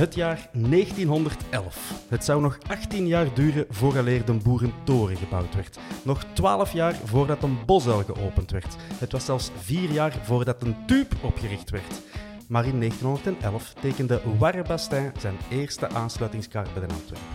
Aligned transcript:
Het 0.00 0.14
jaar 0.14 0.48
1911. 0.52 2.04
Het 2.08 2.24
zou 2.24 2.40
nog 2.40 2.58
18 2.68 3.06
jaar 3.06 3.34
duren 3.34 3.66
vooraleer 3.68 4.24
de 4.24 4.32
Boerentoren 4.32 5.16
gebouwd 5.16 5.54
werd. 5.54 5.78
Nog 6.04 6.24
12 6.32 6.72
jaar 6.72 6.94
voordat 6.94 7.42
een 7.42 7.58
bosuil 7.66 8.02
geopend 8.02 8.50
werd. 8.50 8.76
Het 8.94 9.12
was 9.12 9.24
zelfs 9.24 9.50
4 9.56 9.90
jaar 9.90 10.12
voordat 10.22 10.62
een 10.62 10.76
tube 10.86 11.16
opgericht 11.22 11.70
werd. 11.70 12.00
Maar 12.48 12.66
in 12.66 12.78
1911 12.78 13.72
tekende 13.80 14.20
Warre 14.38 14.78
zijn 15.18 15.36
eerste 15.50 15.88
aansluitingskaart 15.88 16.74
bij 16.74 16.86
de 16.86 16.94
Antwerpen. 16.94 17.26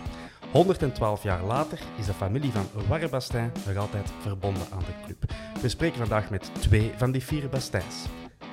112 0.51 1.23
jaar 1.23 1.43
later 1.43 1.79
is 1.97 2.05
de 2.05 2.13
familie 2.13 2.51
van 2.51 2.67
Warre 2.87 3.09
nog 3.65 3.77
altijd 3.77 4.11
verbonden 4.21 4.67
aan 4.71 4.79
de 4.79 5.05
club. 5.05 5.33
We 5.61 5.69
spreken 5.69 5.97
vandaag 5.97 6.29
met 6.29 6.51
twee 6.59 6.91
van 6.97 7.11
die 7.11 7.23
vier 7.23 7.49
Bastins. 7.49 8.05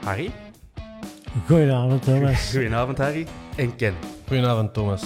Harry. 0.04 0.32
Goedenavond, 1.32 2.02
Thomas. 2.02 2.50
Goedenavond, 2.52 2.98
Harry. 2.98 3.26
En 3.56 3.76
Ken. 3.76 3.94
Goedenavond, 4.26 4.74
Thomas. 4.74 5.02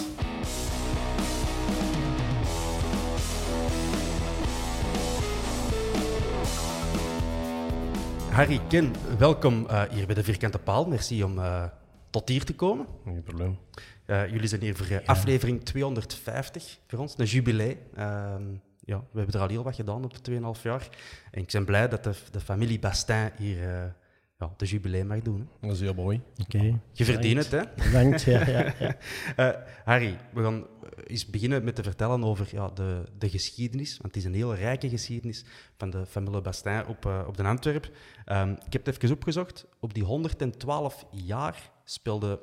Harry, 8.30 8.60
Ken, 8.68 8.92
welkom 9.18 9.66
uh, 9.70 9.82
hier 9.82 10.06
bij 10.06 10.14
de 10.14 10.24
Vierkante 10.24 10.58
Paal. 10.58 10.86
Merci 10.86 11.24
om 11.24 11.38
uh, 11.38 11.64
tot 12.10 12.28
hier 12.28 12.44
te 12.44 12.54
komen. 12.54 12.86
Geen 13.04 13.22
probleem. 13.22 13.58
Uh, 14.06 14.30
jullie 14.30 14.48
zijn 14.48 14.60
hier 14.60 14.76
voor 14.76 14.88
ja. 14.88 15.00
aflevering 15.04 15.64
250 15.64 16.78
voor 16.86 16.98
ons, 16.98 17.14
een 17.16 17.24
jubilee. 17.24 17.78
Ehm, 17.94 18.42
ja, 18.80 18.96
we 19.10 19.18
hebben 19.18 19.34
er 19.34 19.40
al 19.40 19.48
heel 19.48 19.62
wat 19.62 19.74
gedaan 19.74 20.04
op 20.04 20.12
2,5 20.30 20.62
jaar. 20.62 20.88
En 21.30 21.42
ik 21.42 21.50
ben 21.52 21.64
blij 21.64 21.88
dat 21.88 22.04
de, 22.04 22.14
de 22.30 22.40
familie 22.40 22.78
Bastin 22.78 23.30
hier 23.36 23.94
ja, 24.38 24.54
de 24.56 24.66
jubileum 24.66 25.06
mag 25.06 25.20
doen. 25.20 25.48
Hè. 25.60 25.66
Dat 25.66 25.76
is 25.76 25.82
heel 25.82 25.94
mooi. 25.94 26.20
Okay. 26.44 26.80
Je 26.92 27.04
verdient 27.04 27.38
het, 27.38 27.50
hè? 27.50 27.84
Bedankt, 27.84 28.22
ja. 28.22 28.48
ja, 28.48 28.74
ja. 28.78 28.96
uh, 29.36 29.62
Harry, 29.84 30.18
we 30.32 30.42
gaan 30.42 30.66
eens 31.04 31.26
beginnen 31.26 31.64
met 31.64 31.74
te 31.74 31.82
vertellen 31.82 32.24
over 32.24 32.48
ja, 32.50 32.68
de, 32.68 33.04
de 33.18 33.28
geschiedenis. 33.28 33.90
Want 33.90 34.14
het 34.14 34.16
is 34.16 34.24
een 34.24 34.34
heel 34.34 34.54
rijke 34.54 34.88
geschiedenis 34.88 35.44
van 35.76 35.90
de 35.90 36.06
familie 36.06 36.40
Bastin 36.40 36.86
op, 36.86 37.06
uh, 37.06 37.24
op 37.26 37.36
de 37.36 37.42
Antwerp. 37.42 37.90
Um, 38.26 38.50
ik 38.50 38.72
heb 38.72 38.86
het 38.86 39.02
even 39.02 39.14
opgezocht. 39.16 39.66
Op 39.80 39.94
die 39.94 40.04
112 40.04 41.06
jaar 41.10 41.70
speelde 41.84 42.40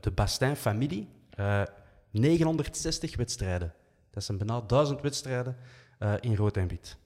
de 0.00 0.10
Bastin-familie 0.10 1.08
uh, 1.38 1.62
960 2.10 3.16
wedstrijden. 3.16 3.74
Dat 4.10 4.24
zijn 4.24 4.38
bijna 4.38 4.60
1000 4.60 5.00
wedstrijden 5.00 5.56
in 6.20 6.36
rood 6.36 6.56
en 6.56 6.68
wit. 6.68 6.99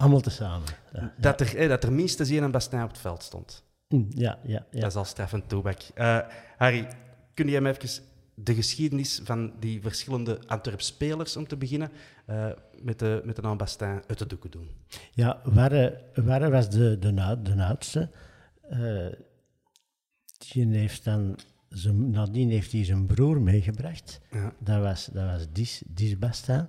Allemaal 0.00 0.20
tezamen. 0.20 0.68
Ja, 0.92 1.14
dat, 1.16 1.40
er, 1.40 1.56
eh, 1.56 1.68
dat 1.68 1.84
er 1.84 1.92
minstens 1.92 2.30
één 2.30 2.50
Bastijn 2.50 2.82
op 2.82 2.88
het 2.88 2.98
veld 2.98 3.22
stond. 3.22 3.64
Ja, 4.08 4.38
ja, 4.42 4.66
ja. 4.70 4.80
Dat 4.80 4.90
is 4.90 4.96
al 4.96 5.04
streffend 5.04 5.48
toebak. 5.48 5.80
Uh, 5.94 6.18
Harry, 6.56 6.88
kun 7.34 7.48
jij 7.48 7.60
me 7.60 7.68
even 7.68 8.04
de 8.34 8.54
geschiedenis 8.54 9.20
van 9.24 9.52
die 9.58 9.80
verschillende 9.80 10.38
Antwerp-spelers, 10.46 11.36
om 11.36 11.46
te 11.46 11.56
beginnen, 11.56 11.90
uh, 12.30 12.46
met, 12.82 12.98
de, 12.98 13.22
met 13.24 13.36
de 13.36 13.42
naam 13.42 13.56
Bastijn 13.56 14.02
uit 14.06 14.18
de 14.18 14.26
doeken 14.26 14.50
doen? 14.50 14.68
Ja, 15.10 15.40
Warre, 16.14 16.50
was 16.50 16.70
de, 16.70 16.98
de, 16.98 17.38
de 17.42 17.64
oudste. 17.64 18.10
Uh, 18.70 19.06
die 20.38 20.66
heeft 20.66 21.04
dan 21.04 21.38
zijn, 21.68 22.10
nadien 22.10 22.50
heeft 22.50 22.72
hij 22.72 22.84
zijn 22.84 23.06
broer 23.06 23.40
meegebracht. 23.40 24.20
Ja. 24.30 24.52
Dat 24.58 24.82
was, 24.82 25.06
dat 25.12 25.24
was 25.24 25.46
Dis, 25.52 25.82
Dis 25.86 26.18
Bastijn. 26.18 26.68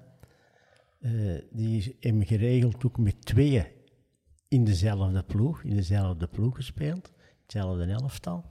Uh, 1.01 1.41
die 1.51 1.97
hebben 2.00 2.25
geregeld 2.25 2.85
ook 2.85 2.97
met 2.97 3.25
tweeën 3.25 3.66
in 4.47 4.63
dezelfde 4.63 5.23
ploeg, 5.23 5.63
in 5.63 5.75
dezelfde 5.75 6.28
ploeg 6.28 6.56
gespeeld, 6.56 7.12
hetzelfde 7.41 7.85
elftal. 7.85 8.45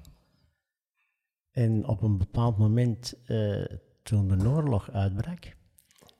En 1.50 1.86
op 1.86 2.02
een 2.02 2.18
bepaald 2.18 2.58
moment, 2.58 3.14
uh, 3.26 3.64
toen 4.02 4.28
de 4.28 4.48
oorlog 4.48 4.90
uitbrak, 4.90 5.56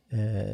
uh, 0.09 0.53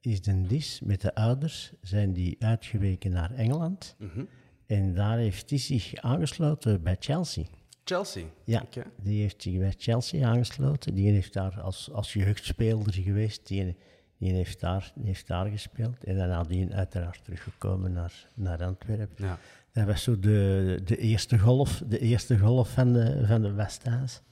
is 0.00 0.22
de 0.22 0.42
Dis 0.42 0.80
met 0.80 1.00
de 1.00 1.14
ouders 1.14 1.72
zijn 1.80 2.12
die 2.12 2.36
uitgeweken 2.38 3.10
naar 3.10 3.34
Engeland. 3.34 3.96
Mm 3.98 4.10
-hmm. 4.14 4.28
En 4.66 4.94
daar 4.94 5.18
heeft 5.18 5.50
hij 5.50 5.58
zich 5.58 5.94
aangesloten 5.94 6.82
bij 6.82 6.96
Chelsea. 6.98 7.44
Chelsea? 7.84 8.24
Ja, 8.44 8.62
okay. 8.62 8.84
die 9.02 9.20
heeft 9.20 9.42
zich 9.42 9.58
bij 9.58 9.74
Chelsea 9.78 10.28
aangesloten. 10.28 10.94
Die 10.94 11.10
heeft 11.10 11.32
daar 11.32 11.60
als, 11.60 11.90
als 11.92 12.12
jeugdspeler 12.12 12.92
geweest. 12.92 13.46
Die 13.46 13.76
die 14.18 14.32
heeft 14.32 14.60
daar, 14.60 14.92
die 14.94 15.06
heeft 15.06 15.26
daar 15.26 15.46
gespeeld. 15.46 16.04
En 16.04 16.16
dan 16.16 16.28
nadien 16.28 16.74
uiteraard 16.74 17.24
teruggekomen 17.24 17.92
naar, 17.92 18.26
naar 18.34 18.64
Antwerpen. 18.64 19.24
Ja. 19.24 19.38
Dat 19.72 19.86
was 19.86 20.02
zo 20.02 20.18
de, 20.18 20.80
de, 20.84 20.96
eerste 20.96 21.38
golf, 21.38 21.82
de 21.86 21.98
eerste 21.98 22.38
golf 22.38 22.72
van 22.72 22.92
de, 22.92 23.26
van 23.26 23.42
de 23.42 23.52
Westhaas. 23.52 24.22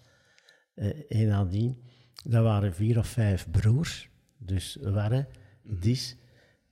Uh, 0.75 1.21
en 1.21 1.27
nadien, 1.27 1.83
dat 2.25 2.43
waren 2.43 2.75
vier 2.75 2.99
of 2.99 3.07
vijf 3.07 3.51
broers. 3.51 4.11
Dus 4.39 4.79
waren, 4.81 5.27
mm 5.63 5.81
Dis. 5.81 6.17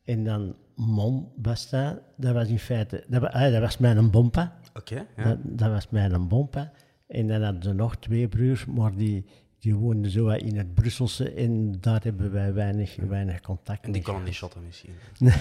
En 0.04 0.24
dan 0.24 0.56
Mon 0.76 1.32
Basta, 1.36 2.02
dat 2.16 2.34
was 2.34 2.48
in 2.48 2.58
feite, 2.58 3.04
dat, 3.08 3.22
ah, 3.22 3.52
dat 3.52 3.60
was 3.60 3.78
mijn 3.78 4.10
bompa. 4.10 4.58
Oké. 4.74 4.92
Okay, 4.92 5.06
ja. 5.16 5.24
dat, 5.24 5.38
dat, 5.58 5.70
was 5.70 5.88
mijn 5.88 6.28
bompa. 6.28 6.72
En 7.06 7.26
dan 7.28 7.42
hadden 7.42 7.62
ze 7.62 7.72
nog 7.72 7.96
twee 7.96 8.28
broers, 8.28 8.64
maar 8.66 8.94
die, 8.96 9.24
die 9.62 9.74
woonden 9.74 10.10
zo 10.10 10.28
in 10.28 10.56
het 10.56 10.74
Brusselse 10.74 11.32
en 11.32 11.80
daar 11.80 12.00
hebben 12.02 12.32
wij 12.32 12.52
weinig, 12.54 12.96
weinig 12.96 13.40
contact 13.40 13.84
En 13.84 13.92
die 13.92 14.02
konden 14.02 14.24
die 14.24 14.34
shotten 14.34 14.62
misschien. 14.66 14.94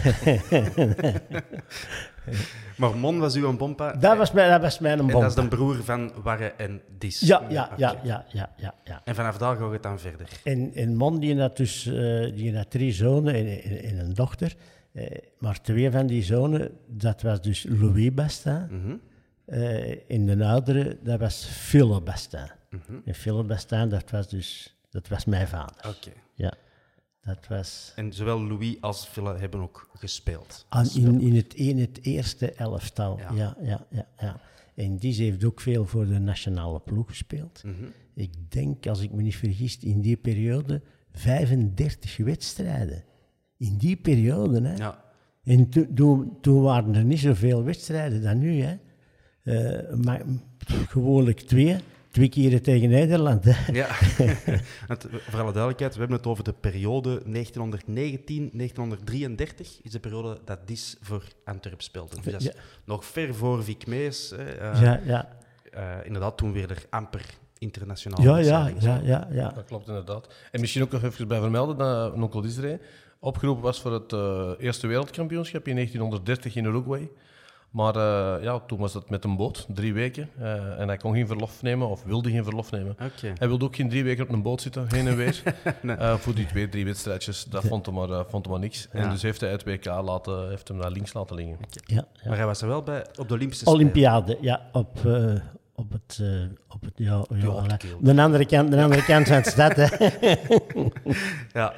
maar 2.80 2.98
Mon 2.98 3.20
was 3.20 3.36
uw 3.36 3.58
bompa? 3.58 3.94
Dat 3.94 4.18
was, 4.18 4.32
mijn, 4.32 4.50
dat 4.50 4.62
was 4.62 4.80
mijn 4.80 4.98
bompa. 4.98 5.14
En 5.14 5.20
dat 5.20 5.30
is 5.30 5.36
de 5.36 5.48
broer 5.48 5.84
van 5.84 6.12
Warre 6.24 6.48
en 6.48 6.82
Dis? 6.98 7.20
Ja, 7.20 7.46
ja, 7.50 7.70
ja, 7.78 8.00
ja, 8.04 8.26
ja, 8.32 8.74
ja, 8.84 9.02
En 9.04 9.16
vanaf 9.16 9.38
daar 9.38 9.58
gaat 9.58 9.72
het 9.72 9.84
dan 9.84 10.00
verder? 10.00 10.28
En, 10.44 10.74
en 10.74 10.96
Mon 10.96 11.20
die 11.20 11.40
had 11.40 11.58
dus 11.58 11.86
uh, 11.86 12.36
die 12.36 12.58
had 12.58 12.72
drie 12.72 12.92
zonen 12.92 13.34
en, 13.34 13.62
en, 13.64 13.84
en 13.84 14.00
een 14.00 14.14
dochter. 14.14 14.56
Uh, 14.94 15.06
maar 15.40 15.62
twee 15.62 15.92
van 15.92 16.08
die 16.08 16.24
zonen, 16.24 16.72
dat 16.88 17.22
was 17.22 17.42
dus 17.42 17.66
Louis 17.70 18.14
Bastin. 18.14 18.68
-hmm. 18.70 19.02
uh, 19.46 20.12
en 20.12 20.26
de 20.26 20.46
oudere, 20.46 20.98
dat 21.04 21.20
was 21.20 21.46
Philippe 21.46 22.02
Bastin. 22.02 22.60
Mm-hmm. 22.72 23.02
En 23.06 23.16
Philip 23.16 23.48
Bastin, 23.48 23.90
dat 23.90 24.12
was 24.12 24.30
dus 24.30 24.76
dat 24.92 25.08
was 25.08 25.26
mijn 25.26 25.48
vader. 25.48 25.76
Oké. 25.78 25.88
Okay. 25.88 26.14
Ja. 26.34 26.54
Dat 27.24 27.48
was... 27.48 27.94
En 27.96 28.14
zowel 28.14 28.42
Louis 28.42 28.82
als 28.82 29.06
Philip 29.06 29.40
hebben 29.40 29.60
ook 29.60 29.90
gespeeld. 29.94 30.66
Aan, 30.70 30.88
in, 30.94 31.22
in, 31.22 31.36
het, 31.36 31.54
in 31.54 31.80
het 31.80 32.00
eerste 32.02 32.52
elftal, 32.52 33.18
ja. 33.18 33.32
Ja, 33.34 33.58
ja, 33.62 33.86
ja, 33.90 34.08
ja. 34.18 34.40
En 34.76 34.98
die 34.98 35.14
heeft 35.14 35.44
ook 35.44 35.62
veel 35.62 35.86
voor 35.86 36.08
de 36.08 36.20
nationale 36.20 36.80
ploeg 36.80 37.08
gespeeld. 37.08 37.64
Mm-hmm. 37.66 37.92
Ik 38.14 38.52
denk, 38.52 38.88
als 38.88 39.02
ik 39.02 39.12
me 39.12 39.22
niet 39.22 39.36
vergis, 39.36 39.78
in 39.80 40.02
die 40.02 40.18
periode 40.18 40.82
35 41.12 42.18
wedstrijden. 42.18 43.04
In 43.58 43.78
die 43.78 43.96
periode, 43.96 44.62
hè. 44.62 44.76
Ja. 44.76 45.04
En 45.44 45.70
toen 45.70 46.38
to, 46.42 46.62
waren 46.62 46.96
er 46.96 47.04
niet 47.04 47.20
zoveel 47.20 47.64
wedstrijden 47.64 48.22
dan 48.22 48.40
nu, 48.40 48.62
hè. 48.62 48.78
Uh, 49.44 49.94
maar 49.96 50.22
gewoonlijk 50.88 51.40
twee 51.40 51.78
twee 52.12 52.30
keren 52.30 52.62
tegen 52.62 52.90
Nederland. 52.90 53.44
Hè? 53.44 53.72
Ja, 53.72 53.88
voor 55.30 55.42
alle 55.42 55.52
duidelijkheid, 55.52 55.94
we 55.94 56.00
hebben 56.00 56.18
het 56.18 56.28
over 56.28 56.44
de 56.44 56.54
periode 56.54 57.22
1919-1933. 57.22 57.26
Is 59.82 59.92
de 59.92 60.00
periode 60.00 60.40
dat 60.46 60.68
Dis 60.68 60.98
voor 61.02 61.24
Antwerp 61.46 61.82
speelde. 61.82 62.16
Dus 62.16 62.32
dat 62.32 62.42
is 62.42 62.48
ja. 62.48 62.54
nog 62.86 63.06
ver 63.06 63.36
voor 63.36 63.64
Vic 63.64 63.88
Mees. 63.88 64.34
Uh, 64.34 64.82
ja, 64.82 65.02
ja. 65.06 65.30
Uh, 65.78 65.94
inderdaad, 66.04 66.38
toen 66.38 66.52
weer 66.52 66.70
er 66.70 66.86
amper 66.90 67.26
internationaal. 67.58 68.22
Ja, 68.22 68.38
ja, 68.38 68.72
ja, 68.80 69.02
ja, 69.04 69.28
ja. 69.32 69.50
Dat 69.50 69.66
klopt 69.66 69.88
inderdaad. 69.88 70.34
En 70.52 70.60
misschien 70.60 70.82
ook 70.82 70.92
nog 70.92 71.04
even 71.04 71.28
bij 71.28 71.40
vermelden 71.40 71.78
dat 71.78 72.16
Nonkel 72.16 72.44
opgeroepen 73.20 73.64
was 73.64 73.82
voor 73.82 73.94
het 73.94 74.14
eh, 74.14 74.52
eerste 74.58 74.88
wereldkampioenschap 74.88 75.68
in 75.68 75.76
1930 75.76 76.56
in 76.56 76.66
Uruguay. 76.66 77.10
Maar 77.72 77.96
eh, 77.96 78.44
ja, 78.44 78.60
toen 78.60 78.80
was 78.80 78.94
het 78.94 79.10
met 79.10 79.24
een 79.24 79.36
boot, 79.36 79.66
drie 79.74 79.94
weken. 79.94 80.30
eh, 80.40 80.80
en 80.80 80.88
hij 80.88 80.98
kon 80.98 81.14
geen 81.14 81.28
verlof 81.28 81.62
nemen, 81.62 81.88
of 81.90 82.04
wilde 82.04 82.30
geen 82.32 82.44
verlof 82.44 82.72
nemen. 82.72 82.96
Hij 83.38 83.48
wilde 83.48 83.66
ook 83.66 83.76
geen 83.76 83.90
drie 83.90 84.04
weken 84.04 84.24
op 84.24 84.30
een 84.30 84.42
boot 84.42 84.62
zitten, 84.62 84.86
heen 84.90 85.08
en 85.08 85.16
weer. 85.16 85.42
Eh, 85.98 86.16
voor 86.16 86.36
die 86.36 86.46
twee, 86.46 86.70
drie 86.70 86.86
wedstrijdjes. 86.86 87.44
Dat 87.46 87.64
vond 87.66 87.86
hem 87.86 87.96
maar, 87.96 88.08
vond 88.08 88.44
hem 88.46 88.52
maar 88.52 88.60
niks. 88.62 88.88
En 88.92 89.10
dus 89.10 89.22
heeft 89.22 89.42
hij 89.42 89.50
het 89.52 89.64
WK 89.64 89.86
laten, 89.86 90.50
heeft 90.50 90.68
hem 90.68 90.78
naar 90.78 90.92
links 90.92 91.14
laten 91.14 91.36
liggen. 91.36 91.58
ja, 91.86 91.96
ja. 91.96 92.28
Maar 92.30 92.38
hij 92.38 92.46
was 92.46 92.62
er 92.62 92.68
wel 92.68 92.84
bij 92.84 93.06
op 93.18 93.28
de 93.28 93.34
Olympische 93.34 93.66
Spelen. 93.66 93.80
Olympiade, 93.82 94.38
ja, 94.42 94.62
op, 94.72 95.06
eh, 95.06 95.34
op 95.76 95.92
het... 95.92 96.20
eh, 96.22 96.28
op 96.68 96.82
het 96.82 96.94
ja, 96.96 97.26
ja, 97.30 97.42
de, 98.00 98.22
andere 98.22 98.46
kant, 98.46 98.72
de 98.72 98.82
andere 98.84 99.04
kant 99.04 99.28
van 99.28 99.42
de 99.42 99.50
stad. 99.50 99.76
Hè. 99.76 99.86
Ja, 101.54 101.74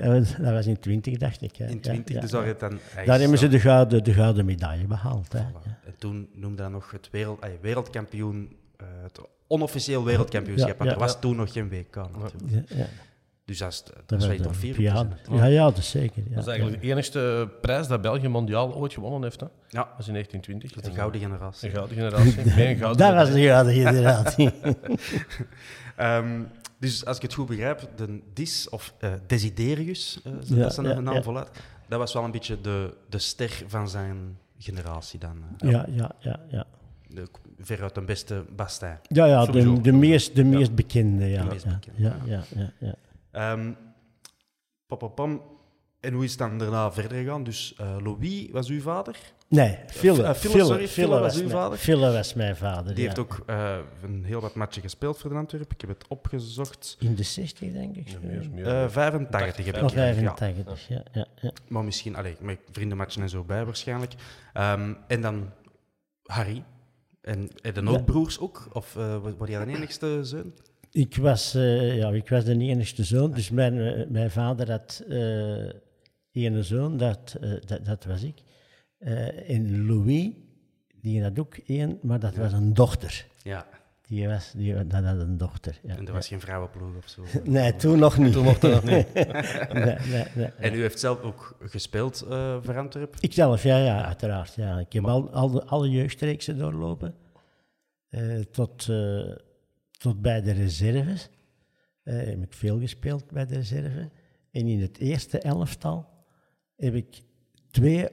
Dat 0.00 0.12
was, 0.12 0.36
dat 0.36 0.64
in 0.64 0.78
20, 0.78 1.16
dacht 1.16 1.42
ik. 1.42 1.56
Hè. 1.56 1.66
in 1.66 1.74
Ja, 1.74 1.80
20. 1.80 2.14
ja, 2.14 2.20
dus 2.20 2.30
ja. 2.30 2.36
daar, 2.38 2.46
het 2.46 2.60
dan, 2.60 2.78
Daar 2.94 3.14
is 3.14 3.20
hebben 3.20 3.38
ze 3.38 3.48
de 3.48 3.60
gouden, 3.60 4.04
de 4.04 4.12
gouden 4.12 4.44
medaille 4.44 4.86
behaald. 4.86 5.32
Hè. 5.32 5.40
Voilà. 5.40 5.84
En 5.86 5.94
toen 5.98 6.28
noemde 6.34 6.62
hij 6.62 6.70
nog 6.70 6.90
het 6.90 7.08
wereld, 7.10 7.40
ay, 7.40 7.58
wereldkampioen, 7.60 8.56
eh, 8.76 8.86
het 9.02 9.20
onofficieel 9.46 10.04
wereldkampioenschap. 10.04 10.70
Ja, 10.70 10.76
want 10.76 10.90
ja. 10.90 10.94
er 10.96 11.02
was 11.02 11.20
toen 11.20 11.36
nog 11.36 11.52
geen 11.52 11.68
WK 11.68 11.96
natuurlijk. 11.96 12.68
Ja, 12.68 12.76
ja. 12.76 12.86
Dus 13.44 13.58
dat 13.58 13.72
is, 13.72 13.82
dat 13.84 13.94
Dat 14.06 14.22
is 14.22 14.36
de 14.36 14.42
toch 14.42 14.56
vier. 14.56 14.80
Ja, 14.80 15.06
ja, 15.46 15.64
dat 15.64 15.76
is 15.78 15.90
zeker. 15.90 16.22
Ja, 16.28 16.34
Dat 16.34 16.42
is 16.42 16.46
eigenlijk 16.46 16.82
de 16.82 16.88
enigste 16.88 17.48
prijs 17.60 17.86
dat 17.86 18.02
België 18.02 18.28
mondiaal 18.28 18.74
ooit 18.74 18.92
gewonnen 18.92 19.22
heeft. 19.22 19.40
Hè. 19.40 19.46
Ja, 19.68 19.82
Dat 19.82 19.98
is 19.98 20.06
in 20.06 20.12
1920. 20.12 20.82
de 20.82 20.90
En, 20.90 20.96
gouden 20.96 21.20
generatie. 21.20 21.68
Een 21.68 21.74
gouden 21.74 21.96
generatie. 21.96 22.68
Een 22.68 22.76
gouden 22.76 23.06
Dat 23.06 23.14
was 23.14 23.32
de 23.32 23.42
gouden 23.42 23.74
generatie. 23.74 24.50
Ehm, 25.96 26.42
dus 26.80 27.04
als 27.04 27.16
ik 27.16 27.22
het 27.22 27.34
goed 27.34 27.46
begrijp, 27.46 27.88
de 27.96 28.20
Dis, 28.32 28.68
of 28.68 28.94
eh, 28.98 29.12
Desiderius, 29.26 30.20
eh, 30.24 30.32
Ja, 30.44 30.56
dat 30.56 30.74
zijn 30.74 30.86
ja, 30.86 30.94
de 30.94 31.00
naam 31.00 31.14
ja. 31.14 31.22
voluit, 31.22 31.48
dat 31.88 31.98
was 31.98 32.12
wel 32.12 32.24
een 32.24 32.30
beetje 32.30 32.60
de, 32.60 32.94
de 33.08 33.18
ster 33.18 33.62
van 33.66 33.88
zijn 33.88 34.38
generatie 34.58 35.18
dan. 35.18 35.36
eh. 35.58 35.70
ja, 35.70 35.86
ja, 35.90 36.12
ja, 36.18 36.40
ja. 36.48 36.66
De, 37.08 37.28
veruit 37.58 37.94
de 37.94 38.00
beste 38.00 38.44
Bastijn. 38.56 38.98
Ja, 39.02 39.24
ja 39.26 39.44
Sowieso. 39.44 39.74
de, 39.74 39.80
de, 39.80 39.92
meest, 39.92 40.34
de 40.34 40.44
meest 40.44 40.74
bekende. 40.74 41.24
Ja, 41.26 41.42
De 41.42 41.48
meest 41.48 41.64
ja, 41.64 41.78
bekende, 41.80 42.02
ja, 42.02 42.16
ja, 42.24 42.42
ja, 42.56 42.72
ja. 42.78 42.94
Ehm. 43.30 43.72
En 46.00 46.12
hoe 46.12 46.24
is 46.24 46.30
het 46.30 46.38
dan 46.38 46.58
daarna 46.58 46.92
verder 46.92 47.18
gegaan? 47.18 47.44
Dus 47.44 47.74
eh, 47.76 47.96
Louis 48.02 48.48
was 48.50 48.68
uw 48.68 48.80
vader. 48.80 49.16
Nee, 49.48 49.78
Fille. 49.86 50.22
eh, 50.22 50.34
Fille, 50.34 50.64
sorry, 50.64 50.88
Fille 50.88 51.18
was 51.20 51.34
uw 51.34 51.38
mijn- 51.40 51.50
vader? 51.50 51.78
Fille 51.78 52.12
was 52.12 52.34
mijn 52.34 52.56
vader, 52.56 52.94
Die 52.94 52.96
ja. 52.96 53.02
heeft 53.02 53.18
ook 53.18 53.42
eh, 53.46 53.76
een 54.02 54.24
heel 54.24 54.40
wat 54.40 54.54
matchen 54.54 54.82
gespeeld 54.82 55.18
voor 55.18 55.30
de 55.30 55.36
Antwerpen. 55.36 55.74
Ik 55.74 55.80
heb 55.80 55.90
het 55.90 56.04
opgezocht. 56.08 56.96
In 57.00 57.14
de 57.14 57.22
60, 57.22 57.72
denk 57.72 57.96
ik. 57.96 58.08
Ja, 58.08 58.18
meer, 58.22 58.50
meer. 58.50 58.66
Eh 58.66 58.88
85 58.88 59.64
heb 59.66 59.74
ik 59.76 59.80
ja. 59.82 59.88
85, 59.88 60.88
ja. 60.88 61.02
ja, 61.12 61.26
ja. 61.40 61.52
Maar 61.68 61.84
misschien, 61.84 62.16
allee, 62.16 62.36
met 62.40 62.58
vriendenmatchen 62.72 63.22
en 63.22 63.28
zo 63.28 63.44
bij 63.44 63.64
waarschijnlijk. 63.64 64.12
Ehm, 64.52 64.94
en 65.08 65.20
dan 65.20 65.50
Harry. 66.24 66.64
En, 67.20 67.48
en 67.62 67.74
dan 67.74 67.88
ook 67.88 67.96
Ja. 67.96 68.02
broers 68.02 68.38
ook? 68.40 68.68
Of 68.72 68.96
uh, 68.96 69.16
was 69.38 69.48
jij 69.48 69.64
de 69.64 69.72
enigste 69.76 70.18
zoon? 70.24 70.52
Ik 70.92 71.16
was, 71.16 71.54
eh, 71.54 71.96
ja, 71.96 72.08
ik 72.10 72.28
was 72.28 72.44
de 72.44 72.58
enigste 72.58 73.04
zoon, 73.04 73.32
dus 73.32 73.50
mijn, 73.50 74.06
mijn 74.12 74.30
vader 74.30 74.70
had 74.70 75.04
eh 75.08 75.68
ene 76.32 76.62
zoon, 76.62 76.96
dat, 76.96 77.36
eh, 77.40 77.52
dat, 77.66 77.84
dat 77.84 78.04
was 78.04 78.22
ik. 78.22 78.42
Eh, 78.98 79.50
en 79.50 79.86
Louis, 79.86 80.30
die 81.00 81.22
had 81.22 81.38
ook 81.38 81.56
één, 81.56 81.98
maar 82.02 82.20
dat 82.20 82.34
was 82.34 82.52
een 82.52 82.74
dochter. 82.74 83.26
Ja. 83.42 83.66
Die 84.02 84.28
was, 84.28 84.52
die, 84.52 84.86
dat 84.86 85.04
had 85.04 85.20
een 85.20 85.36
dochter. 85.36 85.78
Ja. 85.82 85.96
En 85.96 86.06
er 86.06 86.12
was 86.12 86.28
geen 86.28 86.40
vrouwenploeg 86.40 86.96
of 86.96 87.08
zo. 87.08 87.24
Nee, 87.44 87.76
toen 87.76 87.98
nog 87.98 88.18
niet. 88.18 88.32
Toen 88.32 88.44
mocht 88.44 88.60
dat 88.60 88.70
nog 88.70 88.84
niet. 88.84 89.14
nee, 89.14 89.96
nee, 90.10 90.24
nee. 90.34 90.46
En 90.46 90.74
u 90.74 90.80
heeft 90.80 91.00
zelf 91.00 91.20
ook 91.20 91.56
gespeeld 91.60 92.22
eh 92.22 92.56
voor 92.62 92.78
Antwerpen? 92.78 93.20
Ikzelf, 93.20 93.62
ja, 93.62 93.78
ja, 93.78 94.04
uiteraard. 94.04 94.54
Ja. 94.54 94.78
Ik 94.78 94.92
heb 94.92 95.06
al, 95.06 95.30
al 95.30 95.50
de, 95.50 95.64
alle 95.64 95.90
jeugdreeksen 95.90 96.58
doorlopen. 96.58 97.14
Tot, 98.50 98.88
tot 99.90 100.20
bij 100.22 100.42
de 100.42 100.52
reserves. 100.52 101.28
Heb 102.02 102.42
ik 102.42 102.52
veel 102.52 102.78
gespeeld 102.78 103.30
bij 103.30 103.46
de 103.46 103.54
reserve. 103.54 104.10
En 104.50 104.66
in 104.66 104.80
het 104.80 104.98
eerste 104.98 105.38
elftal 105.38 106.19
heb 106.80 106.94
ik 106.94 107.22
twee, 107.70 108.08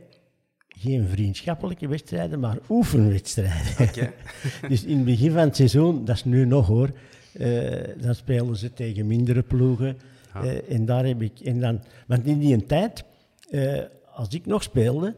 geen 0.68 1.08
vriendschappelijke 1.08 1.88
wedstrijden, 1.88 2.40
maar 2.40 2.58
oefenwedstrijden. 2.70 4.14
Dus 4.70 4.84
in 4.84 4.96
het 4.96 5.06
begin 5.06 5.32
van 5.32 5.42
het 5.42 5.56
seizoen, 5.56 6.06
dat 6.06 6.16
is 6.16 6.24
nu 6.24 6.46
nog 6.46 6.68
hoor, 6.68 6.92
eh, 7.34 8.02
dan 8.02 8.16
spelen 8.16 8.56
ze 8.56 8.74
tegen 8.74 9.08
mindere 9.08 9.44
ploegen. 9.44 9.98
Ah. 10.34 10.46
Eh, 10.46 10.72
en 10.72 10.86
daar 10.86 11.06
heb 11.06 11.22
ik, 11.22 11.40
en 11.40 11.60
dan, 11.60 11.84
want 12.08 12.26
in 12.26 12.40
die 12.40 12.66
tijd, 12.66 13.04
eh, 13.50 13.82
als 14.14 14.30
ik 14.30 14.46
nog 14.46 14.64
speelde, 14.64 15.16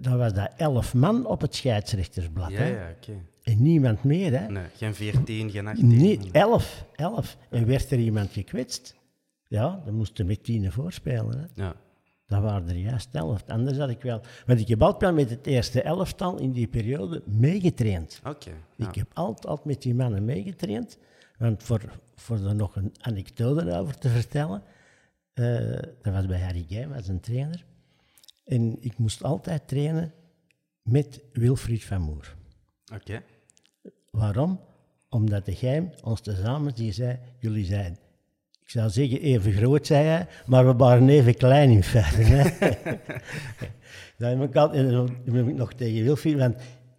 dan 0.00 0.18
was 0.18 0.32
dat 0.32 0.50
elf 0.56 0.94
man 0.94 1.26
op 1.26 1.40
het 1.40 1.54
scheidsrechtersblad. 1.54 2.50
Ja, 2.50 2.56
hè? 2.56 2.66
ja, 2.66 2.94
oké. 2.96 3.12
En 3.42 3.62
niemand 3.62 4.04
meer, 4.04 4.38
hè? 4.38 4.48
Nee, 4.48 4.64
geen 4.76 4.94
14, 4.94 5.50
geen 5.50 5.66
18. 5.66 5.86
Nee, 5.86 6.18
elf, 6.32 6.86
elf. 6.94 7.36
En 7.50 7.66
werd 7.66 7.90
er 7.90 7.98
iemand 7.98 8.32
gekwetst, 8.32 8.96
ja, 9.48 9.82
dan 9.84 9.94
moest 9.94 10.16
je 10.16 10.24
met 10.24 10.44
tien 10.44 10.72
voorspelen. 10.72 11.38
Hè? 11.38 11.62
Ja. 11.62 11.74
Dat 12.32 12.42
waren 12.42 12.68
er 12.68 12.76
juist 12.76 13.14
elf. 13.14 13.44
Anders 13.46 13.78
had 13.78 13.88
ik 13.88 14.02
wel... 14.02 14.20
Want 14.46 14.60
ik 14.60 14.68
heb 14.68 14.82
altijd 14.82 15.14
met 15.14 15.30
het 15.30 15.46
eerste 15.46 15.82
elftal 15.82 16.38
in 16.38 16.52
die 16.52 16.66
periode 16.66 17.22
meegetraind. 17.26 18.20
Oké. 18.24 18.50
ja. 18.76 18.88
Ik 18.88 18.94
heb 18.94 19.10
altijd, 19.14 19.46
altijd 19.46 19.66
met 19.66 19.82
die 19.82 19.94
mannen 19.94 20.24
meegetraind. 20.24 20.98
Want 21.38 21.62
voor, 21.62 21.80
voor 22.14 22.36
er 22.36 22.54
nog 22.54 22.76
een 22.76 22.94
anekdote 23.00 23.78
over 23.78 23.98
te 23.98 24.08
vertellen... 24.08 24.62
eh, 25.32 25.78
dat 26.02 26.12
was 26.12 26.26
bij 26.26 26.40
Harry 26.40 26.64
Guy, 26.68 26.88
was 26.88 27.08
een 27.08 27.20
trainer. 27.20 27.64
En 28.44 28.76
ik 28.80 28.98
moest 28.98 29.22
altijd 29.22 29.68
trainen 29.68 30.12
met 30.82 31.20
Wilfried 31.32 31.84
van 31.84 32.00
Moer. 32.00 32.36
Oké. 32.94 33.22
Waarom? 34.10 34.60
Omdat 35.08 35.44
de 35.44 35.54
geheim 35.54 35.90
ons 36.02 36.20
tezamen 36.20 36.74
die 36.74 36.92
zei, 36.92 37.18
jullie 37.38 37.64
zijn, 37.64 37.98
ik 38.72 38.78
zou 38.78 38.90
zeggen 38.90 39.20
even 39.20 39.52
groot, 39.52 39.86
zei 39.86 40.04
hij, 40.04 40.26
maar 40.46 40.66
we 40.66 40.74
waren 40.74 41.08
even 41.08 41.34
klein 41.34 41.70
in 41.70 41.82
feite. 41.82 42.22
Hè? 42.22 42.42
dat 44.18 44.30
heb 44.30 44.42
ik, 44.42 44.54
heb 45.34 45.56
nog 45.56 45.72
tegen 45.72 46.04
Wilfried, 46.04 46.38
want 46.38 46.56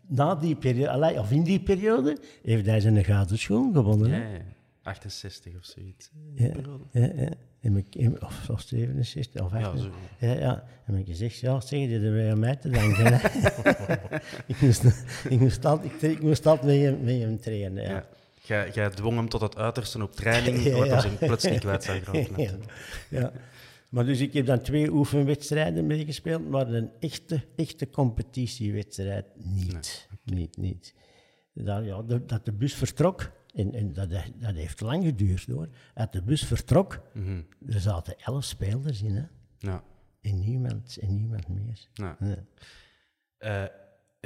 na 0.07 0.35
die 0.35 0.55
periode, 0.55 1.19
of 1.19 1.31
in 1.31 1.43
die 1.43 1.59
periode, 1.59 2.17
heeft 2.43 2.65
hij 2.65 2.79
zijn 2.79 3.03
gouden 3.03 3.37
schoen 3.37 3.73
gewonnen. 3.73 4.09
Ja, 4.09 4.15
hè? 4.15 4.33
ja. 4.33 4.41
68 4.83 5.55
of 5.57 5.65
zoiets. 5.65 6.11
Ja, 6.35 6.51
ja, 6.91 7.09
ja. 7.15 7.29
Ik, 7.93 8.23
of, 8.23 8.49
of 8.49 8.61
67 8.61 9.41
of 9.41 9.53
68. 9.53 9.91
zo. 10.19 10.25
Ja, 10.25 10.33
ja. 10.33 10.63
En 10.85 10.95
ik 10.95 11.05
gezegd, 11.05 11.39
ja, 11.39 11.61
zeg 11.61 11.79
je 11.79 12.01
dat 12.01 12.11
bij 12.11 12.31
aan 12.31 12.39
mij 12.39 12.55
te 12.55 12.69
danken. 12.69 13.13
hè. 13.13 13.27
ik, 14.53 14.61
moest, 14.61 14.83
ik, 15.29 15.39
moest 15.39 15.65
altijd, 15.65 16.03
ik, 16.03 16.21
moest 16.21 16.45
altijd 16.45 16.81
hem, 16.81 17.03
met 17.03 17.19
hem 17.19 17.39
trainen. 17.39 17.83
Ja. 17.83 18.05
Jij, 18.45 18.71
jij 18.71 18.89
dwong 18.89 19.15
hem 19.15 19.29
tot 19.29 19.41
het 19.41 19.57
uiterste 19.57 20.03
op 20.03 20.11
training, 20.15 20.63
Ja, 20.63 20.77
wat 20.77 20.85
ja. 20.85 20.91
hij 20.91 21.01
zijn 21.01 21.17
plots 21.17 21.43
niet 21.43 21.59
kwijt 21.59 21.85
geraken. 21.85 22.37
ja. 22.43 22.51
ja. 23.09 23.31
Maar 23.89 24.05
dus 24.05 24.19
ik 24.19 24.33
heb 24.33 24.45
dan 24.45 24.61
twee 24.61 24.91
oefenwedstrijden 24.91 25.87
meegespeeld, 25.87 26.49
maar 26.49 26.67
een 26.67 26.91
echte, 26.99 27.41
echte 27.55 27.89
competitiewedstrijd 27.89 29.25
niet. 29.35 30.07
Niet, 30.23 30.57
niet. 30.57 30.93
Dat, 31.53 31.85
ja, 31.85 32.01
de- 32.01 32.25
dat 32.25 32.45
de 32.45 32.51
bus 32.51 32.73
vertrok, 32.73 33.31
en, 33.55 33.73
en 33.73 33.93
dat, 33.93 34.09
dat 34.35 34.55
heeft 34.55 34.81
lang 34.81 35.03
geduurd 35.03 35.45
hoor, 35.45 35.67
dat 35.93 36.11
de 36.13 36.21
bus 36.23 36.45
vertrok, 36.45 37.01
Mhm. 37.13 37.41
er 37.67 37.79
zaten 37.79 38.15
elf 38.19 38.43
spelers 38.43 39.01
in, 39.01 39.15
hè. 39.15 39.23
Ja. 39.57 39.83
En 40.21 40.39
niemand, 40.39 40.97
en 41.01 41.15
niemand 41.15 41.47
meer. 41.47 41.87
Ja. 41.93 42.17
Ja. 42.19 42.35
Eh, 43.37 43.63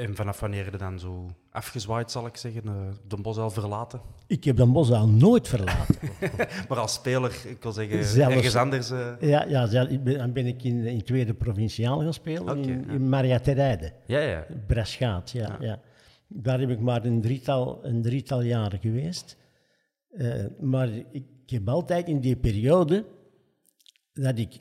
en 0.06 0.16
vanaf 0.16 0.40
wanneer 0.40 0.72
je 0.72 0.78
dan 0.78 1.00
zo 1.00 1.36
afgezwaaid, 1.58 2.12
zal 2.12 2.26
ik 2.26 2.38
zeggen, 2.38 2.62
eh, 2.66 2.74
de 3.08 3.18
bos 3.22 3.38
al 3.38 3.50
verlaten? 3.50 4.02
Ik 4.28 4.44
heb 4.44 4.58
de 4.58 4.66
bos 4.66 4.92
al 4.92 5.08
nooit 5.08 5.48
verlaten. 5.48 5.96
Maar 6.70 6.78
als 6.78 6.94
speler, 6.94 7.32
ik 7.46 7.64
wil 7.64 7.72
zeggen, 7.72 8.04
Zelfs- 8.06 8.36
ergens 8.36 8.56
anders... 8.56 8.90
eh, 8.92 9.14
ja, 9.20 9.44
ja 9.46 9.66
zelf- 9.68 9.90
ik 9.90 10.04
ben, 10.04 10.18
dan 10.18 10.34
ben 10.34 10.46
ik 10.46 10.64
in, 10.64 10.86
in 10.86 11.04
tweede 11.04 11.34
provinciaal 11.34 12.00
gaan 12.00 12.14
spelen, 12.14 12.58
in, 12.58 12.84
ja. 12.88 12.94
in 12.94 13.10
Maria 13.10 13.40
Terijde. 13.40 13.94
Ja, 14.06 14.20
ja. 14.20 14.46
Braschaat, 14.68 15.32
ja, 15.32 15.58
ja. 15.60 15.80
Daar 16.28 16.60
heb 16.60 16.70
ik 16.70 16.80
maar 16.80 17.06
een 17.06 17.22
drietal, 17.22 17.80
een 17.86 18.02
drietal 18.02 18.42
jaren 18.42 18.80
geweest. 18.80 19.38
Eh, 20.12 20.46
maar 20.60 20.90
ik 21.12 21.26
heb 21.46 21.70
altijd 21.70 22.08
in 22.08 22.20
die 22.20 22.36
periode 22.36 23.06
dat 24.14 24.38
ik... 24.38 24.60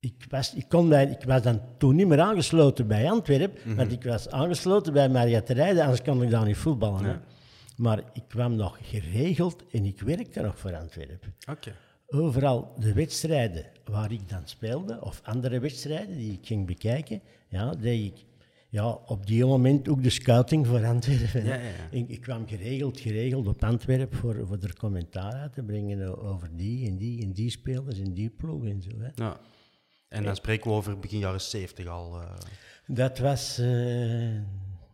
Ik 0.00 0.24
was, 0.28 0.54
ik, 0.54 0.68
kon 0.68 0.92
ik 0.94 1.22
was 1.26 1.42
dan 1.42 1.60
toen 1.78 1.94
niet 1.96 2.06
meer 2.06 2.20
aangesloten 2.20 2.86
bij 2.86 3.10
Antwerpen, 3.10 3.76
want 3.76 3.92
ik 3.92 4.04
was 4.04 4.28
aangesloten 4.30 4.92
bij 4.92 5.08
Maria 5.08 5.40
Terijde, 5.40 5.82
anders 5.82 6.02
kon 6.02 6.22
ik 6.22 6.30
daar 6.30 6.46
niet 6.46 6.56
voetballen. 6.56 7.02
Maar 7.76 8.02
ik 8.12 8.22
kwam 8.28 8.54
nog 8.56 8.78
geregeld 8.82 9.64
en 9.70 9.84
ik 9.84 10.00
werkte 10.00 10.40
nog 10.40 10.58
voor 10.58 10.76
Antwerpen. 10.76 11.34
Overal 12.06 12.74
de 12.78 12.92
wedstrijden 12.92 13.64
waar 13.84 14.12
ik 14.12 14.28
dan 14.28 14.40
speelde, 14.44 15.00
of 15.04 15.20
andere 15.24 15.60
wedstrijden 15.60 16.16
die 16.16 16.32
ik 16.32 16.46
ging 16.46 16.66
bekijken, 16.66 17.20
ja, 17.48 17.70
deed 17.74 18.04
ik 18.04 18.24
ja, 18.68 18.88
op 18.90 19.26
die 19.26 19.44
moment 19.46 19.88
ook 19.88 20.02
de 20.02 20.10
scouting 20.10 20.66
voor 20.66 20.84
Antwerpen. 20.86 21.44
Ja, 21.44 21.54
ja. 21.54 21.60
Ik, 21.90 22.08
ik 22.08 22.20
kwam 22.20 22.46
geregeld, 22.48 23.00
geregeld 23.00 23.46
op 23.46 23.64
Antwerpen 23.64 24.18
voor, 24.18 24.46
voor 24.46 24.58
er 24.60 24.76
commentaar 24.76 25.32
uit 25.32 25.52
te 25.52 25.62
brengen 25.62 26.08
o- 26.08 26.28
over 26.28 26.48
die 26.56 26.86
en 26.88 26.96
die 26.96 27.22
en 27.22 27.32
die 27.32 27.50
spelers 27.50 27.98
en 28.00 28.14
die 28.14 28.30
ploeg 28.30 28.64
en 28.64 28.82
zo. 28.82 28.90
Hè. 28.98 29.24
En 30.10 30.22
dan 30.22 30.36
spreken 30.36 30.70
we 30.70 30.76
over 30.76 30.98
begin 30.98 31.18
jaren 31.18 31.40
70 31.40 31.86
al. 31.86 32.20
eh. 32.20 32.34
Dat 32.86 33.18
was, 33.18 33.58
eh, 33.58 33.66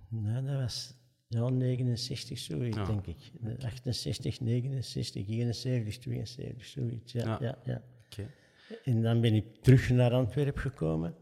nou, 0.08 0.46
dat 0.46 0.56
was 0.60 0.94
ja, 1.28 1.48
69, 1.48 2.38
zoiets, 2.38 2.76
Ja. 2.76 2.84
denk 2.84 3.06
ik. 3.06 3.32
68, 3.64 4.40
69, 4.40 5.26
71, 5.28 5.98
72, 5.98 6.64
zoiets. 6.64 7.12
Ja, 7.12 7.24
Ja. 7.24 7.38
ja. 7.40 7.58
Ja, 7.64 7.82
Oké. 8.10 8.30
En 8.84 9.02
dan 9.02 9.20
ben 9.20 9.34
ik 9.34 9.44
terug 9.62 9.90
naar 9.90 10.12
Antwerpen 10.12 10.60
gekomen. 10.62 11.14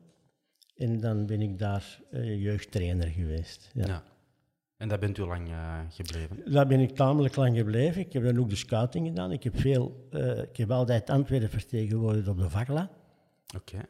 En 0.76 1.00
dan 1.00 1.26
ben 1.26 1.40
ik 1.42 1.58
daar 1.58 2.00
eh, 2.10 2.42
jeugdtrainer 2.42 3.08
geweest. 3.08 3.70
Ja. 3.74 3.86
Ja. 3.86 4.02
En 4.76 4.88
daar 4.88 4.98
bent 4.98 5.18
u 5.18 5.22
lang 5.22 5.48
gebleven. 5.88 6.52
Daar 6.52 6.66
ben 6.66 6.80
ik 6.80 6.90
tamelijk 6.90 7.36
lang 7.36 7.56
gebleven. 7.56 8.00
Ik 8.00 8.12
heb 8.12 8.22
dan 8.24 8.38
ook 8.38 8.48
de 8.50 8.56
scouting 8.56 9.06
gedaan. 9.06 9.32
Ik 9.32 9.42
heb, 9.42 9.60
veel, 9.60 10.08
ik 10.50 10.56
heb 10.56 10.70
altijd 10.70 11.10
Antwerpen 11.10 11.50
vertegenwoordigd 11.50 12.28
op 12.28 12.38
de 12.38 12.50
Vakla. 12.50 12.90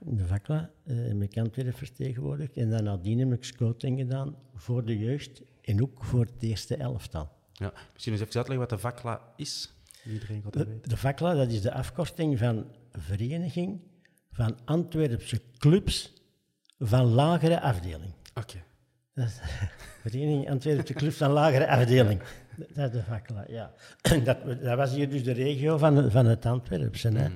De 0.01 0.27
Vakla 0.27 0.71
eh, 0.85 0.97
heb 0.97 1.23
ik 1.23 1.39
Antwerpen 1.39 1.75
vertegenwoordigd. 1.75 2.57
En 2.57 2.71
dan 2.71 2.85
nadien 2.85 3.19
heb 3.19 3.33
ik 3.33 3.45
scouting 3.45 3.99
gedaan 3.99 4.37
voor 4.55 4.85
de 4.85 4.99
jeugd 4.99 5.43
en 5.63 5.83
ook 5.83 6.05
voor 6.05 6.25
het 6.25 6.43
eerste 6.43 6.77
elftal. 6.77 7.33
Ja. 7.53 7.73
Misschien 7.93 8.13
eens 8.13 8.23
even 8.23 8.35
uitleggen 8.37 8.69
wat 8.69 8.71
de 8.71 8.79
VACLA 8.79 9.21
is. 9.37 9.75
Iedereen 10.07 10.43
De, 10.51 10.65
weten. 10.65 10.89
de 10.89 10.97
Vakla, 10.97 11.35
dat 11.35 11.51
is 11.51 11.63
de 11.63 11.73
afkorting 11.73 12.39
van 12.39 12.67
Vereniging 12.93 13.81
van 14.31 14.59
Antwerpse 14.65 15.41
Clubs 15.59 16.13
van 16.79 17.05
Lagere 17.05 17.61
Afdeling. 17.61 18.13
Oké. 18.35 18.63
Dat 19.15 19.27
is 19.27 19.41
Vereniging 20.03 20.51
Antwerpse 20.51 20.93
Clubs 20.93 21.17
van 21.17 21.31
Lagere 21.31 21.69
Afdeling. 21.69 22.23
Dat 22.75 22.87
is 22.87 22.91
de 22.91 23.03
Vakla, 23.03 23.45
ja. 23.49 23.73
Dat, 24.25 24.61
dat 24.63 24.77
was 24.77 24.95
hier 24.95 25.11
dus 25.11 25.25
de 25.25 25.33
regio 25.33 25.79
van, 25.79 26.11
van 26.11 26.27
het 26.27 26.47
Antwerpse. 26.47 27.09
Hè. 27.09 27.29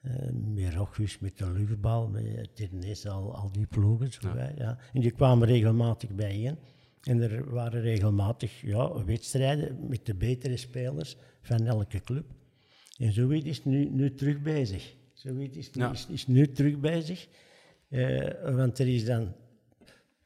Eh, 0.00 0.12
met 0.54 0.74
Rochus, 0.74 1.18
met 1.18 1.38
de 1.38 1.52
luchtbal, 1.52 2.08
met 2.08 3.06
al, 3.06 3.34
al 3.34 3.52
die 3.52 3.66
ploegen. 3.66 4.12
Zo, 4.12 4.36
hè, 4.36 4.48
ja. 4.56 4.78
En 4.92 5.00
die 5.00 5.10
kwamen 5.10 5.48
regelmatig 5.48 6.10
bijeen. 6.10 6.58
En 7.02 7.20
er 7.22 7.50
waren 7.50 7.80
regelmatig 7.80 8.60
ja, 8.60 9.04
wedstrijden 9.04 9.88
met 9.88 10.06
de 10.06 10.14
betere 10.14 10.56
spelers 10.56 11.16
van 11.40 11.66
elke 11.66 12.00
club. 12.00 12.24
En 12.98 13.12
zoiets 13.12 13.46
is 13.46 13.64
nu, 13.64 13.90
nu 13.90 14.14
terug 14.14 14.40
bezig. 14.42 14.94
Zoiets 15.12 15.56
is, 15.56 15.70
Ja. 15.72 15.92
is, 15.92 16.06
is 16.10 16.26
nu 16.26 16.52
terug 16.52 16.78
bezig. 16.78 17.28
Eh, 17.88 18.54
want 18.54 18.78
er 18.78 18.88
is 18.88 19.04
dan 19.04 19.34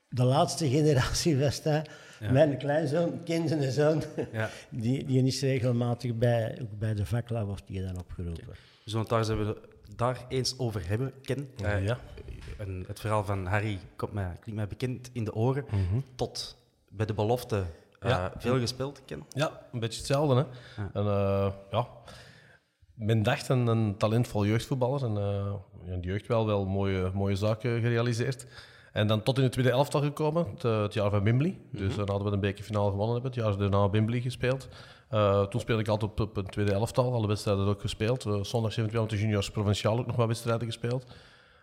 de 0.09 0.25
laatste 0.25 0.69
generatie 0.69 1.37
was. 1.38 1.62
Mijn 2.21 2.59
kleinzoon, 2.59 3.23
kende 3.25 3.71
zoon, 3.71 4.02
Ja. 4.33 4.50
die, 4.71 5.05
die 5.05 5.23
is 5.23 5.41
regelmatig 5.41 6.14
bij, 6.14 6.59
ook 6.62 6.79
bij 6.79 6.95
de 6.95 7.07
vakla 7.07 7.45
wordt 7.45 7.67
die 7.67 7.83
dan 7.83 7.99
opgeroepen. 7.99 8.55
We 8.85 8.91
zullen 8.91 9.01
het 9.01 9.11
daar, 9.11 9.25
zullen 9.25 9.47
we 9.47 9.61
het 9.87 9.99
daar 9.99 10.25
eens 10.29 10.59
over 10.59 10.89
hebben, 10.89 11.12
Ken. 11.23 11.51
Eh, 11.62 11.85
ja. 11.85 11.99
en 12.59 12.85
het 12.87 13.01
verhaal 13.01 13.25
van 13.25 13.47
Harry 13.47 13.79
komt 13.97 14.12
mij, 14.12 14.25
klinkt 14.41 14.55
mij 14.55 14.67
bekend 14.67 15.11
in 15.12 15.25
de 15.25 15.35
oren. 15.35 15.65
Tot 16.15 16.57
bij 16.89 17.07
de 17.07 17.15
belofte 17.15 17.65
eh, 18.01 18.27
veel 18.37 18.59
gespeeld, 18.59 19.03
Ken. 19.05 19.25
Ja, 19.29 19.67
een 19.73 19.81
beetje 19.81 19.99
hetzelfde. 19.99 20.35
Hè? 20.35 20.83
En, 20.83 21.07
eh, 21.07 21.53
ja. 21.71 21.89
Men 22.95 23.23
dacht 23.23 23.49
een, 23.49 23.67
een 23.67 23.97
talentvol 23.97 24.47
jeugdvoetballer. 24.47 25.05
En 25.05 25.15
ja, 25.85 25.97
de 25.97 26.07
jeugd 26.07 26.27
wel, 26.27 26.47
wel 26.47 26.67
mooie, 26.67 27.11
mooie 27.15 27.37
zaken 27.37 27.81
gerealiseerd. 27.81 28.47
En 28.93 29.07
dan 29.07 29.23
tot 29.23 29.37
in 29.37 29.43
het 29.43 29.53
tweede 29.53 29.71
elftal 29.71 30.01
gekomen, 30.01 30.47
het, 30.51 30.62
het 30.62 30.95
jaar 30.95 31.11
van 31.11 31.25
Wembley. 31.25 31.59
Dus 31.71 31.95
dan 31.95 32.09
hadden 32.09 32.29
we 32.29 32.35
een 32.35 32.41
bekerfinale 32.41 32.91
gewonnen 32.91 33.12
hebben, 33.12 33.31
het 33.31 33.41
jaar 33.41 33.57
daarna 33.57 33.91
Wembley 33.91 34.21
gespeeld. 34.21 34.69
Eh, 35.12 35.42
toen 35.42 35.61
speelde 35.61 35.83
ik 35.83 35.88
altijd 35.88 36.21
op, 36.21 36.37
een 36.37 36.47
tweede 36.47 36.73
elftal, 36.73 37.12
alle 37.12 37.26
wedstrijden 37.26 37.66
ook 37.66 37.81
gespeeld. 37.81 38.26
Uh, 38.26 38.35
eventueel 38.35 39.00
met 39.00 39.11
de 39.11 39.19
juniors 39.19 39.50
provinciaal 39.50 39.99
ook 39.99 40.07
nog 40.07 40.16
wat 40.16 40.26
wedstrijden 40.26 40.66
gespeeld. 40.66 41.04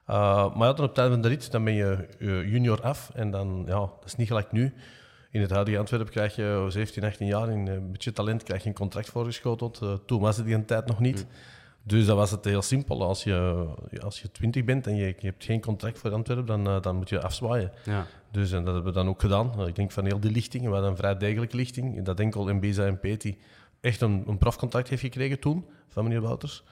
Uh, 0.09 0.55
maar 0.55 0.75
dan 0.75 0.85
op 0.85 0.89
het 0.89 0.97
einde 0.97 1.13
van 1.13 1.21
de 1.21 1.27
rit, 1.27 1.51
dan 1.51 1.63
ben 1.63 1.73
je 1.73 2.07
eh, 2.19 2.51
junior 2.51 2.81
af. 2.81 3.11
En 3.13 3.31
dan, 3.31 3.63
ja, 3.67 3.79
dat 3.79 4.03
is 4.05 4.15
niet 4.15 4.27
gelijk 4.27 4.51
nu. 4.51 4.73
In 5.31 5.41
het 5.41 5.49
huidige 5.49 5.77
Antwerpen 5.77 6.11
krijg 6.11 6.35
je 6.35 6.65
17, 6.67 7.03
18 7.03 7.27
jaar, 7.27 7.49
in 7.49 7.67
een 7.67 7.91
beetje 7.91 8.13
talent, 8.13 8.43
krijg 8.43 8.61
je 8.63 8.69
een 8.69 8.75
contract 8.75 9.09
voorgeschoteld. 9.09 9.81
Toen 10.05 10.21
was 10.21 10.37
het 10.37 10.45
die 10.45 10.55
een 10.55 10.65
tijd 10.65 10.85
nog 10.85 10.99
niet. 10.99 11.25
Dus 11.83 12.05
dan 12.05 12.15
was 12.15 12.31
het 12.31 12.45
heel 12.45 12.61
simpel. 12.61 13.03
Als 13.03 13.23
je, 13.23 13.67
als 14.03 14.21
je 14.21 14.31
20 14.31 14.63
bent 14.63 14.87
en 14.87 14.95
je, 14.95 15.05
je 15.05 15.27
hebt 15.27 15.43
geen 15.43 15.61
contract 15.61 15.99
voor 15.99 16.13
Antwerpen, 16.13 16.45
dan, 16.45 16.75
uh, 16.75 16.81
dan 16.81 16.95
moet 16.95 17.09
je 17.09 17.21
afzwaaien. 17.21 17.71
Ja. 17.85 18.05
Dus 18.31 18.51
en 18.51 18.63
dat 18.63 18.73
hebben 18.73 18.93
we 18.93 18.99
dan 18.99 19.07
ook 19.07 19.21
gedaan. 19.21 19.67
Ik 19.67 19.75
denk 19.75 19.91
van 19.91 20.05
heel 20.05 20.19
die 20.19 20.31
lichting, 20.31 20.63
we 20.63 20.69
hadden 20.69 20.89
een 20.89 20.97
vrij 20.97 21.17
degelijke 21.17 21.55
lichting. 21.55 22.03
Dat 22.03 22.19
enkel 22.19 22.53
Mbeza 22.53 22.85
en 22.85 22.99
Peti 22.99 23.37
echt 23.81 24.01
een, 24.01 24.23
een 24.27 24.37
profcontact 24.37 24.89
heeft 24.89 25.01
gekregen 25.01 25.39
toen, 25.39 25.65
van 25.87 26.03
meneer 26.03 26.21
Wouters. 26.21 26.63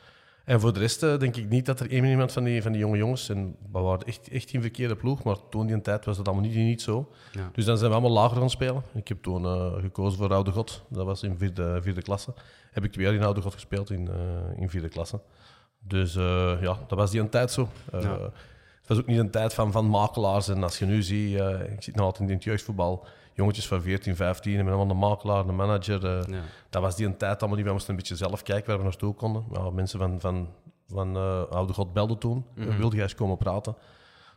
En 0.47 0.59
voor 0.59 0.73
de 0.73 0.79
rest 0.79 1.03
uh, 1.03 1.17
denk 1.17 1.35
ik 1.35 1.49
niet 1.49 1.65
dat 1.65 1.79
er 1.79 1.91
één 1.91 2.05
iemand 2.05 2.31
van 2.31 2.43
die, 2.43 2.61
van 2.61 2.71
die 2.71 2.81
jonge 2.81 2.97
jongens, 2.97 3.29
en 3.29 3.55
we 3.71 3.79
waren 3.79 4.07
echt, 4.07 4.29
echt 4.29 4.49
geen 4.49 4.61
verkeerde 4.61 4.95
ploeg, 4.95 5.23
maar 5.23 5.35
toen 5.49 5.67
die 5.67 5.81
tijd 5.81 6.05
was 6.05 6.17
dat 6.17 6.27
allemaal 6.27 6.45
niet, 6.45 6.55
niet 6.55 6.81
zo. 6.81 7.11
Ja. 7.31 7.49
Dus 7.53 7.65
dan 7.65 7.77
zijn 7.77 7.89
we 7.89 7.97
allemaal 7.97 8.21
lager 8.21 8.37
gaan 8.37 8.49
spelen. 8.49 8.83
Ik 8.93 9.07
heb 9.07 9.21
toen 9.21 9.43
uh, 9.43 9.73
gekozen 9.73 10.17
voor 10.17 10.33
Oude 10.33 10.51
God, 10.51 10.83
dat 10.89 11.05
was 11.05 11.23
in 11.23 11.37
vierde, 11.37 11.81
vierde 11.81 12.01
klasse. 12.01 12.33
Heb 12.71 12.83
ik 12.83 12.91
twee 12.91 13.05
jaar 13.05 13.13
in 13.13 13.23
Oude 13.23 13.41
God 13.41 13.53
gespeeld 13.53 13.89
in, 13.89 14.09
uh, 14.09 14.61
in 14.61 14.69
vierde 14.69 14.89
klasse. 14.89 15.21
Dus 15.79 16.15
uh, 16.15 16.61
ja, 16.61 16.77
dat 16.87 16.97
was 16.97 17.11
die 17.11 17.19
een 17.19 17.29
tijd 17.29 17.51
zo. 17.51 17.69
Ja. 17.91 18.19
Het 18.79 18.87
was 18.87 18.97
ook 18.97 19.07
niet 19.07 19.19
een 19.19 19.31
tijd 19.31 19.53
van, 19.53 19.71
van 19.71 19.85
makelaars. 19.85 20.47
En 20.47 20.63
als 20.63 20.79
je 20.79 20.85
nu 20.85 21.03
ziet, 21.03 21.39
ik 21.71 21.83
zit 21.83 21.95
nog 21.95 22.05
altijd 22.05 22.29
in 22.29 22.35
het 22.35 22.43
jeugdvoetbal, 22.43 23.05
jongetjes 23.37 23.67
van 23.67 23.81
14, 23.81 24.15
15, 24.15 24.57
en 24.57 24.65
met 24.65 24.73
allemaal 24.73 24.95
een 24.95 25.01
makelaar, 25.01 25.47
een 25.47 25.55
manager. 25.55 26.03
Uh, 26.03 26.23
ja. 26.27 26.41
Dat 26.69 26.81
was 26.81 26.95
die 26.95 27.05
een 27.05 27.17
tijd 27.17 27.39
allemaal 27.39 27.57
niet. 27.57 27.65
We 27.65 27.71
moesten 27.71 27.89
een 27.89 27.95
beetje 27.95 28.15
zelf 28.15 28.43
kijken 28.43 28.67
waar 28.67 28.77
we 28.77 28.83
naartoe 28.83 29.13
konden. 29.13 29.45
Ja, 29.51 29.69
mensen 29.69 29.99
van, 29.99 30.19
van, 30.19 30.49
van 30.87 31.17
uh, 31.17 31.43
Oude 31.43 31.73
God 31.73 31.93
belden 31.93 32.17
toen. 32.17 32.45
Mm 32.55 32.67
-hmm. 32.67 32.77
Wilde 32.77 32.95
jij 32.95 33.03
eens 33.03 33.15
komen 33.15 33.37
praten? 33.37 33.75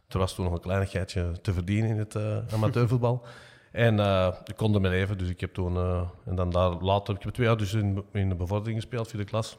Er 0.08 0.18
was 0.18 0.34
toen 0.34 0.44
nog 0.44 0.54
een 0.54 0.60
kleinigheidje 0.60 1.32
te 1.42 1.52
verdienen 1.52 1.90
in 1.90 1.98
het 1.98 2.14
uh, 2.14 2.36
amateurvoetbal. 2.52 3.24
en 3.72 3.98
ik 4.44 4.56
kon 4.56 4.74
er 4.74 4.80
mee 4.80 4.90
leven, 4.90 5.18
dus 5.18 5.28
ik 5.28 5.40
heb 5.40 5.54
toen... 5.54 5.76
en 6.24 6.34
dan 6.34 6.50
daar 6.50 6.70
later, 6.70 7.14
ik 7.14 7.22
heb 7.22 7.32
twee 7.32 7.46
jaar 7.46 7.56
dus 7.56 7.74
in, 7.74 8.04
in 8.12 8.28
de 8.28 8.34
bevordering 8.34 8.80
gespeeld, 8.80 9.08
vierde 9.08 9.24
klas. 9.24 9.58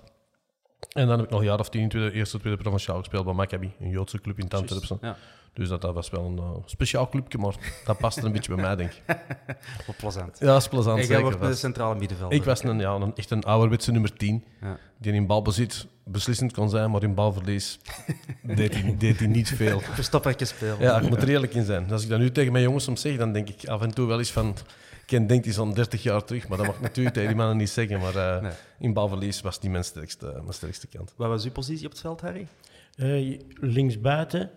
En 0.90 1.08
dan 1.08 1.18
heb 1.18 1.26
ik 1.26 1.32
nog 1.32 1.40
een 1.40 1.46
jaar 1.46 1.60
of 1.60 1.70
tien 1.70 1.82
in 1.82 1.90
tweede, 1.90 2.12
eerste, 2.12 2.40
tweede 2.40 2.62
provinciaal 2.62 2.98
gespeeld 2.98 3.26
bij 3.26 3.34
Maccabi, 3.34 3.74
een 3.80 3.90
Joodse 3.90 4.22
club 4.22 4.40
in 4.40 4.50
Antwerpen. 4.50 4.98
Ja. 5.02 5.18
Dus 5.54 5.70
dat, 5.70 5.82
dat 5.82 5.94
was 5.94 6.10
wel 6.10 6.26
een 6.26 6.38
uh, 6.38 6.50
speciaal 6.66 7.10
clubje, 7.10 7.38
maar 7.38 7.56
dat 7.86 7.98
paste 7.98 8.26
een 8.26 8.32
beetje 8.32 8.56
bij 8.56 8.64
mij, 8.64 8.76
denk 8.76 8.92
ik. 8.92 9.02
Wat 9.88 9.98
plezant. 9.98 10.40
Ja, 10.40 10.46
dat 10.46 10.62
is 10.62 10.68
plezant. 10.68 11.00
En 11.00 11.08
jij 11.08 11.22
wordt 11.22 11.42
de 11.42 11.56
centrale 11.56 11.96
middenvelder. 11.96 12.38
Ik 12.38 12.44
was 12.44 12.64
een, 12.64 12.80
ja, 12.80 12.92
een, 12.92 13.16
echt 13.16 13.32
een 13.32 13.44
ouderwetse 13.44 13.92
nummer 13.92 14.14
10, 14.14 14.44
ja. 14.62 14.78
die 14.98 15.14
in 15.14 15.28
balbezit 15.28 15.88
beslissend 16.04 16.54
kon 16.54 16.70
zijn, 16.70 16.92
maar 16.92 17.04
in 17.04 17.14
balverlies 17.14 17.80
deed, 18.44 18.74
hij, 18.74 18.96
deed 18.98 19.20
hij 19.20 19.28
niet 19.28 19.50
veel. 19.50 19.80
Verstoppertje 19.80 20.46
spelen. 20.46 20.80
Ja, 20.80 21.00
ik 21.00 21.10
moet 21.10 21.22
er 21.22 21.30
eerlijk 21.30 21.54
in 21.54 21.66
zijn. 21.66 21.92
Als 21.92 22.04
ik 22.04 22.10
dat 22.10 22.20
nu 22.20 22.32
tegen 22.32 22.52
mijn 22.52 22.64
jongens 22.64 22.84
soms 22.84 23.02
zeg, 23.02 23.18
dan 23.18 23.34
denk 23.34 23.50
ik 23.50 23.68
af 23.68 23.82
en 23.82 23.94
toe 23.94 24.08
wel 24.08 24.18
eens 24.18 24.32
van... 24.32 24.56
Ken 25.12 25.28
denkt 25.28 25.46
hij 25.46 25.54
zo'n 25.54 25.74
30 25.74 26.04
jaar 26.04 26.24
terug, 26.24 26.48
maar 26.48 26.58
dat 26.58 26.68
mag 26.68 26.76
ik 26.76 26.82
natuurlijk 26.82 27.16
tegen 27.16 27.30
die 27.30 27.38
mannen 27.38 27.58
niet 27.58 27.70
zeggen. 27.70 28.00
Maar 28.00 28.16
uh, 28.16 28.42
nee. 28.42 28.52
in 28.80 28.94
balverlies 28.94 29.42
was 29.42 29.60
die 29.60 29.70
mijn 29.70 29.84
sterkste, 29.84 30.26
mijn 30.26 30.54
sterkste 30.54 30.88
kant. 30.88 31.14
Wat 31.16 31.28
was 31.28 31.46
uw 31.46 31.52
positie 31.52 31.86
op 31.86 31.92
het 31.92 32.02
veld, 32.02 32.22
Harry? 32.22 32.48
Uh, 32.96 33.40
linksbuiten, 33.54 34.50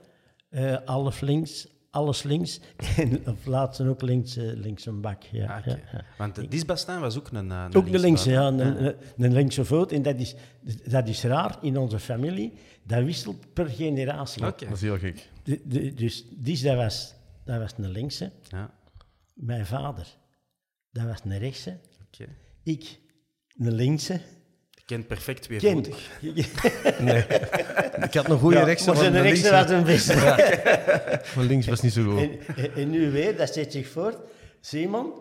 uh, 0.51 0.77
half 0.85 1.21
links, 1.21 1.69
alles 1.91 2.23
links. 2.23 2.61
En 2.97 3.29
op 3.29 3.47
laatste 3.47 3.89
ook 3.89 4.03
links, 4.03 4.37
uh, 4.37 4.53
links 4.55 4.87
een 4.87 5.01
bak. 5.01 5.23
Ja, 5.23 5.55
ah, 5.55 5.59
okay. 5.59 5.75
ja, 5.75 5.89
ja. 5.93 6.05
Want 6.19 6.35
de 6.35 6.49
Disbastaan 6.49 7.01
was 7.01 7.19
ook 7.19 7.29
een, 7.33 7.51
een 7.51 7.75
Ook 7.75 7.93
de 7.93 7.99
linkse, 7.99 8.31
ja. 8.31 8.47
Een, 8.47 8.85
een, 8.85 8.95
een, 9.17 9.33
linkse 9.33 9.65
voet. 9.65 9.93
En 9.93 10.03
dat 10.03 10.17
is, 10.19 10.35
dat 10.87 11.09
is 11.09 11.23
raar 11.23 11.59
in 11.61 11.77
onze 11.77 11.99
familie. 11.99 12.53
Dat 12.83 13.05
wisselt 13.05 13.53
per 13.53 13.67
generatie. 13.67 14.47
Okay. 14.47 14.69
Dat 14.69 14.77
is 14.77 14.83
heel 14.83 14.99
gek. 14.99 15.31
De, 15.43 15.61
de, 15.65 15.95
dus 15.95 16.25
Dis, 16.31 16.61
dat 16.61 16.77
was, 16.77 17.15
dat 17.45 17.59
was 17.59 17.73
een 17.77 17.91
linkse. 17.91 18.31
Ja. 18.49 18.71
Mijn 19.33 19.67
vader, 19.67 20.07
dat 20.95 21.07
was 21.07 21.21
een 21.25 21.39
rechtse. 21.39 21.77
Okay. 22.07 22.35
Ik, 22.63 22.99
een 23.59 23.73
linkse. 23.73 24.21
Je 24.71 24.83
kent 24.87 25.07
perfect 25.07 25.47
weer 25.47 25.59
Ken. 25.59 25.77
nee. 27.01 27.25
Ik 28.03 28.15
had 28.15 28.29
een 28.31 28.39
goede 28.39 28.57
ja, 28.57 28.65
rechtse, 28.65 28.87
maar 28.87 28.97
zijn 28.97 29.23
rechtse 29.23 29.51
was 29.51 29.71
een 29.71 29.85
beste. 29.85 30.15
Ja. 30.15 30.37
maar 31.37 31.45
links 31.45 31.67
was 31.67 31.81
niet 31.81 31.93
zo 31.93 32.11
goed. 32.11 32.21
En, 32.57 32.75
en, 32.75 32.91
nu 32.91 33.11
weer, 33.11 33.37
dat 33.37 33.53
zet 33.53 33.73
zich 33.73 33.89
voort. 33.89 34.17
Simon, 34.61 35.13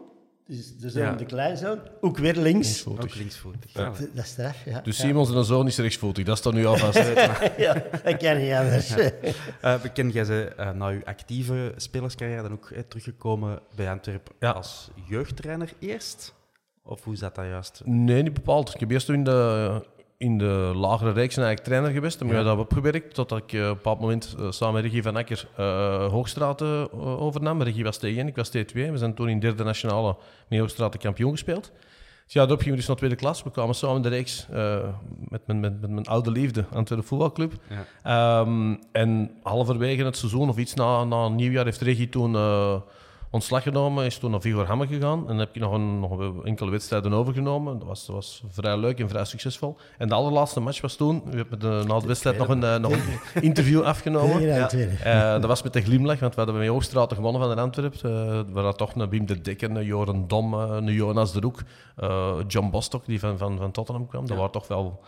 dus 0.48 0.78
de 0.78 0.90
zoon, 0.90 1.04
ja. 1.04 1.16
de 1.16 1.26
kleinzoon, 1.26 1.80
ook 2.02 2.18
weer 2.18 2.34
links. 2.34 2.68
Linksvoetig. 2.68 3.04
Ook 3.04 3.16
linksvoetig. 3.16 3.74
Ja. 3.74 3.84
Dat, 3.84 3.98
dat 3.98 4.24
is 4.24 4.30
straf, 4.30 4.66
ja. 4.66 4.82
Dus 4.82 4.98
Simon 4.98 5.26
zijn 5.26 5.44
zoon 5.44 5.68
is 5.68 5.78
rechtsvoetig, 5.78 6.26
dat 6.26 6.38
is 6.38 6.44
dan 6.44 6.54
nu 6.54 6.66
alvast. 6.66 6.98
ja, 7.58 7.74
dat 8.04 8.18
kan 8.18 8.38
niet 8.38 8.54
anders. 8.54 8.96
uh, 8.96 9.82
bekend 9.82 10.14
jij 10.14 10.24
ze 10.24 10.54
uh, 10.60 10.72
na 10.72 10.88
uw 10.88 11.04
actieve 11.04 11.74
spelerscarrière 11.76 12.42
dan 12.42 12.52
ook 12.52 12.70
eh, 12.70 12.80
teruggekomen 12.88 13.60
bij 13.76 13.90
Antwerpen 13.90 14.36
ja. 14.40 14.52
als 14.52 14.92
jeugdtrainer 15.08 15.74
eerst? 15.80 16.34
Of 16.86 17.04
hoe 17.04 17.16
zat 17.16 17.36
dat 17.36 17.46
juist? 17.46 17.82
Nee, 17.86 18.24
niet 18.24 18.34
bepaald. 18.34 18.74
Ik 18.74 18.80
heb 18.80 18.92
eerst 18.92 19.10
in 19.10 19.24
de, 19.24 19.86
in 20.24 20.38
de 20.38 20.72
lagere 20.76 21.12
reeks 21.12 21.38
eigenlijk 21.38 21.68
trainer 21.68 21.92
geweest. 21.92 22.22
En 22.22 22.28
ja. 22.28 22.44
dat 22.44 22.58
opgewerkt 22.58 23.14
totdat 23.14 23.38
ik 23.38 23.44
op 23.44 23.54
een 23.54 23.74
bepaald 23.74 24.00
moment 24.00 24.36
samen 24.50 24.74
met 24.74 24.84
Regie 24.84 25.04
van 25.04 25.16
Akker 25.16 25.48
Hoogstraten 26.12 26.94
overnam. 27.02 27.62
Regie 27.62 27.84
was 27.84 27.98
T1, 27.98 28.02
ik 28.02 28.36
was 28.36 28.52
T2. 28.58 28.74
We 28.74 28.98
zijn 28.98 29.14
toen 29.14 29.30
in 29.30 29.40
derde 29.40 29.64
nationale 29.64 30.16
met 30.48 30.60
Hoogstraten 30.60 31.00
kampioen 31.00 31.32
gespeeld. 31.32 31.72
Dus 32.24 32.34
ja, 32.34 32.40
daarop 32.40 32.60
gingen 32.60 32.74
we 32.74 32.80
dus 32.80 32.88
naar 32.88 32.98
tweede 32.98 33.16
klas. 33.16 33.44
We 33.44 33.52
kwamen 33.52 33.76
samen 33.76 34.02
de 34.02 34.10
reeks 34.10 34.48
met, 35.30 35.48
mijn, 35.48 35.60
met, 35.60 35.82
met, 35.82 35.90
mijn 35.90 36.06
oude 36.06 36.32
liefde 36.32 36.66
aan 36.74 36.84
de 36.84 37.02
voetbalclub. 37.02 37.54
Ja. 38.04 38.40
Um, 38.40 38.80
en 38.92 39.32
halverwege 39.44 40.04
het 40.04 40.18
seizoen 40.18 40.50
of 40.50 40.58
iets 40.58 40.74
na, 40.74 41.04
na 41.04 41.28
nieuwjaar 41.30 41.66
heeft 41.66 41.82
Regie 41.82 42.10
toen 42.10 42.36
ontslag 43.34 43.64
genomen, 43.64 44.06
is 44.06 44.18
toen 44.18 44.32
naar 44.32 44.42
Vigor 44.42 44.66
Hamme 44.66 44.88
gegaan. 44.88 45.20
En 45.20 45.28
dan 45.28 45.38
heb 45.38 45.56
ik 45.56 45.62
nog, 45.62 45.74
een, 45.74 46.00
nog 46.00 46.44
enkele 46.44 46.72
wedstrijden 46.72 47.14
overgenomen. 47.14 47.80
Dat 47.80 47.88
was, 47.88 48.06
dat 48.06 48.16
was 48.16 48.44
vrij 48.50 48.78
leuk 48.78 49.00
en 49.00 49.10
vrij 49.10 49.26
succesvol. 49.26 49.78
En 49.98 50.08
de 50.08 50.14
allerlaatste 50.14 50.60
match 50.60 50.82
was 50.82 50.96
toen, 50.96 51.22
we 51.26 51.36
hebben 51.36 51.60
de, 51.60 51.84
na 51.88 52.00
de 52.00 52.08
wedstrijd 52.08 52.38
nog 52.38 52.48
een, 52.48 52.64
eh, 52.64 52.78
nog 52.78 52.92
een 52.92 53.42
interview 53.42 53.82
afgenomen. 53.82 54.42
Ja. 54.42 54.72
Uh, 54.74 55.32
dat 55.32 55.46
was 55.46 55.64
met 55.64 55.74
de 55.74 55.82
glimlach, 55.82 56.20
want 56.20 56.36
we 56.36 56.42
hadden 56.42 56.60
bij 56.60 56.68
Hoogstraten 56.68 57.16
gewonnen 57.16 57.42
van 57.42 57.56
de 57.56 57.62
Antwerpen. 57.62 58.10
Uh, 58.10 58.54
we 58.54 58.60
hadden 58.60 58.78
toch 58.78 58.96
een 58.96 59.10
Biem 59.10 59.26
de 59.26 59.42
Dekker, 59.42 59.70
een 59.70 59.86
Joren 59.86 60.28
Dom, 60.28 60.54
een 60.54 60.94
Jonas 60.94 61.34
de 61.34 61.40
Roek, 61.40 61.62
John 62.48 62.70
Bostock, 62.70 63.06
die 63.06 63.20
van, 63.20 63.38
van, 63.38 63.58
van 63.58 63.72
Tottenham 63.72 64.08
kwam. 64.08 64.28
Dat 64.28 64.38
waren 64.38 64.52
toch 64.52 64.68
wel 64.68 65.00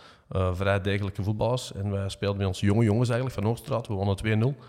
vrij 0.54 0.82
degelijke 0.82 1.24
voetballers. 1.24 1.74
En 1.74 1.92
wij 1.92 2.10
speelden 2.10 2.38
met 2.38 2.48
ons 2.48 2.60
jonge 2.60 2.84
jongens 2.84 3.10
eigenlijk 3.10 3.40
van 3.40 3.50
Hoogstraat. 3.50 3.88
We 3.88 3.94
wonnen 3.94 4.54
2-0. 4.56 4.60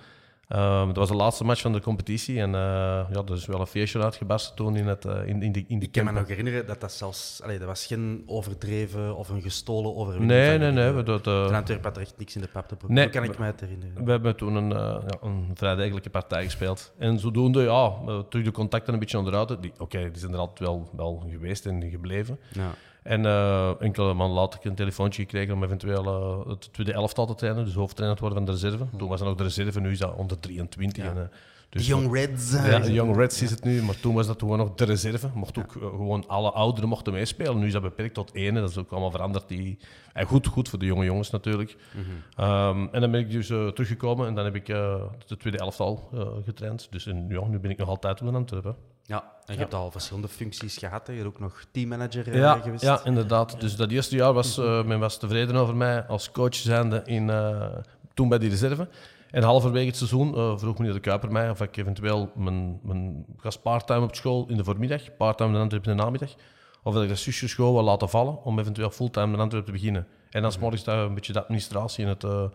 Um, 0.49 0.87
dat 0.87 0.97
was 0.97 1.09
de 1.09 1.15
laatste 1.15 1.45
match 1.45 1.61
van 1.61 1.73
de 1.73 1.81
competitie 1.81 2.41
en 2.41 2.49
uh, 2.49 2.55
ja, 2.55 3.23
er 3.27 3.33
is 3.33 3.47
wel 3.47 3.61
een 3.61 3.67
feestje 3.67 4.03
uitgebarsten 4.03 4.57
toen 4.57 4.77
in, 4.77 4.87
het, 4.87 5.05
uh, 5.05 5.27
in, 5.27 5.43
in, 5.43 5.53
de, 5.53 5.65
in 5.69 5.79
de 5.79 5.87
Ik 5.87 5.93
kan 5.93 6.05
me 6.05 6.13
nog 6.13 6.29
herinneren 6.29 6.67
dat 6.67 6.81
dat 6.81 6.93
zelfs... 6.93 7.41
Allee, 7.43 7.59
dat 7.59 7.67
was 7.67 7.87
geen 7.87 8.23
overdreven 8.27 9.17
of 9.17 9.29
een 9.29 9.43
gestolen 9.43 9.97
overwinning. 9.97 10.41
Nee, 10.41 10.59
nee, 10.59 10.71
nee. 10.71 10.91
We, 10.91 11.03
dat, 11.03 11.27
uh, 11.27 11.51
Antwerpen 11.51 11.85
had 11.85 11.97
er 11.97 12.03
echt 12.03 12.15
niks 12.19 12.35
in 12.35 12.41
de 12.41 12.49
pap 12.49 12.69
te. 12.69 12.77
Nee, 12.87 13.09
kan 13.09 13.25
ik 13.25 13.39
me 13.39 13.55
herinneren. 13.57 14.05
We 14.05 14.11
hebben 14.11 14.37
toen 14.37 14.55
een, 14.55 14.69
ja, 14.69 15.03
een 15.21 15.51
vrij 15.55 15.75
degelijke 15.75 16.11
partij 16.11 16.45
gespeeld. 16.45 16.93
En 16.99 17.19
zodoende, 17.19 17.63
ja, 17.63 17.93
terug 18.29 18.45
de 18.45 18.51
contacten 18.51 18.93
een 18.93 18.99
beetje 18.99 19.19
onderuit. 19.19 19.51
Oké, 19.51 19.71
okay, 19.79 20.11
die 20.11 20.19
zijn 20.19 20.33
er 20.33 20.39
altijd 20.39 20.59
wel, 20.59 20.91
wel 20.97 21.27
geweest 21.31 21.67
en 21.67 21.91
gebleven. 21.91 22.39
Ja. 22.53 22.71
En 23.07 23.25
uh, 23.25 23.83
enkele 23.83 24.15
maanden 24.15 24.37
later 24.37 24.61
een 24.63 24.75
telefoontje 24.75 25.23
gekregen 25.23 25.55
om 25.55 25.65
eventueel 25.65 26.05
uh, 26.07 26.49
het 26.49 26.73
tweede 26.73 26.93
elftal 26.93 27.27
te 27.27 27.35
trainen, 27.35 27.65
dus 27.65 27.75
hoofdtrainer 27.75 28.17
te 28.17 28.25
worden 28.25 28.45
van 28.45 28.55
de 28.55 28.61
reserve. 28.61 28.87
Toen 28.99 29.09
was 29.09 29.21
hij 29.21 29.29
nog 29.29 29.39
de 29.39 29.43
reserve, 29.43 29.81
nu 29.81 29.91
is 29.91 29.99
dat 29.99 30.15
onder 30.15 30.41
23. 30.41 31.05
Ja. 31.05 31.11
En, 31.11 31.17
uh, 31.17 31.23
dus 31.69 31.87
Young 31.87 32.13
Reds. 32.13 32.53
Ja, 32.53 32.87
Young 32.87 33.17
Reds 33.17 33.43
is 33.43 33.51
het 33.51 33.65
nu, 33.65 33.83
maar 33.83 34.01
toen 34.01 34.15
was 34.15 34.27
dat 34.27 34.39
gewoon 34.39 34.59
nog 34.59 34.75
de 34.75 34.85
reserve. 34.85 35.29
Mocht 35.35 35.59
ook 35.59 35.73
gewoon 35.73 36.27
alle 36.27 36.51
ouderen 36.51 36.89
mochten 36.89 37.13
meespelen. 37.13 37.59
Nu 37.59 37.67
is 37.67 37.73
dat 37.73 37.83
beperkt 37.83 38.15
tot 38.15 38.33
één, 38.33 38.55
dat 38.55 38.71
is 38.71 38.79
ook 38.79 38.91
allemaal 38.91 39.11
veranderd. 39.11 39.49
Die, 39.49 39.79
en 40.13 40.27
goed, 40.27 40.47
goed 40.47 40.69
voor 40.69 40.79
de 40.79 40.87
jonge 40.87 41.05
jongens 41.05 41.31
natuurlijk. 41.31 41.77
Mm 41.95 42.03
-hmm. 42.03 42.45
um, 42.45 42.89
en 42.93 43.01
dan 43.01 43.11
ben 43.11 43.21
ik 43.21 43.31
dus 43.31 43.47
teruggekomen 43.47 44.27
en 44.27 44.35
dan 44.35 44.45
heb 44.45 44.55
ik 44.55 44.67
de 44.67 45.37
tweede 45.39 45.59
elftal 45.59 46.11
getraind. 46.45 46.87
Dus 46.91 47.07
en, 47.07 47.27
ja, 47.29 47.47
nu 47.47 47.59
ben 47.59 47.71
ik 47.71 47.79
nog 47.79 47.89
altijd 47.89 48.21
op 48.21 48.29
de 48.31 48.35
Antwerpen. 48.35 48.77
Ja, 49.07 49.33
en 49.45 49.55
je 49.55 49.61
hebt 49.61 49.75
al 49.75 49.91
verschillende 49.91 50.29
functies 50.29 50.77
gehad. 50.77 51.07
Hè. 51.07 51.13
Je 51.13 51.19
hebt 51.19 51.35
ook 51.35 51.41
nog 51.41 51.65
teammanager 51.73 52.37
ja, 52.37 52.59
geweest. 52.59 52.83
Ja, 52.83 53.05
inderdaad. 53.05 53.61
Dus 53.61 53.77
dat 53.77 53.91
eerste 53.91 54.17
jaar 54.17 54.33
was 54.33 54.59
uh, 54.59 54.85
men 54.85 54.99
was 54.99 55.19
tevreden 55.19 55.57
over 55.57 55.77
mij 55.77 56.07
als 56.07 56.31
coach 56.31 56.55
zijnde 56.55 57.03
in, 57.05 57.29
uh, 57.29 57.67
toen 58.15 58.29
bij 58.29 58.39
die 58.39 58.51
reserve. 58.51 58.89
En 59.31 59.43
halverwege 59.43 59.87
het 59.87 59.97
seizoen 59.97 60.35
uh, 60.35 60.59
vroeg 60.59 60.79
meneer 60.79 60.95
de 60.95 61.01
Kuiper 61.01 61.33
mij 61.33 61.51
of 61.51 61.61
ik 61.61 61.77
eventueel 61.77 62.31
mijn, 62.35 62.81
mijn 62.83 63.25
gast 63.37 63.63
part-time 63.63 64.05
op 64.05 64.15
school 64.15 64.47
in 64.49 64.57
de 64.57 64.65
voormiddag, 64.65 65.17
part-time 65.17 65.53
de 65.53 65.59
Antwerpen 65.59 65.91
in 65.91 65.97
de 65.97 66.03
namiddag, 66.03 66.35
of 66.83 66.95
dat 66.95 67.03
ik 67.03 67.09
de 67.09 67.15
zusjeschool 67.15 67.73
wil 67.73 67.83
laten 67.83 68.09
vallen 68.09 68.45
om 68.45 68.59
eventueel 68.59 68.91
fulltime 68.91 69.37
de 69.37 69.43
Antwerpen 69.43 69.73
te 69.73 69.79
beginnen. 69.79 70.07
En 70.31 70.43
dan 70.43 70.51
is 70.51 70.59
morgens 70.59 70.85
daar 70.85 70.99
een 70.99 71.15
beetje 71.15 71.33
de 71.33 71.41
administratie 71.43 72.05
en 72.05 72.11
het 72.11 72.53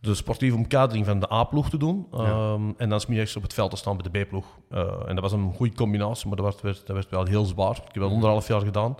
de 0.00 0.14
sportieve 0.14 0.56
omkadering 0.56 1.06
van 1.06 1.20
de 1.20 1.32
A-ploeg 1.32 1.70
te 1.70 1.76
doen. 1.76 2.06
Um, 2.14 2.74
en 2.76 2.88
dan 2.88 3.00
smiddags 3.00 3.36
op 3.36 3.42
het 3.42 3.54
veld 3.54 3.70
te 3.70 3.76
staan 3.76 3.96
bij 3.96 4.10
de 4.10 4.24
B-ploeg. 4.24 4.46
Uh, 4.72 4.78
en 5.06 5.14
dat 5.14 5.20
was 5.20 5.32
een 5.32 5.54
goede 5.54 5.74
combinatie, 5.74 6.28
maar 6.28 6.36
dat 6.36 6.60
werd, 6.60 6.86
dat 6.86 6.96
werd 6.96 7.10
wel 7.10 7.26
heel 7.26 7.44
zwaar. 7.44 7.76
Ik 7.76 7.82
heb 7.92 8.02
dat 8.02 8.10
anderhalf 8.10 8.48
jaar 8.48 8.60
gedaan. 8.60 8.96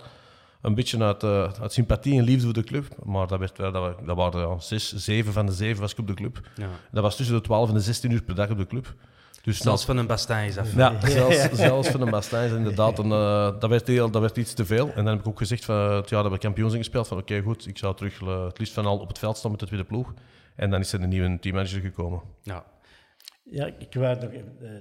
Een 0.61 0.75
beetje 0.75 1.03
uit, 1.03 1.23
uh, 1.23 1.51
uit, 1.61 1.73
sympathie 1.73 2.17
en 2.17 2.23
liefde 2.23 2.43
voor 2.43 2.53
de 2.53 2.63
club. 2.63 2.85
Maar 3.03 3.27
dat, 3.27 3.39
werd, 3.39 3.55
dat, 3.55 3.73
dat 4.05 4.15
waren 4.15 4.41
ja, 4.41 4.59
zes, 4.59 4.95
zeven 4.95 5.33
van 5.33 5.45
de 5.45 5.51
zeven 5.51 5.81
was 5.81 5.91
ik 5.91 5.99
op 5.99 6.07
de 6.07 6.13
club. 6.13 6.41
Ja. 6.55 6.67
Dat 6.91 7.03
was 7.03 7.15
tussen 7.15 7.35
de 7.35 7.41
12 7.41 7.67
en 7.67 7.73
de 7.73 7.79
16 7.79 8.11
uur 8.11 8.23
per 8.23 8.35
dag 8.35 8.49
op 8.49 8.57
de 8.57 8.67
club. 8.67 8.93
Dus 9.41 9.57
zelfs 9.57 9.85
van 9.85 9.97
een 9.97 10.07
Bastijn 10.07 10.47
is 10.47 10.57
af. 10.57 10.75
Ja, 10.75 10.99
zelfs, 11.09 11.49
zelfs 11.67 11.89
van 11.89 12.01
een 12.01 12.09
Bastijn 12.09 12.45
is 12.45 12.55
inderdaad. 12.55 12.99
Een, 12.99 13.09
uh, 13.09 13.59
dat, 13.59 13.69
werd 13.69 13.87
heel, 13.87 14.11
dat 14.11 14.21
werd 14.21 14.37
iets 14.37 14.53
te 14.53 14.65
veel. 14.65 14.87
En 14.87 14.95
dan 14.95 15.07
heb 15.07 15.19
ik 15.19 15.27
ook 15.27 15.37
gezegd 15.37 15.65
van 15.65 15.75
het 15.75 16.09
jaar 16.09 16.23
dat 16.23 16.31
we 16.31 16.37
kampioen 16.37 16.69
zijn 16.69 16.81
gespeeld. 16.81 17.07
Van 17.07 17.17
oké, 17.17 17.33
okay, 17.33 17.45
goed, 17.45 17.67
ik 17.67 17.77
zou 17.77 17.95
terug 17.95 18.21
uh, 18.21 18.45
het 18.45 18.59
liefst 18.59 18.73
van 18.73 18.85
al 18.85 18.97
op 18.97 19.07
het 19.07 19.19
veld 19.19 19.37
staan 19.37 19.51
met 19.51 19.59
de 19.59 19.65
tweede 19.65 19.85
ploeg. 19.85 20.13
En 20.55 20.69
dan 20.69 20.79
is 20.79 20.93
er 20.93 21.01
een 21.01 21.09
nieuwe 21.09 21.39
teammanager 21.39 21.81
gekomen. 21.81 22.21
Ja. 22.41 22.65
Ja, 23.43 23.65
ik 23.65 23.93
wou 23.93 24.19
nog 24.19 24.31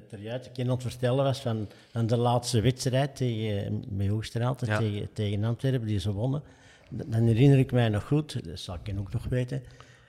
ter 0.09 0.19
juist 0.19 0.47
ik 0.47 0.65
aan 0.65 0.71
het 0.71 0.83
vertellen 0.83 1.25
was 1.25 1.41
van, 1.41 1.69
van 1.93 2.07
de 2.07 2.17
laatste 2.17 2.61
wedstrijd 2.61 3.17
tegen, 3.17 3.85
met 3.89 4.09
Hoogstraat 4.09 4.67
ja. 4.67 4.79
tegen, 4.79 5.13
tegen 5.13 5.45
Antwerpen, 5.45 5.87
die 5.87 5.99
ze 5.99 6.13
wonnen. 6.13 6.43
Dan 6.91 7.23
herinner 7.23 7.59
ik 7.59 7.73
mij 7.73 7.89
nog 7.89 8.07
goed, 8.07 8.45
dat 8.45 8.59
zal 8.59 8.77
ik 8.83 8.99
ook 8.99 9.13
nog 9.13 9.25
weten, 9.29 9.63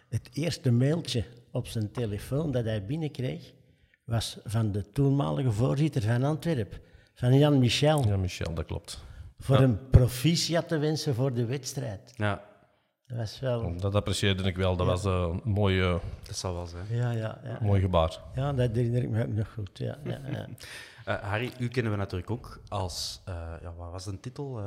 het 0.10 0.30
eerste 0.34 0.72
mailtje 0.72 1.24
op 1.52 1.68
zijn 1.68 1.92
telefoon 1.92 2.52
dat 2.52 2.64
hij 2.64 2.86
binnenkreeg, 2.86 3.52
was 4.12 4.38
van 4.46 4.72
de 4.72 4.92
toenmalige 4.92 5.52
voorzitter 5.52 6.02
van 6.02 6.24
Antwerpen, 6.24 6.80
van 7.14 7.38
Jan 7.38 7.60
Michel. 7.60 8.06
Jan 8.08 8.22
Michel, 8.22 8.54
dat 8.54 8.66
klopt. 8.66 9.04
Voor 9.40 9.56
ja. 9.56 9.62
een 9.62 9.90
proficiat 9.90 10.68
te 10.68 10.78
wensen 10.78 11.16
voor 11.16 11.34
de 11.34 11.46
wedstrijd. 11.46 12.14
Ja. 12.16 12.44
Dat 13.08 13.18
was 13.18 13.40
wel... 13.40 13.78
Dat 13.78 13.96
apprecieerde 13.96 14.44
ik 14.44 14.56
wel. 14.56 14.76
Dat 14.76 14.88
was 14.88 15.06
uh, 15.06 15.30
een 15.44 15.52
mooie... 15.52 16.00
Dat 16.24 16.38
zal 16.38 16.54
wel 16.54 16.66
zijn. 16.66 16.86
Ja, 16.90 17.12
ja, 17.12 17.42
ja. 17.44 17.58
Mooi 17.62 17.82
gebaar. 17.82 18.20
Ja, 18.36 18.54
dat 18.54 18.76
herinner 18.76 19.04
ik 19.04 19.10
me 19.10 19.24
ook 19.24 19.34
nog 19.34 19.54
goed. 19.54 19.78
Ja, 19.78 19.98
ja, 20.04 20.22
ja. 20.26 20.48
uh, 21.08 21.24
Harry, 21.32 21.52
u 21.60 21.68
kennen 21.68 21.92
we 21.92 21.98
natuurlijk 21.98 22.32
ook 22.32 22.60
als... 22.68 23.22
Uh, 23.30 23.36
ja, 23.62 23.74
wat 23.78 23.92
was 23.92 24.04
de 24.04 24.20
titel? 24.20 24.62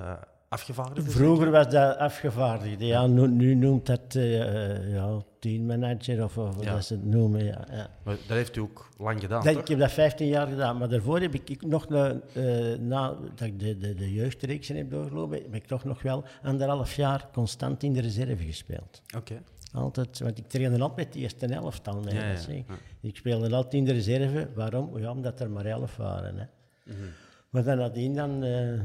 Vroeger 0.95 1.51
was 1.51 1.69
dat 1.69 1.97
afgevaardigde. 1.97 2.87
Ja, 2.87 3.07
nu, 3.07 3.29
nu 3.29 3.55
noemt 3.55 3.87
dat 3.87 4.01
ja, 4.11 5.23
teammanager 5.39 6.25
of, 6.25 6.39
of 6.39 6.65
ja. 6.65 6.73
dat 6.73 6.85
ze 6.85 6.95
het 6.95 7.05
noemen. 7.05 7.45
Ja, 7.45 7.67
ja. 7.71 7.91
Maar 8.03 8.17
dat 8.27 8.37
heeft 8.37 8.57
u 8.57 8.61
ook 8.61 8.89
lang 8.99 9.21
gedaan, 9.21 9.45
dat, 9.45 9.53
toch? 9.53 9.63
Ik 9.63 9.69
heb 9.69 9.79
dat 9.79 9.93
15 9.93 10.27
jaar 10.27 10.47
gedaan, 10.47 10.79
maar 10.79 10.89
daarvoor 10.89 11.21
heb 11.21 11.35
ik 11.35 11.67
nog, 11.67 11.87
een, 11.89 12.23
uh, 12.33 12.79
na 12.79 13.17
dat 13.35 13.49
ik 13.49 13.59
de, 13.61 13.79
de, 13.79 13.95
de 13.95 14.13
jeugdreeksen 14.13 14.77
heb 14.77 14.91
doorgelopen, 14.91 15.43
heb 15.43 15.55
ik 15.55 15.67
toch 15.67 15.85
nog 15.85 16.03
wel 16.03 16.25
anderhalf 16.43 16.95
jaar 16.95 17.29
constant 17.33 17.83
in 17.83 17.93
de 17.93 18.01
reserve 18.01 18.45
gespeeld. 18.45 19.03
Oké. 19.07 19.17
Okay. 19.17 19.43
Altijd, 19.73 20.19
want 20.19 20.39
ik 20.39 20.49
trainde 20.49 20.81
altijd 20.81 20.97
met 20.97 21.13
de 21.13 21.19
eerste 21.19 21.47
elftal. 21.47 22.03
Ja, 22.09 22.15
ja, 22.15 22.37
ja. 22.49 22.63
Ik 23.01 23.17
speelde 23.17 23.55
altijd 23.55 23.75
in 23.75 23.85
de 23.85 23.93
reserve. 23.93 24.49
Waarom? 24.55 24.99
Ja, 24.99 25.11
omdat 25.11 25.41
er 25.41 25.51
maar 25.51 25.67
elf 25.67 25.97
waren. 25.97 26.37
Hè. 26.39 26.45
Mm 26.85 27.01
-hmm. 27.01 27.11
Maar 27.51 27.65
dan 27.65 27.77
nadien, 27.77 28.15
dan, 28.15 28.45
uh, 28.45 28.81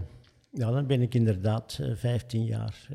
ja, 0.51 0.71
dan 0.71 0.87
ben 0.87 1.01
ik 1.01 1.15
inderdaad 1.15 1.77
uh, 1.81 1.95
15 1.95 2.45
jaar 2.45 2.87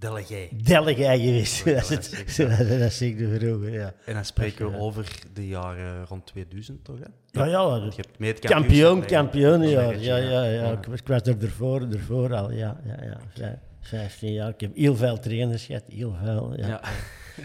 Delegé. 0.00 0.48
Delegé 0.52 1.18
geweest. 1.18 1.64
dat, 1.90 1.90
is 2.26 2.36
het, 2.36 2.68
dat 2.80 3.00
ik 3.00 3.18
de 3.18 3.38
vroeger, 3.38 3.72
ja. 3.72 3.94
En 4.04 4.14
dan 4.14 4.24
spreken 4.24 4.70
we 4.70 4.78
over 4.78 5.20
de 5.32 5.46
jaren 5.46 6.06
rond 6.06 6.26
2000, 6.26 6.84
toch? 6.84 6.98
Hè? 6.98 7.40
Ja, 7.40 7.44
ja. 7.44 7.74
Je 7.74 7.92
hebt 7.96 8.18
mee 8.18 8.30
het 8.32 8.38
kampioen, 8.38 9.04
kampioen, 9.04 9.62
ja. 9.62 9.90
Ja, 9.90 10.16
ja, 10.16 10.44
ja. 10.44 10.72
Ik 10.72 11.06
was 11.06 11.20
er 11.22 11.42
ervoor, 11.42 11.80
ervoor 11.80 12.34
al, 12.34 12.52
ja. 12.52 12.80
ja, 12.84 13.18
ja. 13.34 13.58
15 13.80 14.32
jaar. 14.32 14.48
Ik 14.48 14.60
heb 14.60 14.76
heel 14.76 14.96
veel 14.96 15.18
trainers 15.18 15.64
gehad, 15.64 15.84
heel 15.88 16.16
veel. 16.22 16.56
Ja. 16.56 16.66
ja. 16.66 16.82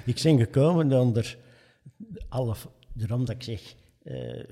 ik 0.05 0.21
ben 0.23 0.37
gekomen 0.37 0.93
onder 0.93 1.37
alle, 2.29 2.55
daarom 2.93 3.25
dat 3.25 3.35
ik 3.35 3.43
zeg, 3.43 3.75
uh, 4.05 4.43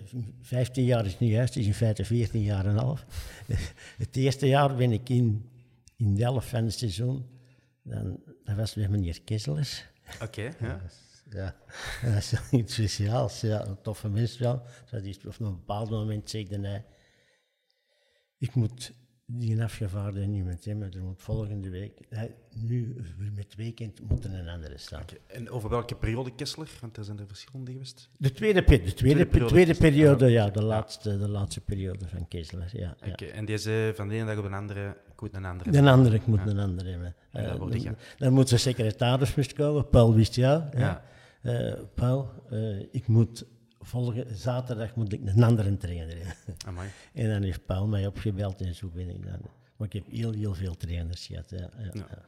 15 0.41 0.83
jaar 0.83 1.05
is 1.05 1.19
niet 1.19 1.31
juist, 1.31 1.53
het 1.53 1.63
is 1.63 1.67
in 1.67 1.73
feite 1.73 2.05
14 2.05 2.41
jaar 2.41 2.65
en 2.65 2.71
een 2.71 2.77
half. 2.77 3.05
het 3.97 4.15
eerste 4.15 4.47
jaar 4.47 4.75
ben 4.75 4.91
ik 4.91 5.09
in, 5.09 5.49
in 5.95 6.15
Delft 6.15 6.47
van 6.47 6.63
het 6.63 6.73
seizoen 6.73 7.25
dan, 7.83 8.19
dat 8.43 8.55
was 8.55 8.73
weer 8.73 8.89
meneer 8.89 9.21
Kesselers. 9.21 9.85
Oké, 10.13 10.23
okay, 10.23 10.53
ja. 10.59 10.81
ja. 11.29 11.55
dat 12.01 12.15
is 12.15 12.33
iets 12.59 12.73
speciaals. 12.73 13.41
Ja, 13.41 13.65
een 13.65 13.81
toffe 13.81 14.09
mens 14.09 14.37
wel. 14.37 14.61
Dat 14.91 15.03
is, 15.03 15.17
op 15.17 15.39
een 15.39 15.55
bepaald 15.55 15.89
moment 15.89 16.29
zegde 16.29 16.59
hij, 16.59 16.85
ik 18.37 18.55
moet 18.55 18.93
die 19.25 19.63
afgevaardigde 19.63 20.27
niet 20.27 20.45
met 20.45 20.65
hem, 20.65 20.81
er 20.81 21.03
moet 21.03 21.21
volgende 21.21 21.69
week, 21.69 21.99
nu 22.55 22.95
met 23.35 23.55
weekend 23.55 24.09
moet 24.09 24.23
er 24.23 24.33
een 24.33 24.49
andere 24.49 24.77
staan. 24.77 25.03
En 25.27 25.49
over 25.49 25.69
welke 25.69 25.95
periode 25.95 26.35
Kessler? 26.35 26.69
Want 26.81 26.97
er 26.97 27.03
zijn 27.03 27.19
er 27.19 27.27
verschillende 27.27 27.71
geweest. 27.71 28.09
De 28.17 28.31
tweede, 28.31 28.59
de 28.59 28.65
tweede, 28.65 28.93
tweede 28.93 29.25
periode, 29.25 29.51
tweede 29.51 29.75
periode 29.75 30.29
ja, 30.29 30.49
de 30.49 30.63
laatste, 30.63 31.17
de 31.17 31.29
laatste 31.29 31.61
periode 31.61 32.07
van 32.07 32.27
Kessler. 32.27 32.69
Ja, 32.73 32.95
okay. 33.11 33.29
En 33.29 33.45
deze 33.45 33.91
van 33.95 34.07
de 34.07 34.15
ene 34.15 34.25
dag 34.25 34.37
op 34.37 34.43
de 34.43 34.55
andere, 34.55 34.95
ik 35.13 35.21
moet 35.21 35.35
een 35.35 35.45
andere 35.45 35.77
Een 35.77 35.87
andere, 35.87 36.15
ik 36.15 36.25
moet 36.25 36.39
ja. 36.39 36.47
een 36.47 36.59
andere 36.59 36.89
hebben. 36.89 37.15
Uh, 37.33 37.95
dan, 38.17 38.33
moet 38.33 38.49
de 38.49 38.57
secretaris 38.57 39.35
moest 39.35 39.53
komen, 39.53 39.89
Paul 39.89 40.13
wist 40.13 40.35
jou. 40.35 40.63
Ja. 40.77 41.03
Uh, 41.43 41.73
Paul, 41.93 42.31
uh, 42.51 42.79
ik 42.91 43.07
moet 43.07 43.45
volgende 43.83 44.35
zaterdag 44.35 44.95
moet 44.95 45.13
ik 45.13 45.21
een 45.25 45.43
andere 45.43 45.77
trainer 45.77 46.15
hebben. 46.17 46.35
en 47.13 47.29
dan 47.29 47.41
heeft 47.41 47.65
Paul 47.65 47.87
mij 47.87 48.07
opgebeld 48.07 48.61
en 48.61 48.75
zo 48.75 48.89
ben 48.93 49.09
ik 49.09 49.25
dan. 49.25 49.39
Maar 49.75 49.87
ik 49.87 49.93
heb 49.93 50.11
heel, 50.11 50.31
heel 50.31 50.53
veel 50.53 50.77
trainers 50.77 51.25
gehad. 51.25 51.49
Ja, 51.49 51.69
ja, 51.77 51.91
ja. 51.93 52.23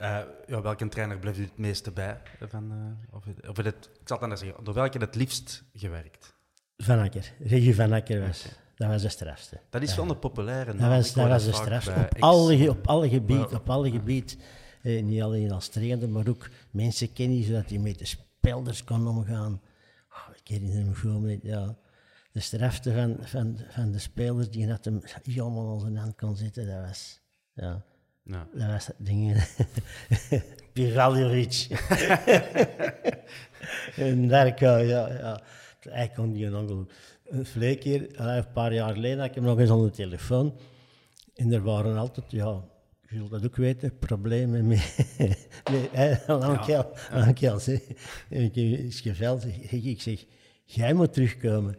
uh, 0.00 0.26
ja, 0.54 0.62
welke 0.62 0.88
trainer 0.88 1.18
blijft 1.18 1.38
u 1.38 1.42
het 1.42 1.58
meeste 1.58 1.90
bij? 1.90 2.20
Van, 2.40 2.72
uh, 2.72 3.16
of, 3.16 3.48
of 3.48 3.56
het, 3.56 3.90
ik 3.92 4.08
zal 4.08 4.16
het 4.16 4.20
anders 4.22 4.40
zeggen, 4.40 4.64
door 4.64 4.74
welke 4.74 4.98
het 4.98 5.14
liefst 5.14 5.64
gewerkt? 5.74 6.34
Van 6.76 6.98
Akker. 6.98 7.32
Regie 7.38 7.74
Van 7.74 7.92
Akker 7.92 8.26
was, 8.26 8.46
dat 8.74 8.88
was 8.88 9.02
de 9.02 9.08
strafste. 9.08 9.60
Dat 9.70 9.82
is 9.82 9.94
wel 9.94 10.10
een 10.10 10.18
populaire 10.18 10.72
naam. 10.72 10.90
Dat 10.90 10.98
was, 10.98 11.12
dat 11.12 11.28
was 11.28 11.44
de 11.44 11.52
strafste. 11.52 11.90
Op 11.90 12.22
alle, 12.22 12.70
op 12.70 12.86
alle 12.86 13.08
gebieden. 13.08 13.54
Op 13.54 13.70
alle 13.70 13.90
gebied, 13.90 14.38
eh, 14.82 15.02
niet 15.02 15.22
alleen 15.22 15.52
als 15.52 15.68
trainer, 15.68 16.08
maar 16.08 16.28
ook 16.28 16.48
mensen 16.70 17.12
kennen 17.12 17.42
zodat 17.42 17.68
hij 17.68 17.78
met 17.78 17.98
de 17.98 18.04
spelers 18.04 18.84
kon 18.84 19.06
omgaan. 19.06 19.60
Ik 20.50 20.56
herinner 20.56 20.86
me 20.86 20.94
gewoon 20.94 21.38
ja, 21.42 21.76
de 22.32 22.40
strafte 22.40 22.92
van, 22.92 23.16
van, 23.20 23.58
van 23.68 23.92
de 23.92 23.98
spelers 23.98 24.50
die 24.50 24.66
net 24.66 24.84
hem 24.84 25.00
helemaal 25.22 25.72
aan 25.72 25.80
zijn 25.80 25.96
hand 25.96 26.16
kon 26.16 26.36
zitten. 26.36 26.66
Dat 26.66 26.86
was... 26.86 27.20
Ja. 27.52 27.84
Ja. 28.24 28.48
Dat 28.54 28.66
was 28.66 28.90
dingen. 28.98 29.42
Piraljovic. 30.72 31.66
en 33.96 34.28
Darko, 34.28 34.76
ja, 34.76 35.08
ja. 35.08 35.42
Hij 35.80 36.08
kon 36.08 36.32
die 36.32 36.46
een. 36.46 36.88
Een 37.24 37.78
keer, 37.78 38.20
een 38.20 38.52
paar 38.52 38.72
jaar 38.72 38.94
geleden, 38.94 39.18
had 39.18 39.28
ik 39.28 39.34
hem 39.34 39.44
nog 39.44 39.58
eens 39.58 39.70
aan 39.70 39.84
de 39.84 39.90
telefoon. 39.90 40.58
En 41.34 41.52
er 41.52 41.62
waren 41.62 41.96
altijd, 41.96 42.30
ja, 42.30 42.64
je 43.08 43.16
zult 43.16 43.30
dat 43.30 43.44
ook 43.44 43.56
weten, 43.56 43.98
problemen 43.98 44.66
met... 44.66 45.06
met 45.72 46.24
Lankel, 46.26 46.92
Lankel, 47.12 47.60
Ik 48.28 48.56
is 48.56 49.00
geveld, 49.00 49.44
ik 49.70 50.00
zeg, 50.00 50.24
jij 50.74 50.94
moet 50.94 51.12
terugkomen. 51.12 51.76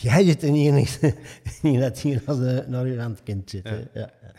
Jij 0.00 0.24
zit 0.24 0.42
er 0.42 0.50
niet 0.50 1.00
in 1.62 1.80
dat 1.80 2.00
hier 2.00 2.22
naar 2.66 2.86
je 2.86 3.00
hand 3.00 3.22
kunt 3.22 3.50
zitten. 3.50 3.88
Ja. 3.94 4.00
ja. 4.00 4.32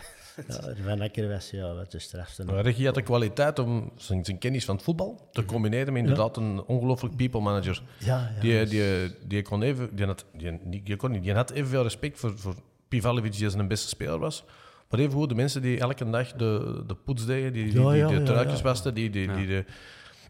Ja, 0.48 0.74
Van 0.84 1.02
Akker 1.02 1.30
was 1.30 1.50
ja, 1.50 1.74
wat 1.74 1.92
de 1.92 2.00
strafste. 2.00 2.46
Maar 2.46 2.62
Regie 2.62 2.86
had 2.86 2.96
de 2.96 3.02
kwaliteit 3.02 3.60
om 3.60 3.92
zijn, 3.96 4.26
zijn, 4.26 4.38
kennis 4.38 4.66
van 4.66 4.76
het 4.76 4.84
voetbal 4.84 5.30
te 5.32 5.46
combineren 5.46 5.94
met 5.94 6.02
inderdaad 6.02 6.38
een 6.38 6.64
ongelooflijk 6.64 7.16
people 7.16 7.42
manager. 7.42 7.82
Ja, 7.98 8.32
ja, 8.36 8.42
die, 8.42 8.66
die, 8.66 9.16
die, 9.28 9.42
kon 9.42 9.62
even, 9.62 9.96
die, 9.96 10.06
had, 10.06 10.26
die, 10.38 10.84
die, 10.84 10.96
kon 10.96 11.12
niet, 11.12 11.24
die 11.24 11.34
had 11.34 11.52
evenveel 11.52 11.84
respect 11.84 12.20
voor, 12.20 12.38
voor 12.38 12.56
Pivalovic, 12.88 13.38
die 13.38 13.50
zijn 13.50 13.68
beste 13.68 13.88
speler 13.88 14.20
was. 14.20 14.44
Maar 14.90 15.00
evengoed 15.00 15.30
de 15.30 15.36
mensen 15.36 15.62
die 15.62 15.80
elke 15.80 16.10
dag 16.10 16.32
de, 16.32 16.84
de 16.88 16.96
poets 16.96 17.26
deden, 17.26 17.54
die, 17.54 17.64
die, 17.64 17.92
die 17.92 18.08
de 18.08 18.24
truitjes 18.24 18.62
wasten, 18.62 18.94
die, 18.94 19.10
die, 19.10 19.34
die 19.34 19.48
de, 19.48 19.66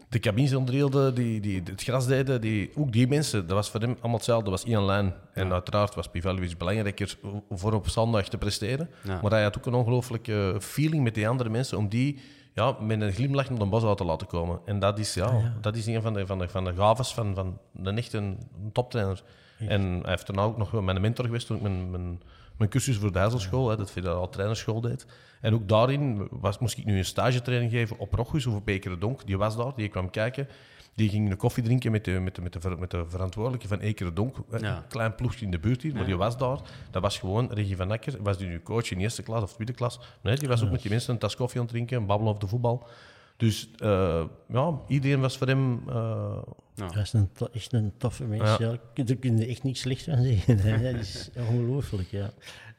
de 0.09 0.19
cabines 0.19 0.53
onderhielden, 0.53 1.15
die, 1.15 1.39
die 1.39 1.61
het 1.65 1.83
gras 1.83 2.07
deden, 2.07 2.41
die, 2.41 2.71
ook 2.75 2.91
die 2.91 3.07
mensen, 3.07 3.47
dat 3.47 3.55
was 3.55 3.69
voor 3.69 3.79
hem 3.79 3.95
allemaal 3.99 4.17
hetzelfde. 4.17 4.49
Dat 4.49 4.59
was 4.59 4.69
Ian 4.69 4.85
Lijn. 4.85 5.13
En 5.33 5.51
uiteraard 5.51 5.95
was 5.95 6.07
Pivalovic 6.07 6.57
belangrijker 6.57 7.17
voor 7.49 7.73
op 7.73 7.89
zondag 7.89 8.27
te 8.27 8.37
presteren. 8.37 8.89
Maar 9.21 9.31
hij 9.31 9.43
had 9.43 9.57
ook 9.57 9.65
een 9.65 9.73
ongelooflijke 9.73 10.57
feeling 10.59 11.03
met 11.03 11.15
die 11.15 11.27
andere 11.27 11.49
mensen 11.49 11.77
om 11.77 11.89
die 11.89 12.21
ja, 12.53 12.75
met 12.79 13.01
een 13.01 13.11
glimlach 13.11 13.49
naar 13.49 13.59
de 13.59 13.65
bos 13.65 13.83
uit 13.83 13.97
te 13.97 14.03
laten 14.03 14.27
komen. 14.27 14.59
En 14.65 14.79
dat 14.79 14.99
is, 14.99 15.13
ja, 15.13 15.25
ah, 15.25 15.45
Dat 15.61 15.75
is 15.75 15.85
een 15.85 16.01
van 16.01 16.13
de, 16.13 16.25
van 16.25 16.39
de, 16.39 16.49
van 16.49 16.63
de 16.63 16.73
gaves 16.73 17.13
van, 17.13 17.35
van 17.35 17.59
een 17.83 17.97
echt 17.97 18.13
een, 18.13 18.37
toptrainer. 18.71 19.23
En 19.57 19.81
hij 19.81 20.09
heeft 20.09 20.27
daarna 20.27 20.43
ook 20.43 20.57
nog 20.57 20.81
mijn 20.81 21.01
mentor 21.01 21.25
geweest 21.25 21.47
toen 21.47 21.55
ik 21.55 21.61
mijn, 21.61 21.91
mijn, 21.91 22.21
mijn 22.57 22.69
cursus 22.69 22.97
voor 22.97 23.11
de 23.11 23.19
Heizelschool, 23.19 23.69
hè, 23.69 23.75
dat 23.75 23.91
federaal 23.91 24.29
trainerschool 24.29 24.81
deed. 24.81 25.05
En 25.43 25.53
ook 25.53 25.67
daarin 25.67 26.27
was, 26.31 26.59
moest 26.59 26.77
ik 26.77 26.85
nu 26.85 26.97
een 26.97 27.05
stagetraining 27.05 27.71
geven 27.71 27.99
op 27.99 28.13
Rochus 28.13 28.45
of 28.45 28.55
op 28.55 28.69
Donk. 28.99 29.25
Die 29.25 29.37
was 29.37 29.57
daar, 29.57 29.71
die 29.75 29.87
kwam 29.89 30.09
kijken. 30.09 30.47
Die 30.95 31.09
ging 31.09 31.31
een 31.31 31.37
koffie 31.37 31.63
drinken 31.63 31.91
met 31.91 32.05
de, 32.05 32.11
met 32.11 32.35
de, 32.35 32.41
met 32.41 32.53
de, 32.53 32.75
met 32.79 32.91
de 32.91 33.05
verantwoordelijke 33.07 33.67
van 33.67 33.79
Ekere 33.79 34.13
Donk. 34.13 34.35
Een 34.49 34.87
klein 34.87 35.15
ploegje 35.15 35.45
in 35.45 35.51
de 35.51 35.59
buurt 35.59 35.81
hier, 35.81 35.93
maar 35.93 36.05
die 36.05 36.15
was 36.15 36.37
daar. 36.37 36.59
Dat 36.91 37.01
was 37.01 37.19
gewoon 37.19 37.53
Regie 37.53 37.75
van 37.75 37.91
Akker. 37.91 38.17
Was 38.21 38.37
die 38.37 38.47
nu 38.47 38.61
coach 38.61 38.91
in 38.91 38.99
eerste 38.99 39.23
klas 39.23 39.43
of 39.43 39.53
tweede 39.53 39.73
klas? 39.73 39.99
Nee, 40.21 40.35
die 40.35 40.47
was 40.47 40.63
ook 40.63 40.71
met 40.71 40.81
die 40.81 40.91
mensen 40.91 41.13
een 41.13 41.19
tas 41.19 41.35
koffie 41.35 41.59
aan 41.59 41.65
het 41.65 41.73
drinken, 41.73 42.05
babbelen 42.05 42.29
over 42.29 42.43
de 42.43 42.49
voetbal. 42.49 42.87
Dus 43.37 43.69
uh, 43.83 44.23
ja, 44.47 44.79
iedereen 44.87 45.19
was 45.19 45.37
voor 45.37 45.47
hem... 45.47 45.83
Uh, 45.89 46.37
ja. 46.75 46.87
Dat 46.87 46.95
is 46.95 47.13
een 47.13 47.29
echt 47.53 47.73
een 47.73 47.93
toffe 47.97 48.23
mens. 48.23 48.57
Ja. 48.57 48.77
Ja. 48.93 49.03
Daar 49.03 49.15
kun 49.15 49.37
je 49.37 49.45
echt 49.45 49.63
niet 49.63 49.77
slecht 49.77 50.03
van 50.03 50.23
zeggen. 50.23 50.83
dat 50.83 51.01
is 51.01 51.29
ongelooflijk, 51.49 52.11
ja. 52.11 52.31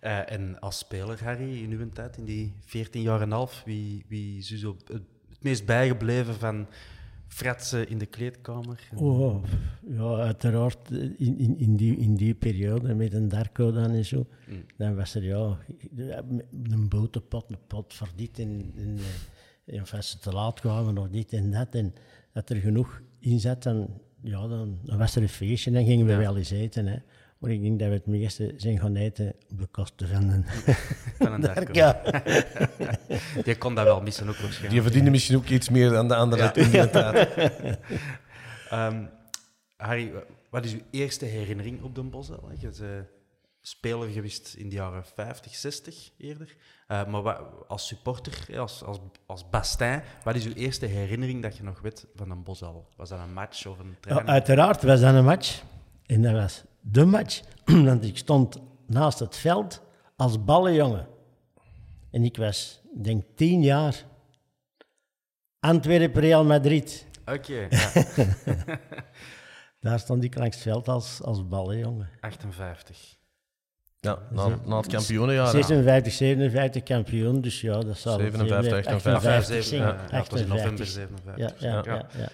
Uh, 0.04 0.30
en 0.32 0.60
als 0.60 0.78
speler, 0.78 1.24
Harry, 1.24 1.62
in 1.62 1.70
uw 1.70 1.88
tijd, 1.88 2.16
in 2.16 2.24
die 2.24 2.52
14 2.60 3.02
jaar 3.02 3.20
en 3.20 3.30
half, 3.30 3.62
wie, 3.64 4.04
wie 4.08 4.38
is 4.38 4.50
u 4.50 4.56
zo 4.56 4.76
het, 4.78 4.88
het 4.88 5.02
meest 5.40 5.64
bijgebleven 5.64 6.34
van 6.34 6.66
fratsen 7.28 7.88
in 7.88 7.98
de 7.98 8.06
kleedkamer? 8.06 8.88
Oh, 8.94 9.44
ja, 9.88 10.16
uiteraard 10.16 10.90
in, 10.90 11.38
in, 11.38 11.58
in, 11.58 11.76
die, 11.76 11.96
in 11.96 12.14
die 12.14 12.34
periode 12.34 12.94
met 12.94 13.12
een 13.12 13.28
Darko 13.28 13.72
dan 13.72 13.90
en 13.90 14.04
zo. 14.04 14.26
Mm. 14.48 14.64
Dan 14.76 14.94
was 14.94 15.14
er 15.14 15.24
ja, 15.24 15.58
een 16.70 16.88
botenpot, 16.88 17.50
een 17.50 17.58
pot 17.66 17.94
voor 17.94 18.10
dit 18.14 18.38
en, 18.38 18.72
en, 18.76 18.98
en 19.64 19.84
als 19.92 20.10
ze 20.10 20.18
te 20.18 20.32
laat 20.32 20.60
kwamen 20.60 20.98
of 20.98 21.08
dit 21.08 21.32
en 21.32 21.50
dat. 21.50 21.74
En 21.74 21.94
dat 22.32 22.50
er 22.50 22.56
genoeg 22.56 23.00
in 23.18 23.40
zat, 23.40 23.62
dan, 23.62 24.00
ja, 24.22 24.48
dan, 24.48 24.78
dan 24.82 24.98
was 24.98 25.16
er 25.16 25.22
een 25.22 25.28
feestje 25.28 25.70
en 25.70 25.76
dan 25.76 25.86
gingen 25.86 26.06
we 26.06 26.12
ja. 26.12 26.18
wel 26.18 26.36
eens 26.36 26.50
eten. 26.50 26.86
Hè. 26.86 26.98
Maar 27.44 27.52
ik 27.52 27.62
denk 27.62 27.78
dat 27.78 27.88
we 27.88 27.94
het 27.94 28.06
meeste 28.06 28.54
zijn 28.56 28.78
gaan 28.78 28.96
eten 28.96 29.34
op 29.50 29.58
de 29.58 29.66
kosten 29.66 30.08
van 30.14 30.28
een, 30.28 30.44
van 31.18 31.32
een 31.32 31.68
Ja. 31.72 32.02
Die 33.44 33.58
kon 33.58 33.74
dat 33.74 33.84
wel 33.84 34.00
missen 34.00 34.28
ook 34.28 34.36
waarschijnlijk. 34.36 34.72
Die 34.72 34.82
verdiende 34.82 35.10
misschien 35.10 35.36
ook 35.36 35.48
iets 35.48 35.68
meer 35.68 35.90
dan 35.90 36.08
de 36.08 36.14
andere 36.14 36.42
ja. 36.42 36.54
in 36.54 36.70
die 36.70 36.90
tijd. 36.90 37.38
um, 38.72 39.10
Harry, 39.76 40.12
wat 40.50 40.64
is 40.64 40.72
uw 40.72 40.80
eerste 40.90 41.24
herinnering 41.24 41.82
op 41.82 41.94
Den 41.94 42.10
Bosch? 42.10 42.28
Je 42.28 42.36
bent 42.60 42.80
uh, 42.80 42.88
speler 43.60 44.08
geweest 44.08 44.54
in 44.54 44.68
de 44.68 44.74
jaren 44.74 45.04
50, 45.14 45.54
60 45.54 46.10
eerder. 46.18 46.56
Uh, 46.88 47.06
maar 47.06 47.22
wat, 47.22 47.40
als 47.68 47.86
supporter, 47.86 48.58
als, 48.58 48.82
als, 48.82 48.98
als 49.26 49.50
Bastijn, 49.50 50.02
wat 50.22 50.34
is 50.34 50.46
uw 50.46 50.54
eerste 50.54 50.86
herinnering 50.86 51.42
dat 51.42 51.56
je 51.56 51.62
nog 51.62 51.80
weet 51.80 52.06
van 52.14 52.28
Den 52.28 52.42
Bosch 52.42 52.62
Was 52.96 53.08
dat 53.08 53.18
een 53.18 53.32
match 53.32 53.66
of 53.66 53.78
een 53.78 53.96
training? 54.00 54.28
Ja, 54.28 54.34
uiteraard 54.34 54.82
was 54.82 55.00
dat 55.00 55.14
een 55.14 55.24
match. 55.24 55.62
En 56.06 56.22
dat 56.22 56.32
was 56.32 56.64
de 56.84 57.04
match. 57.04 57.42
Want 57.88 58.04
ik 58.04 58.16
stond 58.16 58.60
naast 58.86 59.18
het 59.18 59.36
veld 59.36 59.82
als 60.16 60.44
ballenjongen. 60.44 61.06
En 62.10 62.24
ik 62.24 62.36
was, 62.36 62.80
denk 63.02 63.24
tien 63.34 63.62
jaar. 63.62 64.04
Antwerpen, 65.60 66.20
Real 66.20 66.44
Madrid. 66.44 67.06
Oké, 67.24 67.66
ja. 67.70 67.90
Daar 69.80 69.98
stond 69.98 70.24
ik 70.24 70.34
langs 70.34 70.56
het 70.56 70.64
veld 70.64 70.88
als, 70.88 71.22
als 71.22 71.48
ballenjongen. 71.48 72.08
58. 72.20 73.16
Ja, 74.00 74.18
na, 74.30 74.58
na 74.64 74.76
het 74.76 74.86
kampioenenjaar. 74.86 75.48
56, 75.48 76.12
57 76.12 76.82
kampioen, 76.82 77.40
dus 77.40 77.60
ja, 77.60 77.80
dat 77.80 77.98
zal 77.98 78.18
57, 78.18 78.86
58, 78.86 79.14
58, 79.14 79.70
ja, 79.70 80.06
ja, 80.10 80.24
was 80.30 80.40
in 80.40 80.48
november 80.48 80.86
57. 80.86 81.60
Ja, 81.60 81.68
ja, 81.68 81.82
ja. 81.84 82.06
ja, 82.18 82.28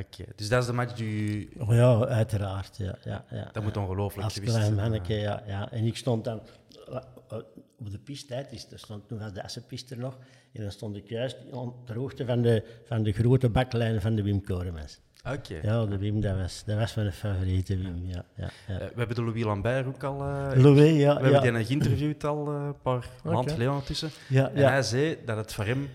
Oké, 0.00 0.24
dus 0.36 0.48
dat 0.48 0.60
is 0.60 0.66
de 0.66 0.72
match 0.72 0.92
die... 0.92 1.50
Oh 1.58 1.74
ja, 1.74 2.06
uiteraard. 2.06 2.76
Ja, 2.76 2.98
ja, 3.04 3.24
ja, 3.30 3.48
dat 3.52 3.62
moet 3.62 3.76
ongelooflijk 3.76 4.32
geweest 4.32 4.52
zijn. 4.52 4.64
Als 4.64 4.74
manneke, 4.74 5.14
ja, 5.14 5.42
ja. 5.46 5.72
En 5.72 5.84
ik 5.84 5.96
stond 5.96 6.24
dan 6.24 6.40
eh, 6.88 6.96
eh, 7.28 7.38
op 7.78 7.90
de 7.90 7.98
piste, 7.98 8.34
hè, 8.34 8.40
er 8.40 8.78
stond 8.78 9.08
toen 9.08 9.18
was 9.18 9.32
de 9.32 9.42
Assenpiste 9.42 9.94
er 9.94 10.00
nog, 10.00 10.18
en 10.52 10.62
dan 10.62 10.70
stond 10.70 10.96
ik 10.96 11.08
juist 11.08 11.36
op 11.50 11.86
de 11.86 11.94
hoogte 11.94 12.24
van 12.24 12.42
de, 12.42 12.64
van 12.84 13.02
de 13.02 13.12
grote 13.12 13.48
baklijn 13.48 14.00
van 14.00 14.14
de 14.14 14.22
Wim 14.22 14.44
Koremans. 14.44 15.00
Oké. 15.32 15.58
Ja, 15.62 15.86
de 15.86 15.98
Wim, 15.98 16.20
dat 16.20 16.36
was, 16.36 16.64
dat 16.64 16.78
was 16.78 16.94
mijn 16.94 17.12
favoriete 17.12 17.76
Wim, 17.76 18.06
ja. 18.06 18.24
ja, 18.36 18.50
ja. 18.66 18.74
Uh, 18.74 18.78
we 18.78 18.94
hebben 18.96 19.16
de 19.16 19.22
Louis 19.22 19.44
Lambert 19.44 19.86
ook 19.86 20.02
al... 20.02 20.20
Uh, 20.20 20.50
Louis, 20.54 20.96
ja. 20.96 21.20
We 21.20 21.28
hebben 21.28 21.54
die 21.54 21.64
geïnterviewd 21.64 22.24
al 22.24 22.48
een 22.48 22.80
paar 22.82 23.08
okay. 23.18 23.32
maanden 23.32 23.50
geleden 23.50 23.72
ondertussen. 23.72 24.10
Ja, 24.28 24.50
en 24.50 24.70
hij 24.70 24.82
zei 24.82 25.18
dat 25.24 25.36
het 25.36 25.52
voor 25.52 25.64
hem 25.64 25.88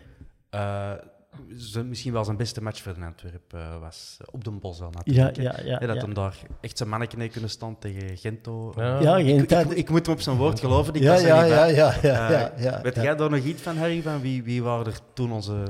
misschien 1.85 2.13
wel 2.13 2.23
zijn 2.23 2.37
beste 2.37 2.61
match 2.61 2.81
voor 2.81 2.93
de 2.93 3.05
Antwerp 3.05 3.53
uh, 3.55 3.79
was. 3.79 4.17
Op 4.31 4.43
de 4.43 4.51
Bos 4.51 4.79
natuurlijk. 4.79 5.35
Ja, 5.35 5.55
ja, 5.63 5.63
ja, 5.63 5.79
dat 5.79 5.95
ja. 5.95 6.01
hem 6.01 6.13
daar 6.13 6.37
echt 6.61 6.77
zijn 6.77 6.89
mannetje 6.89 7.17
mee 7.17 7.29
kunnen 7.29 7.49
staan 7.49 7.79
tegen 7.79 8.17
Gento. 8.17 8.73
Ja, 8.75 9.15
Gento. 9.19 9.59
Ik, 9.59 9.65
ik, 9.65 9.77
ik, 9.77 9.89
moet 9.89 10.05
hem 10.05 10.15
op 10.15 10.21
zijn 10.21 10.37
woord 10.37 10.59
geloven. 10.59 10.93
Die 10.93 11.01
ja, 11.01 11.17
ja, 11.17 11.43
ja, 11.43 11.65
ja, 11.65 11.95
ja, 12.01 12.53
ja, 12.57 12.81
Weet 12.81 12.95
jij 12.95 13.15
daar 13.15 13.29
nog 13.29 13.43
iets 13.43 13.61
van, 13.61 13.77
Harry? 13.77 14.01
Van 14.01 14.21
wie, 14.21 14.43
wie 14.43 14.63
waren 14.63 14.85
er 14.85 14.99
toen 15.13 15.31
onze, 15.31 15.63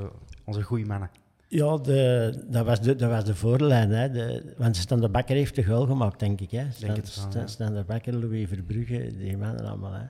onze 0.45 0.61
goede 0.61 0.85
mannen? 0.85 1.09
Ja, 1.47 1.77
de, 1.77 2.43
dat, 2.47 2.65
was 2.65 2.81
de, 2.81 2.95
dat 2.95 3.09
was 3.09 3.25
de 3.25 3.35
voorlijn. 3.35 3.89
Hè. 3.89 4.11
De, 4.11 4.53
want 4.57 4.77
Stan 4.77 5.01
de 5.01 5.09
Bakker 5.09 5.35
heeft 5.35 5.55
de 5.55 5.63
goal 5.63 5.85
gemaakt, 5.85 6.19
denk 6.19 6.41
ik. 6.41 6.51
Hè. 6.51 6.65
Denk 6.79 6.95
het 6.95 7.27
wel, 7.33 7.47
Stan 7.47 7.73
de 7.73 7.83
Bakker, 7.83 8.15
Louis 8.15 8.47
Verbrugge, 8.47 9.17
die 9.17 9.37
mannen 9.37 9.65
allemaal. 9.65 9.93
Hè. 9.93 10.05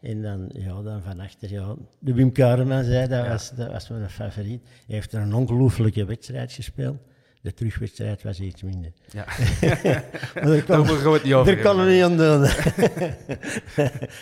En 0.00 0.22
dan, 0.22 0.50
ja, 0.52 0.82
dan 0.82 1.02
van 1.02 1.20
achter, 1.20 1.50
ja, 1.50 1.74
de 1.98 2.14
Wim 2.14 2.32
Kureman 2.32 2.84
zei, 2.84 3.08
dat, 3.08 3.26
was, 3.26 3.50
dat 3.50 3.72
was 3.72 3.88
mijn 3.88 4.10
favoriet. 4.10 4.62
Hij 4.62 4.94
heeft 4.94 5.12
er 5.12 5.20
een 5.20 5.34
ongelooflijke 5.34 6.04
wedstrijd 6.04 6.52
gespeeld. 6.52 6.96
De 7.40 7.54
terugwedstrijd 7.54 8.22
was 8.22 8.40
iets 8.40 8.62
minder. 8.62 8.92
Ja. 9.12 9.24
maar 10.34 10.44
daar 10.46 10.62
kon, 10.62 11.12
het 11.12 11.24
niet 11.24 11.34
over. 11.34 11.54
Daar 11.54 11.64
kon 11.64 11.84
we 11.84 11.90
niet 11.90 12.02
aan 12.02 12.16
doen. 12.16 12.40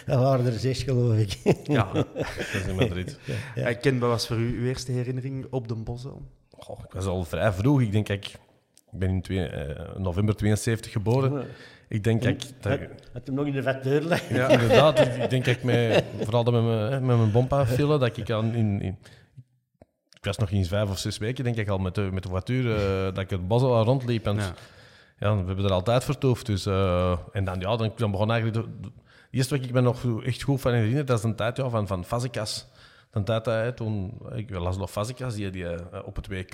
dat 0.07 0.21
waren 0.21 0.47
er 0.47 0.59
zes, 0.59 0.83
geloof 0.83 1.19
ik. 1.19 1.39
ja, 1.65 1.93
dat 1.93 2.07
is 2.53 2.67
in 2.67 2.75
Madrid. 2.75 3.19
Ja, 3.25 3.69
ja. 3.69 3.73
Ken, 3.73 3.99
wat 3.99 4.11
was 4.11 4.27
voor 4.27 4.37
u 4.37 4.59
uw 4.59 4.67
eerste 4.67 4.93
herinnering 4.93 5.47
op 5.51 5.69
de 5.69 5.75
Bosel? 5.75 6.23
Oh, 6.51 6.79
ik 6.85 6.93
was 6.93 7.05
al 7.05 7.25
vrij 7.25 7.53
vroeg. 7.53 7.81
Ik 7.81 7.93
denk, 7.93 8.09
ik, 8.09 8.27
ik 8.93 8.99
ben 8.99 9.09
in 9.09 9.23
twee, 9.23 9.51
uh, 9.51 9.97
november 9.97 10.37
72 10.37 10.93
geboren. 10.93 11.47
Ik 11.95 12.05
denk 12.05 12.23
dat 12.23 12.31
ik... 12.31 12.41
Dat... 12.61 12.79
Het 13.13 13.27
hem 13.27 13.35
nog 13.35 13.47
in 13.47 13.53
de 13.53 13.63
vetdeur 13.63 14.03
leggen. 14.03 14.37
Ja, 14.37 14.49
inderdaad. 14.49 14.99
ik 14.99 15.31
denk 15.31 15.45
dat 15.45 15.57
ik 15.57 15.63
mij, 15.63 16.05
vooral 16.21 16.43
met 16.43 16.63
mijn, 16.63 17.07
met 17.07 17.17
mijn 17.17 17.33
bompa 17.33 17.65
dat 17.65 18.17
ik 18.17 18.31
aan 18.31 18.55
in, 18.55 18.81
in 18.83 18.99
ik 20.25 20.25
was 20.25 20.39
nog 20.39 20.51
eens 20.51 20.69
vijf 20.69 20.91
of 20.91 20.99
zes 20.99 21.19
weken, 21.19 21.45
denk 21.45 21.57
ik 21.57 21.69
al, 21.69 21.79
met 21.79 21.95
de, 21.95 22.09
met 22.13 22.23
de 22.23 22.29
voiture, 22.29 22.69
uh, 22.69 23.05
dat 23.05 23.19
ik 23.19 23.31
het 23.31 23.49
bos 23.49 23.63
al 23.63 23.85
rondliep. 23.85 24.27
En 24.27 24.37
ja. 24.37 24.55
ja. 25.19 25.37
we 25.37 25.47
hebben 25.47 25.65
er 25.65 25.73
altijd 25.73 26.05
vertoefd. 26.05 26.47
Dus, 26.47 26.67
uh, 26.67 27.19
en 27.33 27.45
dan, 27.45 27.61
ja, 27.61 27.77
dan, 27.77 27.93
dan 27.97 28.11
begon 28.11 28.31
eigenlijk... 28.31 28.67
De, 28.67 28.81
de, 28.81 28.93
eerste 29.31 29.57
wat 29.57 29.65
ik 29.65 29.73
me 29.73 29.81
nog 29.81 30.23
echt 30.23 30.43
goed 30.43 30.61
van 30.61 30.73
herinner, 30.73 31.05
dat 31.05 31.19
is 31.19 31.25
een 31.25 31.35
tijd 31.35 31.57
ja, 31.57 31.69
van, 31.69 31.87
van 31.87 32.05
Fazekas. 32.05 32.67
Een 33.11 33.25
tijd 33.25 33.47
hij, 33.47 33.73
toen, 33.73 34.21
ik 34.35 34.51
Laszlo 34.51 34.87
Fazekas, 34.87 35.35
die, 35.35 35.51
die 35.51 35.63
uh, 35.63 35.79
op 36.05 36.17
het 36.17 36.27
WK 36.27 36.53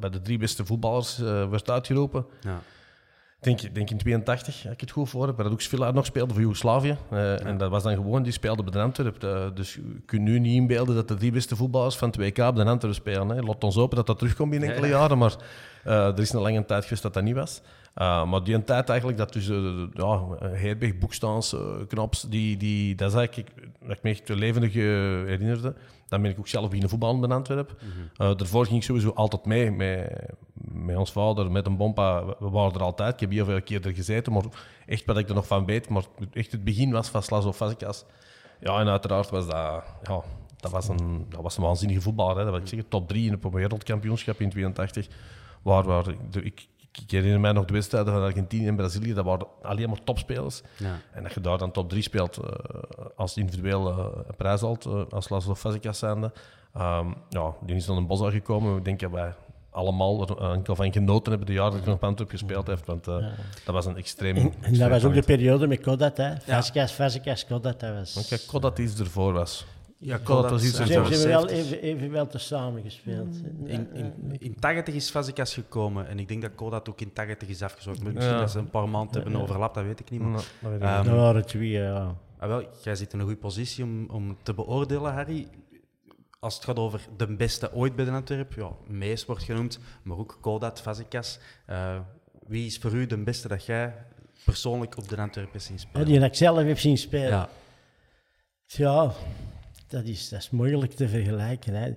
bij 0.00 0.10
de 0.10 0.20
drie 0.22 0.38
beste 0.38 0.64
voetballers 0.64 1.18
werd 1.18 1.70
uitgeroepen. 1.70 2.26
Ja 2.40 2.60
denk, 3.42 3.74
denk 3.74 3.90
in 3.90 3.98
82, 3.98 4.64
als 4.64 4.72
ik 4.72 4.80
het 4.80 4.90
goed 4.90 5.08
voor 5.08 5.26
heb, 5.26 5.36
waar 5.36 5.50
ook 5.50 5.60
Svilla 5.60 5.90
nog 5.90 6.06
speelde 6.06 6.32
voor 6.32 6.42
Joegoslavië. 6.42 6.96
Uh, 7.12 7.46
En 7.46 7.58
dat 7.58 7.70
was 7.70 7.82
dan 7.82 7.94
gewoon, 7.94 8.22
die 8.22 8.32
speelde 8.32 8.62
bij 8.62 8.72
de 8.72 8.80
Antwerp. 8.80 9.24
Uh, 9.24 9.46
dus 9.54 9.74
je 9.74 10.00
kunt 10.06 10.22
nu 10.22 10.38
niet 10.38 10.54
inbeelden 10.54 10.94
dat 10.94 11.08
de 11.08 11.14
drie 11.14 11.32
beste 11.32 11.56
voetballers 11.56 11.96
van 11.96 12.14
2K 12.20 12.38
op 12.38 12.56
de 12.56 12.64
Antwerp 12.64 12.94
spelen. 12.94 13.28
Hè. 13.28 13.40
Lot 13.40 13.64
ons 13.64 13.76
open 13.76 13.96
dat 13.96 14.06
dat 14.06 14.18
terugkomt 14.18 14.54
in 14.54 14.62
enkele 14.62 14.88
jaren, 14.88 15.18
maar 15.18 15.34
uh, 15.86 16.06
er 16.06 16.18
is 16.18 16.32
een 16.32 16.40
lange 16.40 16.64
tijd 16.64 16.82
geweest 16.82 17.02
dat 17.02 17.14
dat 17.14 17.22
niet 17.22 17.34
was. 17.34 17.62
maar 17.94 18.44
die 18.44 18.64
tijd 18.64 18.88
eigenlijk, 18.88 19.18
dat 19.18 19.32
dus, 19.32 19.46
ja, 19.92 20.20
Heerberg, 20.40 20.98
Boekstaans, 20.98 21.56
Knops, 21.88 22.22
die, 22.22 22.56
die, 22.56 22.94
dat 22.94 23.10
is 23.10 23.16
eigenlijk, 23.16 23.50
dat 23.80 23.96
ik 23.96 24.02
me 24.02 24.10
echt 24.10 24.28
levendig 24.28 24.72
herinnerde. 24.72 25.74
Dan 26.08 26.22
ben 26.22 26.30
ik 26.30 26.38
ook 26.38 26.48
zelf 26.48 26.64
beginnen 26.64 26.88
voetballen 26.88 27.22
in 27.22 27.32
Antwerpen. 27.32 27.76
Mm 27.80 28.10
daarvoor 28.36 28.66
ging 28.66 28.76
ik 28.76 28.82
sowieso 28.82 29.10
altijd 29.10 29.44
mee 29.44 29.70
met, 29.70 30.12
met 30.72 30.96
ons 30.96 31.12
vader, 31.12 31.50
met 31.50 31.66
een 31.66 31.76
bompa. 31.76 32.24
We 32.24 32.50
waren 32.50 32.74
er 32.74 32.82
altijd. 32.82 33.14
Ik 33.14 33.20
heb 33.20 33.30
heel 33.30 33.44
veel 33.44 33.62
keer 33.62 33.86
er 33.86 33.94
gezeten, 33.94 34.32
maar 34.32 34.42
echt 34.86 35.04
wat 35.04 35.18
ik 35.18 35.28
er 35.28 35.34
nog 35.34 35.46
van 35.46 35.64
weet. 35.64 35.88
Maar 35.88 36.04
echt 36.32 36.52
het 36.52 36.64
begin 36.64 36.90
was 36.90 37.08
van 37.08 37.22
Slas 37.22 37.44
of. 37.44 37.58
Ja, 38.60 38.80
en 38.80 38.88
uiteraard 38.88 39.30
was 39.30 39.46
dat... 39.46 39.82
Ja, 40.02 40.22
dat 40.56 40.70
was 40.70 40.88
een, 40.88 41.26
dat 41.28 41.42
was 41.42 41.56
een 41.56 41.62
waanzinnige 41.62 42.00
voetballer. 42.00 42.36
Hè. 42.36 42.42
Dat 42.42 42.52
wil 42.52 42.62
ik 42.62 42.68
zeggen, 42.68 42.88
top 42.88 43.08
3 43.08 43.26
in 43.26 43.32
het 43.32 43.52
wereldkampioenschap 43.52 44.40
in 44.40 44.50
82. 44.50 45.08
Waar, 45.62 45.84
waar 45.84 46.04
ik, 46.32 46.68
ik 46.92 47.10
herinner 47.10 47.40
mij 47.40 47.52
nog 47.52 47.64
de 47.64 47.72
wedstrijden 47.72 48.12
van 48.12 48.22
Argentinië 48.22 48.66
en 48.66 48.76
Brazilië, 48.76 49.14
dat 49.14 49.24
waren 49.24 49.46
alleen 49.62 49.88
maar 49.88 50.04
topspelers. 50.04 50.62
Ja. 50.76 51.00
En 51.12 51.22
dat 51.22 51.32
je 51.32 51.40
daar 51.40 51.58
dan 51.58 51.70
top 51.70 51.88
3 51.88 52.02
speelt 52.02 52.38
uh, 52.38 52.44
als 53.16 53.36
individueel 53.36 53.88
uh, 53.88 54.06
prijs 54.36 54.60
haalt, 54.60 54.86
uh, 54.86 55.02
als 55.10 55.28
Laszlo 55.28 55.54
Fazekas 55.54 55.98
zijnde. 55.98 56.32
Um, 56.76 57.14
ja, 57.28 57.54
die 57.60 57.76
is 57.76 57.86
dan 57.86 57.96
een 57.96 58.06
bos 58.06 58.30
gekomen. 58.30 58.76
Ik 58.76 58.84
denk 58.84 59.00
dat 59.00 59.10
wij 59.10 59.34
allemaal 59.72 60.28
er 60.28 60.50
enkel 60.50 60.76
van 60.76 60.92
genoten 60.92 61.30
hebben 61.30 61.46
de 61.46 61.52
jaren 61.52 61.70
dat 61.70 61.80
ik 61.80 61.86
nog 61.86 61.98
Pantup 61.98 62.30
gespeeld 62.30 62.66
heb. 62.66 62.86
Want 62.86 63.06
ja. 63.06 63.32
dat 63.64 63.74
was 63.74 63.86
een 63.86 63.96
extreem... 63.96 64.36
En, 64.36 64.52
en 64.60 64.78
dat 64.78 64.90
was 64.90 65.04
ook 65.04 65.14
de 65.14 65.22
periode 65.22 65.66
met 65.66 65.80
Kodat, 65.80 66.16
hè? 66.16 66.40
Fazekas, 66.40 66.92
Fazekas, 66.92 67.46
Kodat, 67.46 67.80
dat 67.80 67.94
was... 67.94 68.26
Kijk, 68.28 68.46
Kodat 68.46 68.78
iets 68.78 69.00
ervoor 69.00 69.32
was. 69.32 69.66
Ja, 69.98 70.18
Kodat 70.22 70.50
was 70.50 70.64
iets 70.64 70.76
Ze 70.76 70.82
hebben 70.82 71.28
wel 71.28 71.48
even, 71.48 71.82
even 71.82 72.10
wel 72.10 72.26
te 72.26 72.38
samen 72.38 72.82
gespeeld. 72.82 73.36
In, 73.64 73.88
in, 73.92 74.36
in 74.38 74.54
80 74.58 74.94
is 74.94 75.10
Fazekas 75.10 75.54
gekomen 75.54 76.08
en 76.08 76.18
ik 76.18 76.28
denk 76.28 76.42
dat 76.42 76.54
Kodat 76.54 76.88
ook 76.88 77.00
in 77.00 77.12
80 77.12 77.48
is 77.48 77.62
afgezocht. 77.62 78.02
Misschien 78.02 78.32
ja. 78.32 78.38
dat 78.38 78.50
ze 78.50 78.58
een 78.58 78.70
paar 78.70 78.88
maanden 78.88 79.22
hebben 79.22 79.40
overlapt, 79.40 79.74
dat 79.74 79.84
weet 79.84 80.00
ik 80.00 80.10
niet. 80.10 80.20
Maar, 80.20 80.42
dat 80.78 81.06
waren 81.06 81.46
twee, 81.46 81.68
ja. 81.68 82.14
Ah, 82.38 82.48
wel, 82.48 82.62
jij 82.82 82.94
zit 82.94 83.12
in 83.12 83.18
een 83.18 83.24
goede 83.24 83.40
positie 83.40 83.84
om, 83.84 84.06
om 84.10 84.36
te 84.42 84.54
beoordelen, 84.54 85.12
Harry. 85.12 85.48
Als 86.42 86.54
het 86.54 86.64
gaat 86.64 86.76
over 86.76 87.00
de 87.16 87.36
beste 87.36 87.72
ooit 87.72 87.96
bij 87.96 88.04
de 88.04 88.10
Antwerp, 88.10 88.52
ja, 88.52 88.70
Mees 88.86 89.24
wordt 89.24 89.42
genoemd, 89.42 89.78
maar 90.02 90.18
ook 90.18 90.38
Kodat, 90.40 90.80
Fazekas. 90.80 91.38
Uh, 91.70 92.00
wie 92.46 92.66
is 92.66 92.78
voor 92.78 92.92
u 92.92 93.06
de 93.06 93.16
beste 93.16 93.48
dat 93.48 93.66
jij 93.66 93.94
persoonlijk 94.44 94.96
op 94.96 95.08
de 95.08 95.16
Antwerp 95.16 95.52
hebt 95.52 95.64
zien 95.64 95.78
spelen? 95.78 96.08
Ja, 96.08 96.18
die 96.18 96.28
ik 96.28 96.34
zelf 96.34 96.58
heb 96.58 96.78
zien 96.78 96.98
spelen. 96.98 97.28
Ja. 97.28 97.48
Ja, 98.66 99.12
dat 99.88 100.04
is, 100.04 100.28
dat 100.28 100.40
is 100.40 100.50
moeilijk 100.50 100.92
te 100.92 101.08
vergelijken. 101.08 101.74
Hè. 101.74 101.94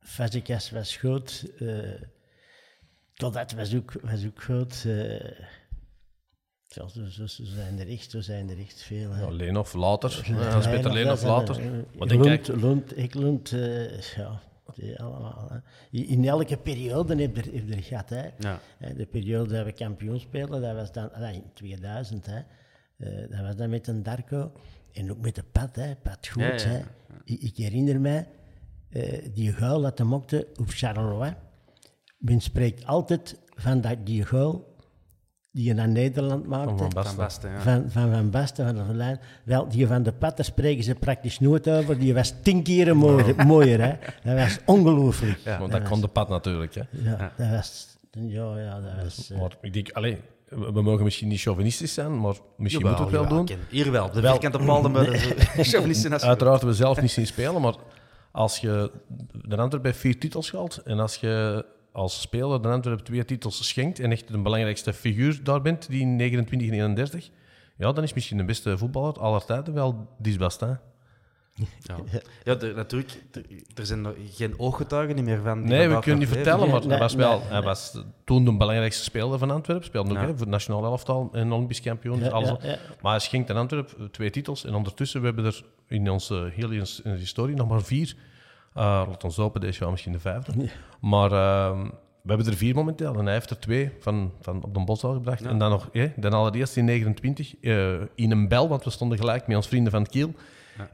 Fazekas 0.00 0.70
was 0.70 0.96
goed. 0.96 1.50
Uh, 1.58 2.00
Totdat 3.14 3.52
was 3.52 3.74
ook, 3.74 3.92
was 4.02 4.26
ook 4.26 4.42
goed. 4.42 4.84
Uh, 4.86 5.30
zo, 6.74 7.04
zo, 7.08 7.26
zo, 7.26 7.44
zijn 7.44 7.78
er 7.78 7.88
echt, 7.88 8.10
zo 8.10 8.20
zijn 8.20 8.50
er 8.50 8.58
echt 8.58 8.82
veel. 8.82 9.14
Ja, 9.14 9.30
Leenhoff 9.30 9.74
later. 9.74 10.22
Ja, 10.26 10.58
Peter 10.58 10.92
Leenhoff 10.92 11.22
later. 11.22 11.84
Wat 11.98 12.08
denk 12.08 12.24
Lund, 12.24 12.48
ik? 12.48 12.56
Lund, 12.56 12.98
ik 12.98 13.14
Lund, 13.14 13.50
uh, 13.50 14.00
ja, 14.00 14.40
die 14.74 15.00
allemaal. 15.00 15.48
Hè. 15.50 15.58
In 15.98 16.28
elke 16.28 16.56
periode 16.56 17.20
heb 17.20 17.36
je 17.36 17.42
er, 17.42 17.76
er 17.76 17.82
gehad. 17.82 18.08
Hè. 18.08 18.22
Ja. 18.38 18.60
De 18.96 19.06
periode 19.06 19.54
dat 19.54 19.64
we 19.64 19.72
kampioen 19.72 20.20
speelden, 20.20 20.60
dat 20.60 20.74
was 20.74 20.92
dan 20.92 21.12
ah, 21.12 21.34
in 21.34 21.44
2000. 21.52 22.26
Hè. 22.26 22.38
Uh, 22.96 23.30
dat 23.30 23.40
was 23.40 23.56
dan 23.56 23.70
met 23.70 23.86
een 23.86 24.02
Darko. 24.02 24.52
En 24.92 25.10
ook 25.10 25.20
met 25.20 25.34
de 25.34 25.44
pad, 25.52 25.76
hè, 25.76 25.96
pad 25.96 26.28
goed. 26.28 26.42
Ja, 26.42 26.54
ja, 26.54 26.68
hè. 26.68 26.80
Ik, 27.24 27.40
ik, 27.40 27.56
herinner 27.56 28.00
mij, 28.00 28.28
uh, 28.90 29.34
die 29.34 29.52
guil 29.52 29.80
dat 29.80 29.96
de 29.96 30.04
mokte 30.04 30.46
op 30.60 30.68
Charleroi. 30.68 31.34
Men 32.18 32.40
spreekt 32.40 32.86
altijd 32.86 33.38
van 33.54 33.80
dat, 33.80 34.06
die 34.06 34.24
guil 34.24 34.73
die 35.54 35.64
je 35.64 35.74
naar 35.74 35.88
Nederland 35.88 36.46
maakte. 36.46 36.76
Van 36.76 37.04
Van 37.04 37.16
Basten, 37.16 37.50
ja. 37.50 37.60
Van 37.60 37.84
Van, 37.88 38.10
van 38.10 38.30
Basten, 38.30 38.66
van 38.66 38.74
de 38.74 38.84
Verlijn. 38.84 39.20
Wel, 39.44 39.68
die 39.68 39.86
van 39.86 40.02
de 40.02 40.12
pad, 40.12 40.36
daar 40.36 40.46
spreken 40.46 40.84
ze 40.84 40.94
praktisch 40.94 41.40
nooit 41.40 41.68
over. 41.68 41.98
Die 41.98 42.14
was 42.14 42.34
tien 42.42 42.62
keer 42.62 42.96
mooier, 42.96 43.46
mooier 43.46 43.80
hè. 43.80 43.94
Dat 44.24 44.38
was 44.38 44.58
ongelooflijk. 44.66 45.38
Ja, 45.44 45.58
want 45.58 45.72
dat, 45.72 45.80
dat 45.80 45.90
kon 45.90 46.00
de 46.00 46.08
pad 46.08 46.28
natuurlijk, 46.28 46.74
hè. 46.74 46.82
Ja, 46.90 47.32
dat 47.36 47.50
was... 47.50 47.96
Ja, 48.10 48.58
ja, 48.58 48.80
dat 48.80 49.04
was... 49.04 49.30
Uh, 49.32 49.40
maar 49.40 49.56
ik 49.60 49.72
denk, 49.72 49.92
alleen 49.92 50.18
we 50.48 50.82
mogen 50.82 51.04
misschien 51.04 51.28
niet 51.28 51.40
chauvinistisch 51.40 51.94
zijn, 51.94 52.20
maar 52.20 52.34
misschien 52.56 52.84
Jawel, 52.84 53.00
moeten 53.00 53.18
we 53.18 53.24
het 53.24 53.32
wel 53.32 53.44
doen. 53.46 53.58
Hier 53.70 53.90
wel, 53.90 54.10
de 54.10 54.20
vierkante 54.20 54.58
paal 54.58 54.82
de. 54.82 56.18
Uiteraard 56.20 56.62
we 56.62 56.74
zelf 56.74 57.00
niet 57.00 57.10
zien 57.10 57.26
spelen, 57.26 57.60
maar 57.60 57.74
als 58.32 58.58
je 58.58 58.90
de 59.42 59.56
Antwerp 59.56 59.82
bij 59.82 59.94
vier 59.94 60.18
titels 60.18 60.52
haalt 60.52 60.76
en 60.76 60.98
als 60.98 61.16
je 61.16 61.64
als 61.94 62.20
speler 62.20 62.62
de 62.62 62.68
Antwerp 62.68 62.98
twee 62.98 63.24
titels 63.24 63.68
schenkt 63.68 63.98
en 63.98 64.12
echt 64.12 64.28
de 64.28 64.38
belangrijkste 64.38 64.92
figuur 64.92 65.40
daar 65.42 65.62
bent, 65.62 65.88
die 65.88 66.00
in 66.00 66.16
29 66.16 66.68
en 66.68 66.74
31, 66.74 67.30
ja, 67.76 67.92
dan 67.92 68.04
is 68.04 68.12
misschien 68.12 68.36
de 68.36 68.44
beste 68.44 68.78
voetballer 68.78 69.18
aller 69.18 69.44
tijden 69.44 69.74
wel 69.74 70.08
Dies 70.18 70.36
Bastin. 70.36 70.78
Ja, 71.82 71.96
ja 72.44 72.72
natuurlijk, 72.74 73.22
er 73.74 73.86
zijn 73.86 74.06
geen 74.30 74.58
ooggetuigen 74.58 75.24
meer 75.24 75.40
van. 75.40 75.64
Nee, 75.64 75.88
we 75.88 75.98
kunnen 75.98 76.20
niet 76.20 76.28
vertellen, 76.28 76.70
maar 76.70 76.82
hij 76.82 76.98
was, 76.98 77.14
wel, 77.14 77.42
hij 77.42 77.62
was 77.62 78.02
toen 78.24 78.44
de 78.44 78.56
belangrijkste 78.56 79.02
speler 79.02 79.38
van 79.38 79.50
Antwerpen. 79.50 79.84
Speelde 79.84 80.10
ook 80.10 80.16
hè, 80.16 80.26
voor 80.26 80.38
het 80.38 80.48
nationaal 80.48 80.84
elftal 80.84 81.28
en 81.32 81.52
Olympisch 81.52 81.80
kampioen. 81.80 82.18
Dus 82.18 82.30
alles. 82.30 82.50
Maar 83.02 83.10
hij 83.10 83.18
schenkt 83.18 83.50
aan 83.50 83.56
Antwerpen 83.56 84.10
twee 84.10 84.30
titels. 84.30 84.64
En 84.64 84.74
ondertussen 84.74 85.20
we 85.20 85.26
hebben 85.26 85.44
er 85.44 85.62
in 85.88 86.10
onze 86.10 86.50
hele 86.54 86.86
historie 87.04 87.56
nog 87.56 87.68
maar 87.68 87.82
vier. 87.82 88.16
Uh, 88.76 88.82
laat 89.08 89.24
ons 89.24 89.36
hopen, 89.36 89.60
deze 89.60 89.80
jaar 89.80 89.90
misschien 89.90 90.12
de 90.12 90.18
vijfde. 90.18 90.52
Maar 91.00 91.32
uh, 91.32 91.80
we 92.22 92.28
hebben 92.28 92.46
er 92.46 92.56
vier 92.56 92.74
momenteel. 92.74 93.14
En 93.14 93.24
hij 93.24 93.34
heeft 93.34 93.50
er 93.50 93.58
twee 93.58 93.90
van, 94.00 94.32
van 94.40 94.62
op 94.62 94.74
de 94.74 94.84
bos 94.84 95.04
al 95.04 95.12
gebracht. 95.12 95.42
En 95.42 95.58
dan 95.58 95.70
nog, 95.70 95.88
eh, 95.92 96.10
dan 96.16 96.32
allereerst 96.32 96.76
in 96.76 96.84
29 96.84 97.54
uh, 97.60 97.94
in 98.14 98.30
een 98.30 98.48
bel, 98.48 98.68
want 98.68 98.84
we 98.84 98.90
stonden 98.90 99.18
gelijk 99.18 99.46
met 99.46 99.56
ons 99.56 99.68
vrienden 99.68 99.92
van 99.92 100.06
Kiel. 100.06 100.32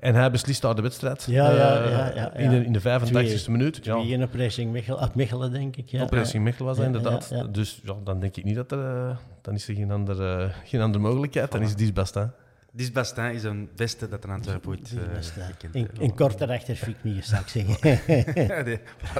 En 0.00 0.14
hij 0.14 0.30
beslist 0.30 0.62
daar 0.62 0.74
de 0.74 0.82
wedstrijd. 0.82 1.26
Ja, 1.28 1.50
ja, 1.50 1.88
ja, 1.88 2.14
ja, 2.14 2.34
In, 2.34 2.50
de, 2.50 2.64
in 2.64 2.72
de 2.72 2.80
85e 2.80 3.50
minuut. 3.50 3.84
Ja. 3.84 3.96
in 3.96 4.22
op 4.22 4.34
Racing 4.34 4.72
Mechelen, 4.72 5.00
op 5.00 5.14
Mechelen, 5.14 5.52
denk 5.52 5.76
ik. 5.76 5.88
Ja. 5.88 6.02
Op 6.02 6.12
Racing 6.12 6.44
Mechelen 6.44 6.66
was 6.66 6.76
hij 6.76 6.86
inderdaad. 6.86 7.54
Dus 7.54 7.80
ja, 7.84 7.94
dan 8.04 8.20
denk 8.20 8.36
ik 8.36 8.44
niet 8.44 8.54
dat 8.54 8.72
er... 8.72 8.78
Uh, 8.78 9.16
dan 9.42 9.54
is 9.54 9.68
er 9.68 9.74
geen 9.74 9.90
andere, 9.90 10.44
uh, 10.44 10.50
geen 10.64 10.80
andere 10.80 11.04
mogelijkheid. 11.04 11.52
Dan 11.52 11.62
is 11.62 11.70
het 11.70 11.94
Bastin. 11.94 12.30
Dis 12.72 12.92
Bastin 12.92 13.32
is 13.32 13.42
een 13.42 13.68
beste 13.76 14.08
dat 14.08 14.24
een 14.24 14.30
Antwerpen 14.30 14.68
ooit 14.68 14.92
uh, 14.92 15.02
gekend 15.20 15.74
In, 15.74 15.88
in 15.98 16.14
korte 16.14 16.44
rechter 16.44 16.76
Fiek 16.76 17.02
niet, 17.02 17.24
zou 17.24 17.42
ik 17.42 17.48
zeggen. 17.48 18.46
ja, 18.46 18.62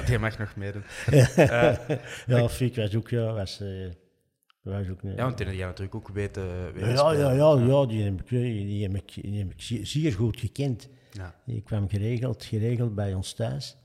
die, 0.05 0.19
mag 0.19 0.37
nog 0.37 0.55
meedoen. 0.55 0.83
uh, 1.11 1.77
ja, 2.27 2.49
Fiek 2.49 2.75
was 2.75 2.95
ook... 2.95 3.09
Ja, 3.09 3.33
was, 3.33 3.61
ja, 4.63 4.83
want 5.15 5.37
die 5.37 5.47
had 5.47 5.57
natuurlijk 5.57 5.95
ook 5.95 6.07
weten... 6.07 6.73
weten 6.73 6.93
ja, 6.93 7.11
ja, 7.11 7.31
ja, 7.31 7.55
ja, 7.55 7.85
die 7.85 8.03
heb 8.03 8.21
ik, 8.21 8.29
die 8.29 8.83
heb 8.83 8.95
ik, 8.95 9.13
die 9.13 9.37
heb 9.37 9.51
ik 9.51 9.85
zeer 9.87 10.13
goed 10.13 10.39
gekend. 10.39 10.89
Ja. 11.11 11.35
Die 11.45 11.61
kwam 11.61 11.89
geregeld, 11.89 12.43
geregeld 12.43 12.95
bij 12.95 13.13
ons 13.13 13.33
thuis. 13.33 13.77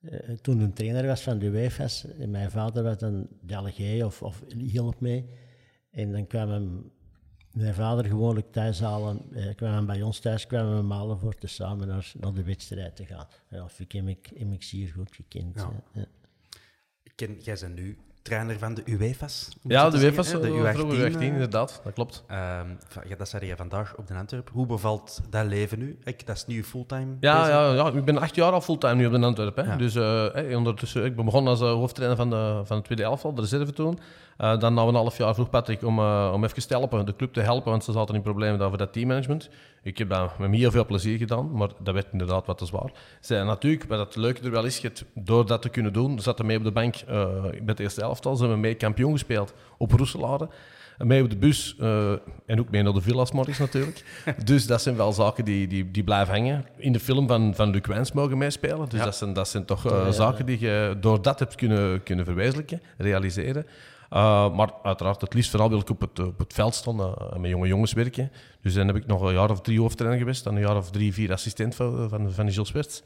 Uh, 0.00 0.12
toen 0.40 0.60
een 0.60 0.72
trainer 0.72 1.06
was 1.06 1.22
van 1.22 1.38
de 1.38 1.46
UEFA's, 1.46 2.06
en 2.18 2.30
mijn 2.30 2.50
vader 2.50 2.82
was 2.82 2.98
dan 2.98 3.26
delegé 3.40 4.04
of, 4.04 4.22
of 4.22 4.42
hielp 4.56 5.00
mee. 5.00 5.28
En 5.90 6.12
dan 6.12 6.26
kwam 6.26 6.48
hem, 6.48 6.90
mijn 7.54 7.74
vader 7.74 8.04
gewoonlijk 8.04 8.52
thuis 8.52 8.80
halen, 8.80 9.22
uh, 9.32 9.54
kwam 9.54 9.72
hem 9.72 9.86
bij 9.86 10.02
ons 10.02 10.18
thuis, 10.18 10.46
kwam 10.46 10.76
we 10.76 10.82
malen 10.82 11.18
voor 11.18 11.34
te 11.34 11.46
samen 11.46 11.88
naar, 11.88 12.12
naar 12.20 12.32
de 12.32 12.42
wedstrijd 12.42 12.96
te 12.96 13.06
gaan. 13.06 13.26
Ja, 13.48 13.68
ik 13.78 13.92
heb 13.92 14.08
ik, 14.08 14.30
heb 14.34 14.52
ik 14.52 14.62
zeer 14.62 14.88
goed 14.88 15.14
gekend. 15.14 15.54
Ja. 15.54 15.82
Ja. 15.92 16.06
Ken, 17.14 17.40
jij 17.40 17.56
bent 17.60 17.74
nu 17.74 17.98
trainer 18.24 18.58
van 18.58 18.74
de 18.74 18.82
UEFA's. 18.86 19.48
Ja, 19.62 19.90
de 19.90 19.98
UEFA's, 19.98 20.32
hè, 20.32 20.40
de 20.40 20.46
de 20.50 20.72
vroeger 20.74 21.10
U18, 21.10 21.12
U18, 21.14 21.20
eh, 21.20 21.26
inderdaad, 21.26 21.80
dat 21.84 21.92
klopt. 21.92 22.24
van- 22.88 23.02
ja, 23.08 23.16
dat 23.16 23.28
zei 23.28 23.46
je 23.46 23.56
vandaag 23.56 23.94
op 23.96 24.06
de 24.06 24.14
Antwerp. 24.14 24.50
Hoe 24.52 24.66
bevalt 24.66 25.20
dat 25.30 25.46
leven 25.46 25.78
nu? 25.78 25.98
Ik, 26.04 26.26
dat 26.26 26.36
is 26.36 26.46
nu 26.46 26.64
fulltime 26.64 27.16
Ja, 27.20 27.38
bezig? 27.38 27.54
ja, 27.54 27.72
ja, 27.72 27.86
ik 27.92 28.04
ben 28.04 28.18
acht 28.18 28.34
jaar 28.34 28.52
al 28.52 28.60
fulltime 28.60 28.94
nu 28.94 29.06
op 29.06 29.12
de 29.12 29.20
Antwerpen. 29.26 29.64
Hè. 29.64 29.70
Ja. 29.70 29.76
Dus 29.76 29.94
eh, 29.94 30.26
hey, 30.32 30.54
ondertussen, 30.54 31.04
ik 31.04 31.16
ben 31.16 31.24
begonnen 31.24 31.50
als 31.50 31.60
eh, 31.60 31.70
hoofdtrainer 31.72 32.16
van 32.16 32.30
de, 32.30 32.60
van 32.64 32.76
de 32.76 32.82
tweede 32.82 33.02
elftal, 33.02 33.34
de 33.34 33.40
reserve 33.40 33.72
toen. 33.72 33.98
Eh, 34.36 34.58
dan 34.58 34.74
na 34.74 34.82
een 34.82 34.94
half 34.94 35.16
jaar 35.18 35.34
vroeg 35.34 35.50
Patrick 35.50 35.82
om, 35.82 35.98
eh, 35.98 36.30
om 36.34 36.44
even 36.44 36.66
te 36.68 36.74
helpen, 36.74 37.06
de 37.06 37.16
club 37.16 37.32
te 37.32 37.40
helpen, 37.40 37.70
want 37.70 37.84
ze 37.84 37.92
zaten 37.92 38.14
in 38.14 38.22
problemen 38.22 38.60
over 38.60 38.78
dat 38.78 38.92
teammanagement. 38.92 39.48
Ik 39.84 39.98
heb 39.98 40.08
dat 40.08 40.38
met 40.38 40.54
heel 40.54 40.70
veel 40.70 40.86
plezier 40.86 41.18
gedaan, 41.18 41.52
maar 41.52 41.68
dat 41.82 41.94
werd 41.94 42.06
inderdaad 42.12 42.46
wat 42.46 42.58
te 42.58 42.66
zwaar. 42.66 42.90
Zij, 43.20 43.42
natuurlijk, 43.42 43.84
wat 43.84 43.98
het 43.98 44.16
leuke 44.16 44.42
er 44.42 44.50
wel 44.50 44.64
is, 44.64 44.82
door 45.14 45.46
dat 45.46 45.62
te 45.62 45.68
kunnen 45.68 45.92
doen, 45.92 46.20
zaten 46.20 46.46
mee 46.46 46.56
op 46.56 46.64
de 46.64 46.72
bank 46.72 46.94
uh, 47.08 47.26
met 47.62 47.76
de 47.76 47.82
eerste 47.82 48.02
elftal, 48.02 48.36
zijn 48.36 48.50
we 48.50 48.56
mee 48.56 48.74
kampioen 48.74 49.12
gespeeld 49.12 49.54
op 49.78 49.92
Roeselare. 49.92 50.48
Mee 50.98 51.22
op 51.22 51.30
de 51.30 51.36
bus 51.36 51.76
uh, 51.80 52.12
en 52.46 52.60
ook 52.60 52.70
mee 52.70 52.82
naar 52.82 52.92
de 52.92 53.00
villa's 53.00 53.32
morgens 53.32 53.58
natuurlijk. 53.58 54.04
dus 54.44 54.66
dat 54.66 54.82
zijn 54.82 54.96
wel 54.96 55.12
zaken 55.12 55.44
die, 55.44 55.66
die, 55.66 55.90
die 55.90 56.04
blijven 56.04 56.34
hangen. 56.34 56.66
In 56.76 56.92
de 56.92 57.00
film 57.00 57.28
van, 57.28 57.54
van 57.54 57.70
Luc 57.70 57.86
Wijns 57.86 58.12
mogen 58.12 58.38
meespelen. 58.38 58.88
Dus 58.88 58.98
ja. 58.98 59.04
dat, 59.04 59.16
zijn, 59.16 59.32
dat 59.32 59.48
zijn 59.48 59.64
toch 59.64 59.86
uh, 59.86 59.92
ja, 59.92 60.04
ja, 60.04 60.12
zaken 60.12 60.46
die 60.46 60.60
je 60.60 60.96
door 61.00 61.22
dat 61.22 61.38
hebt 61.38 61.54
kunnen, 61.54 62.02
kunnen 62.02 62.24
verwezenlijken, 62.24 62.80
realiseren. 62.98 63.66
Uh, 64.10 64.54
maar 64.56 64.72
uiteraard, 64.82 65.20
het 65.20 65.34
liefst 65.34 65.50
vooral 65.50 65.68
wil 65.68 65.78
ik 65.78 65.90
op 65.90 66.00
het, 66.00 66.18
op 66.18 66.38
het 66.38 66.52
veld 66.52 66.74
staan 66.74 67.00
en 67.32 67.40
met 67.40 67.50
jonge 67.50 67.66
jongens 67.66 67.92
werken. 67.92 68.30
Dus 68.62 68.74
dan 68.74 68.86
heb 68.86 68.96
ik 68.96 69.06
nog 69.06 69.22
een 69.22 69.34
jaar 69.34 69.50
of 69.50 69.60
drie 69.60 69.80
hoofdtrainer 69.80 70.18
geweest. 70.18 70.44
Dan 70.44 70.54
een 70.54 70.60
jaar 70.60 70.76
of 70.76 70.90
drie, 70.90 71.12
vier 71.12 71.32
assistent 71.32 71.74
van, 71.74 72.08
van, 72.08 72.32
van 72.32 72.52
Gilles. 72.52 73.02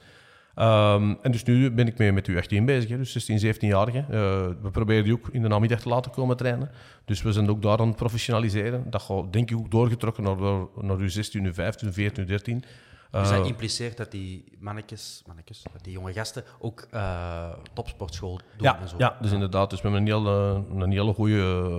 Um, 0.58 1.18
en 1.22 1.30
dus 1.30 1.44
nu 1.44 1.70
ben 1.70 1.86
ik 1.86 1.98
mee 1.98 2.12
met 2.12 2.30
U18 2.30 2.64
bezig, 2.64 2.90
hè, 2.90 2.96
dus 2.96 3.12
16, 3.12 3.54
17-jarigen. 3.54 4.06
Uh, 4.10 4.46
we 4.62 4.70
proberen 4.72 5.04
die 5.04 5.12
ook 5.12 5.28
in 5.32 5.42
de 5.42 5.48
namiddag 5.48 5.80
te 5.80 5.88
laten 5.88 6.10
komen 6.10 6.36
trainen. 6.36 6.70
Dus 7.04 7.22
we 7.22 7.32
zijn 7.32 7.50
ook 7.50 7.62
daar 7.62 7.78
aan 7.78 7.86
het 7.86 7.96
professionaliseren. 7.96 8.90
Dat 8.90 9.02
gaat 9.02 9.32
denk 9.32 9.50
ik 9.50 9.58
ook 9.58 9.70
doorgetrokken 9.70 10.22
naar, 10.22 10.36
naar 10.80 10.98
U16, 10.98 11.46
U15, 11.46 11.86
U14, 11.86 12.26
U13. 12.26 12.68
Dus 13.10 13.28
dat 13.28 13.46
impliceert 13.46 13.96
dat 13.96 14.10
die 14.10 14.44
mannetjes, 14.58 15.22
mannetjes 15.26 15.62
die 15.82 15.92
jonge 15.92 16.12
gasten, 16.12 16.44
ook 16.58 16.86
uh, 16.94 17.48
topsportschool 17.72 18.36
doen 18.56 18.66
ja, 18.66 18.80
en 18.80 18.88
zo. 18.88 18.94
Ja, 18.98 19.16
dus 19.20 19.32
inderdaad. 19.32 19.70
Dus 19.70 19.80
we 19.80 19.88
hebben 19.88 20.06
een 20.06 20.22
hele, 20.22 20.64
een 20.84 20.92
hele 20.92 21.12
goede 21.12 21.72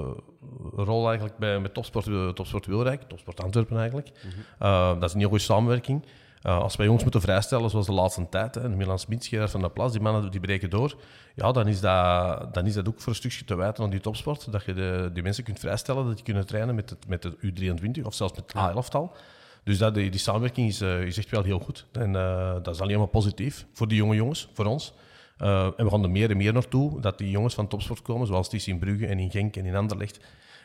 rol 0.76 1.08
eigenlijk 1.08 1.38
bij, 1.38 1.60
met 1.60 1.74
topsport, 1.74 2.36
topsport 2.36 2.65
Wilrijk, 2.65 3.02
topsport 3.02 3.44
Antwerpen 3.44 3.78
eigenlijk. 3.78 4.12
Mm 4.24 4.30
-hmm. 4.30 4.68
uh, 4.68 4.94
dat 4.94 5.04
is 5.04 5.13
een 5.13 5.20
heel 5.20 5.30
goede 5.30 5.44
samenwerking. 5.44 6.06
Uh, 6.44 6.60
als 6.60 6.76
wij 6.76 6.86
jongens 6.86 7.04
moeten 7.04 7.22
vrijstellen, 7.22 7.70
zoals 7.70 7.86
de 7.86 7.92
laatste 7.92 8.30
tijd, 8.30 8.56
hè, 8.56 8.62
de 8.62 8.76
Milan 8.76 9.00
Smit, 9.00 9.26
Gerard 9.26 9.52
van 9.52 9.62
der 9.62 9.70
Plas, 9.70 9.92
die 9.92 10.02
mannen 10.02 10.32
die 10.32 10.39
breken 10.39 10.70
door, 10.70 10.96
ja, 11.36 11.52
dan, 11.52 11.68
is 11.68 11.80
dat, 11.80 12.54
dan 12.54 12.65
is 12.65 12.74
dat 12.74 12.88
ook 12.88 13.00
voor 13.00 13.10
een 13.10 13.15
stukje 13.15 13.46
te 13.46 13.56
wijten 13.56 13.84
aan 13.84 13.89
die 13.89 14.00
topsport, 14.00 14.52
dat 14.52 14.63
je 14.63 14.74
de, 14.74 15.10
die 15.13 15.24
mensen 15.24 15.44
kunt 15.44 15.60
vrijstellen, 15.60 16.06
dat 16.06 16.15
die 16.15 16.24
kunnen 16.24 16.46
trainen 16.46 16.76
met, 16.76 16.89
het, 16.89 17.08
met 17.08 17.22
de 17.22 17.38
U23 17.38 18.02
of 18.02 18.13
zelfs 18.13 18.34
met 18.34 18.54
het 18.54 18.72
A11-tal. 18.72 19.15
Dus 19.63 19.78
dat, 19.78 19.93
die, 19.93 20.10
die 20.10 20.19
samenwerking 20.19 20.67
is, 20.67 20.82
uh, 20.82 21.02
is 21.02 21.17
echt 21.17 21.30
wel 21.30 21.43
heel 21.43 21.60
goed. 21.60 21.86
En 21.91 22.13
uh, 22.13 22.54
dat 22.63 22.76
is 22.76 22.82
alleen 22.82 22.98
maar 22.98 23.08
positief 23.08 23.65
voor 23.74 23.88
die 23.88 23.98
jonge 23.98 24.15
jongens, 24.15 24.50
voor 24.54 24.65
ons. 24.65 24.93
Uh, 25.41 25.63
en 25.63 25.86
we 25.86 25.89
gaan 25.89 26.04
er 26.04 26.10
meer 26.10 26.30
en 26.30 26.38
meer 26.38 26.54
naartoe, 26.54 27.02
dat 27.02 27.17
die 27.17 27.30
jongens 27.30 27.54
van 27.54 27.67
topsport 27.67 28.02
komen, 28.02 28.28
zoals 28.28 28.50
die 28.50 28.62
in 28.65 28.80
Brugge 28.80 29.08
en 29.08 29.19
in 29.19 29.32
Genk 29.32 29.56
en 29.56 29.65
in 29.65 29.76
Anderlecht. 29.76 30.19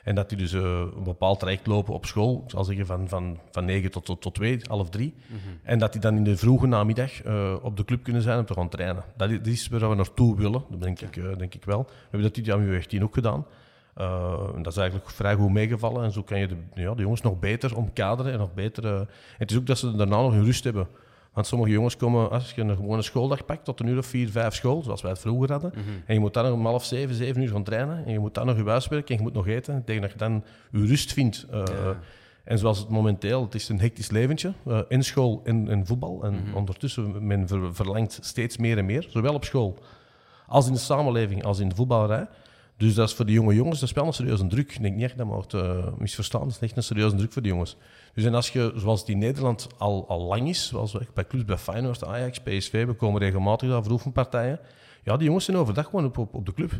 En 0.04 0.14
dat 0.14 0.28
die 0.28 0.38
dus 0.38 0.52
uh, 0.52 0.62
een 0.96 1.02
bepaald 1.04 1.38
traject 1.40 1.66
lopen 1.66 1.94
op 1.94 2.06
school, 2.06 2.42
ik 2.44 2.50
zal 2.50 2.64
zeggen 2.64 2.86
van, 2.86 3.08
van, 3.08 3.38
van 3.50 3.64
9 3.64 3.90
tot, 3.90 4.04
tot, 4.04 4.20
tot 4.20 4.34
2, 4.34 4.58
half 4.62 4.90
3. 4.90 5.14
Mm 5.16 5.38
-hmm. 5.44 5.58
En 5.62 5.78
dat 5.78 5.92
die 5.92 6.00
dan 6.00 6.16
in 6.16 6.24
de 6.24 6.36
vroege 6.36 6.66
namiddag 6.66 7.24
uh, 7.24 7.54
op 7.62 7.76
de 7.76 7.84
club 7.84 8.02
kunnen 8.02 8.22
zijn 8.22 8.38
om 8.38 8.44
te 8.44 8.54
gaan 8.54 8.68
trainen. 8.68 9.04
Dat 9.16 9.30
is, 9.30 9.38
dat 9.38 9.46
is 9.46 9.68
waar 9.68 9.88
we 9.88 9.94
naartoe 9.94 10.36
willen, 10.36 10.64
dat 10.70 10.82
denk, 10.82 11.00
ik, 11.00 11.38
denk 11.38 11.54
ik 11.54 11.64
wel. 11.64 11.82
We 11.82 11.94
hebben 12.00 12.22
dat 12.22 12.34
dit 12.34 12.46
jaar 12.46 12.58
met 12.58 12.94
U18 12.94 13.02
ook 13.02 13.14
gedaan. 13.14 13.46
Uh, 13.98 14.38
dat 14.56 14.72
is 14.72 14.76
eigenlijk 14.76 15.10
vrij 15.10 15.34
goed 15.34 15.50
meegevallen. 15.50 16.04
En 16.04 16.12
zo 16.12 16.22
kan 16.22 16.38
je 16.38 16.46
de, 16.46 16.56
ja, 16.74 16.94
de 16.94 17.02
jongens 17.02 17.20
nog 17.20 17.38
beter 17.38 17.76
omkaderen 17.76 18.32
en 18.32 18.38
nog 18.38 18.54
beter. 18.54 18.84
Uh, 18.84 18.98
en 18.98 19.08
het 19.38 19.50
is 19.50 19.56
ook 19.56 19.66
dat 19.66 19.78
ze 19.78 19.96
daarna 19.96 20.16
nog 20.16 20.32
hun 20.32 20.44
rust 20.44 20.64
hebben. 20.64 20.88
Want 21.32 21.46
sommige 21.46 21.70
jongens 21.70 21.96
komen, 21.96 22.30
als 22.30 22.52
je 22.52 22.60
een 22.60 22.76
gewone 22.76 23.02
schooldag 23.02 23.44
pakt, 23.44 23.64
tot 23.64 23.80
een 23.80 23.86
uur 23.86 23.98
of 23.98 24.06
vier, 24.06 24.30
vijf 24.30 24.54
school, 24.54 24.82
zoals 24.82 25.02
wij 25.02 25.10
het 25.10 25.20
vroeger 25.20 25.50
hadden. 25.50 25.72
Mm 25.74 25.82
-hmm. 25.82 26.02
En 26.06 26.14
je 26.14 26.20
moet 26.20 26.34
dan 26.34 26.44
nog 26.44 26.52
om 26.52 26.66
half 26.66 26.84
zeven, 26.84 27.14
zeven 27.14 27.42
uur 27.42 27.48
gaan 27.48 27.62
trainen. 27.62 28.04
En 28.06 28.12
je 28.12 28.18
moet 28.18 28.34
dan 28.34 28.46
nog 28.46 28.56
je 28.56 28.64
huiswerk 28.64 29.10
en 29.10 29.16
je 29.16 29.22
moet 29.22 29.32
nog 29.32 29.46
eten. 29.46 29.84
Tegen 29.84 30.02
dat 30.02 30.10
je 30.10 30.18
dan 30.18 30.44
je 30.70 30.86
rust 30.86 31.12
vindt. 31.12 31.46
Uh, 31.52 31.62
ja. 31.66 31.98
En 32.44 32.58
zoals 32.58 32.78
het 32.78 32.88
momenteel, 32.88 33.42
het 33.42 33.54
is 33.54 33.68
een 33.68 33.80
hectisch 33.80 34.10
leventje. 34.10 34.52
Uh, 34.66 34.80
in 34.88 35.04
school 35.04 35.40
en, 35.44 35.68
en 35.68 35.86
voetbal. 35.86 36.24
En 36.24 36.32
mm 36.32 36.44
-hmm. 36.44 36.54
ondertussen, 36.54 37.26
men 37.26 37.48
ver, 37.48 37.74
verlangt 37.74 38.18
steeds 38.22 38.56
meer 38.56 38.78
en 38.78 38.86
meer. 38.86 39.06
Zowel 39.08 39.34
op 39.34 39.44
school 39.44 39.78
als 40.46 40.66
in 40.66 40.72
de 40.72 40.78
samenleving, 40.78 41.44
als 41.44 41.58
in 41.58 41.68
de 41.68 41.74
voetballerij. 41.74 42.28
Dus 42.76 42.94
dat 42.94 43.08
is 43.08 43.14
voor 43.14 43.26
de 43.26 43.32
jonge 43.32 43.54
jongens 43.54 43.80
dat 43.80 43.88
is 43.88 43.94
wel 43.94 44.06
een 44.06 44.12
serieuze 44.12 44.46
druk. 44.46 44.72
Ik 44.72 44.82
denk 44.82 44.94
niet 44.94 45.04
echt 45.04 45.16
dat 45.16 45.26
mag 45.26 45.52
uh, 45.52 45.86
misverstaan. 45.98 46.40
Dat 46.40 46.50
is 46.50 46.58
echt 46.58 46.76
een 46.76 46.82
serieuze 46.82 47.16
druk 47.16 47.32
voor 47.32 47.42
de 47.42 47.48
jongens. 47.48 47.76
Dus 48.14 48.24
en 48.24 48.34
als 48.34 48.50
je, 48.50 48.72
zoals 48.76 49.00
het 49.00 49.08
in 49.08 49.18
Nederland 49.18 49.68
al, 49.78 50.08
al 50.08 50.20
lang 50.20 50.48
is, 50.48 50.68
zoals 50.68 50.96
bij 51.14 51.26
clubs 51.26 51.44
bij 51.44 51.56
Feyenoord, 51.56 52.04
Ajax, 52.04 52.38
PSV, 52.38 52.86
we 52.86 52.92
komen 52.92 53.20
regelmatig 53.20 53.68
daar 53.68 53.82
voor 53.82 53.92
oefenpartijen. 53.92 54.60
Ja, 55.04 55.16
die 55.16 55.26
jongens 55.26 55.44
zijn 55.44 55.56
overdag 55.56 55.84
gewoon 55.84 56.04
op, 56.04 56.18
op, 56.18 56.34
op 56.34 56.46
de 56.46 56.54
club. 56.54 56.72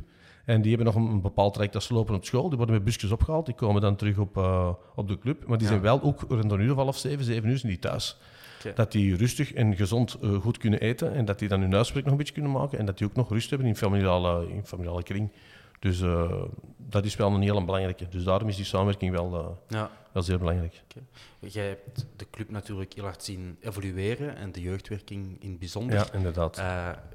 En 0.45 0.63
die 0.63 0.77
hebben 0.77 0.95
nog 0.95 1.05
een, 1.05 1.11
een 1.11 1.21
bepaald 1.21 1.53
traject 1.53 1.73
dat 1.73 1.83
ze 1.83 1.95
lopen 1.95 2.15
op 2.15 2.25
school. 2.25 2.49
Die 2.49 2.57
worden 2.57 2.75
met 2.75 2.85
busjes 2.85 3.11
opgehaald. 3.11 3.47
Die 3.47 3.55
komen 3.55 3.81
dan 3.81 3.97
terug 3.97 4.19
op, 4.19 4.37
uh, 4.37 4.69
op 4.95 5.09
de 5.09 5.19
club. 5.19 5.47
Maar 5.47 5.59
die 5.59 5.67
ja. 5.67 5.73
zijn 5.73 5.83
wel 5.83 6.03
ook 6.03 6.25
rond 6.29 6.51
een 6.51 6.61
uur 6.61 6.71
of 6.71 6.77
half 6.77 6.97
zeven, 6.97 7.25
zeven 7.25 7.49
uur 7.49 7.59
zijn 7.59 7.73
die 7.73 7.81
thuis. 7.81 8.19
Okay. 8.59 8.75
Dat 8.75 8.93
die 8.93 9.17
rustig 9.17 9.53
en 9.53 9.77
gezond 9.77 10.17
uh, 10.23 10.35
goed 10.35 10.59
kunnen 10.59 10.81
eten. 10.81 11.15
En 11.15 11.25
dat 11.25 11.39
die 11.39 11.49
dan 11.49 11.61
hun 11.61 11.73
huiswerk 11.73 12.05
nog 12.05 12.13
een 12.13 12.19
beetje 12.19 12.33
kunnen 12.33 12.53
maken. 12.53 12.79
En 12.79 12.87
dat 12.87 12.99
die 12.99 13.07
ook 13.07 13.15
nog 13.15 13.31
rust 13.31 13.51
hebben 13.51 13.69
in 13.69 13.77
familiale, 13.77 14.49
in 14.49 14.67
familiale 14.67 15.03
kring. 15.03 15.31
Dus 15.85 16.01
uh, 16.01 16.43
dat 16.77 17.05
is 17.05 17.17
wel 17.17 17.33
een 17.33 17.43
heel 17.43 17.65
belangrijke. 17.65 18.09
Dus 18.09 18.25
daarom 18.25 18.49
is 18.49 18.57
die 18.57 18.65
samenwerking 18.65 19.13
wel, 19.13 19.41
uh, 19.41 19.47
ja. 19.69 19.91
wel 20.13 20.23
zeer 20.23 20.39
belangrijk. 20.39 20.83
Okay. 20.91 21.51
Jij 21.51 21.67
hebt 21.67 22.07
de 22.17 22.27
club 22.31 22.51
natuurlijk 22.51 22.93
heel 22.93 23.05
hard 23.05 23.25
zien 23.25 23.59
evolueren 23.61 24.37
en 24.37 24.53
de 24.53 24.61
jeugdwerking 24.61 25.43
in 25.43 25.51
het 25.51 25.59
bijzonder. 25.59 25.97
Ja, 25.97 26.07
inderdaad. 26.13 26.59
Uh, 26.59 26.65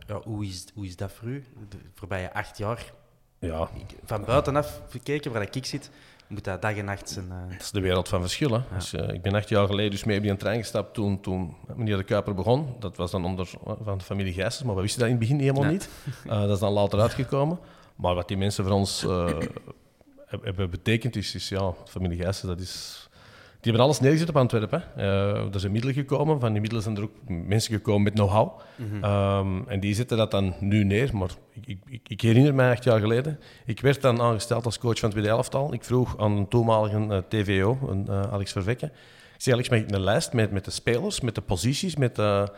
ja, 0.07 0.21
hoe, 0.23 0.45
is, 0.45 0.65
hoe 0.73 0.85
is 0.85 0.95
dat 0.95 1.11
voor 1.11 1.27
u? 1.27 1.43
De 1.69 1.77
voorbije 1.93 2.33
acht 2.33 2.57
jaar? 2.57 2.93
Ja. 3.39 3.69
Van 4.03 4.25
buitenaf 4.25 4.81
gekeken, 4.89 5.31
waar 5.31 5.41
ik 5.55 5.65
zit, 5.65 5.89
moet 6.27 6.43
dat 6.43 6.61
dag 6.61 6.75
en 6.75 6.85
nacht 6.85 7.09
zijn. 7.09 7.25
Uh... 7.25 7.51
Dat 7.51 7.61
is 7.61 7.71
de 7.71 7.81
wereld 7.81 8.07
van 8.07 8.21
verschillen. 8.21 8.65
Ja. 8.69 8.75
Dus, 8.75 8.93
ik 8.93 9.21
ben 9.21 9.33
acht 9.33 9.49
jaar 9.49 9.67
geleden 9.67 9.91
dus 9.91 10.03
mee 10.03 10.17
op 10.17 10.23
die 10.23 10.35
trein 10.35 10.59
gestapt 10.59 10.93
toen, 10.93 11.21
toen 11.21 11.55
meneer 11.75 11.97
De 11.97 12.03
Kuiper 12.03 12.35
begon. 12.35 12.75
Dat 12.79 12.97
was 12.97 13.11
dan 13.11 13.25
onder 13.25 13.49
van 13.81 13.97
de 13.97 14.03
familie 14.03 14.33
Gijsens, 14.33 14.63
maar 14.63 14.75
we 14.75 14.81
wisten 14.81 14.99
dat 14.99 15.09
in 15.09 15.15
het 15.15 15.23
begin 15.27 15.39
helemaal 15.39 15.63
nee. 15.63 15.71
niet. 15.71 15.89
dat 16.23 16.49
is 16.49 16.59
dan 16.59 16.71
later 16.73 16.99
uitgekomen. 16.99 17.59
Maar 17.99 18.15
wat 18.15 18.27
die 18.27 18.37
mensen 18.37 18.63
voor 18.63 18.73
ons 18.73 19.03
uh, 19.03 19.27
hebben 20.25 20.69
betekend 20.69 21.15
is, 21.15 21.35
is 21.35 21.49
ja, 21.49 21.73
familie 21.85 22.17
Gijssen, 22.17 22.47
dat 22.47 22.59
is... 22.59 23.03
Die 23.61 23.71
hebben 23.71 23.81
alles 23.81 23.99
neergezet 23.99 24.29
op 24.29 24.37
Antwerpen. 24.37 24.83
Uh, 24.97 25.53
er 25.53 25.59
zijn 25.59 25.71
middelen 25.71 25.95
gekomen. 25.95 26.39
Van 26.39 26.51
die 26.51 26.61
middelen 26.61 26.83
zijn 26.83 26.97
er 26.97 27.03
ook 27.03 27.11
mensen 27.27 27.73
gekomen 27.73 28.03
met 28.03 28.13
know-how. 28.13 28.59
Mm 28.75 28.89
-hmm. 28.89 29.03
um, 29.03 29.67
en 29.67 29.79
die 29.79 29.93
zetten 29.95 30.17
dat 30.17 30.31
dan 30.31 30.55
nu 30.59 30.83
neer. 30.83 31.17
Maar 31.17 31.29
ik, 31.65 31.77
ik, 31.85 32.01
ik, 32.07 32.21
herinner 32.21 32.53
mij 32.53 32.71
acht 32.71 32.83
jaar 32.83 32.99
geleden. 32.99 33.39
Ik 33.65 33.81
werd 33.81 34.01
dan 34.01 34.21
aangesteld 34.21 34.65
als 34.65 34.79
coach 34.79 34.99
van 34.99 35.09
het 35.09 35.17
tweede 35.17 35.35
elftal. 35.35 35.73
Ik 35.73 35.83
vroeg 35.83 36.17
aan 36.17 36.31
een 36.31 36.47
toenmalige 36.47 36.97
uh, 36.97 37.17
TVO, 37.17 37.77
een, 37.87 38.09
Alex 38.09 38.51
Vervekke. 38.51 38.85
Ik 38.85 39.41
zei, 39.41 39.55
Alex, 39.55 39.69
mag 39.69 39.79
ik 39.79 39.91
een 39.91 40.03
lijst 40.03 40.33
met, 40.33 40.51
met 40.51 40.65
de 40.65 40.71
spelers, 40.71 41.21
met 41.21 41.35
de 41.35 41.41
posities, 41.41 41.95
met 41.95 42.15
de... 42.15 42.51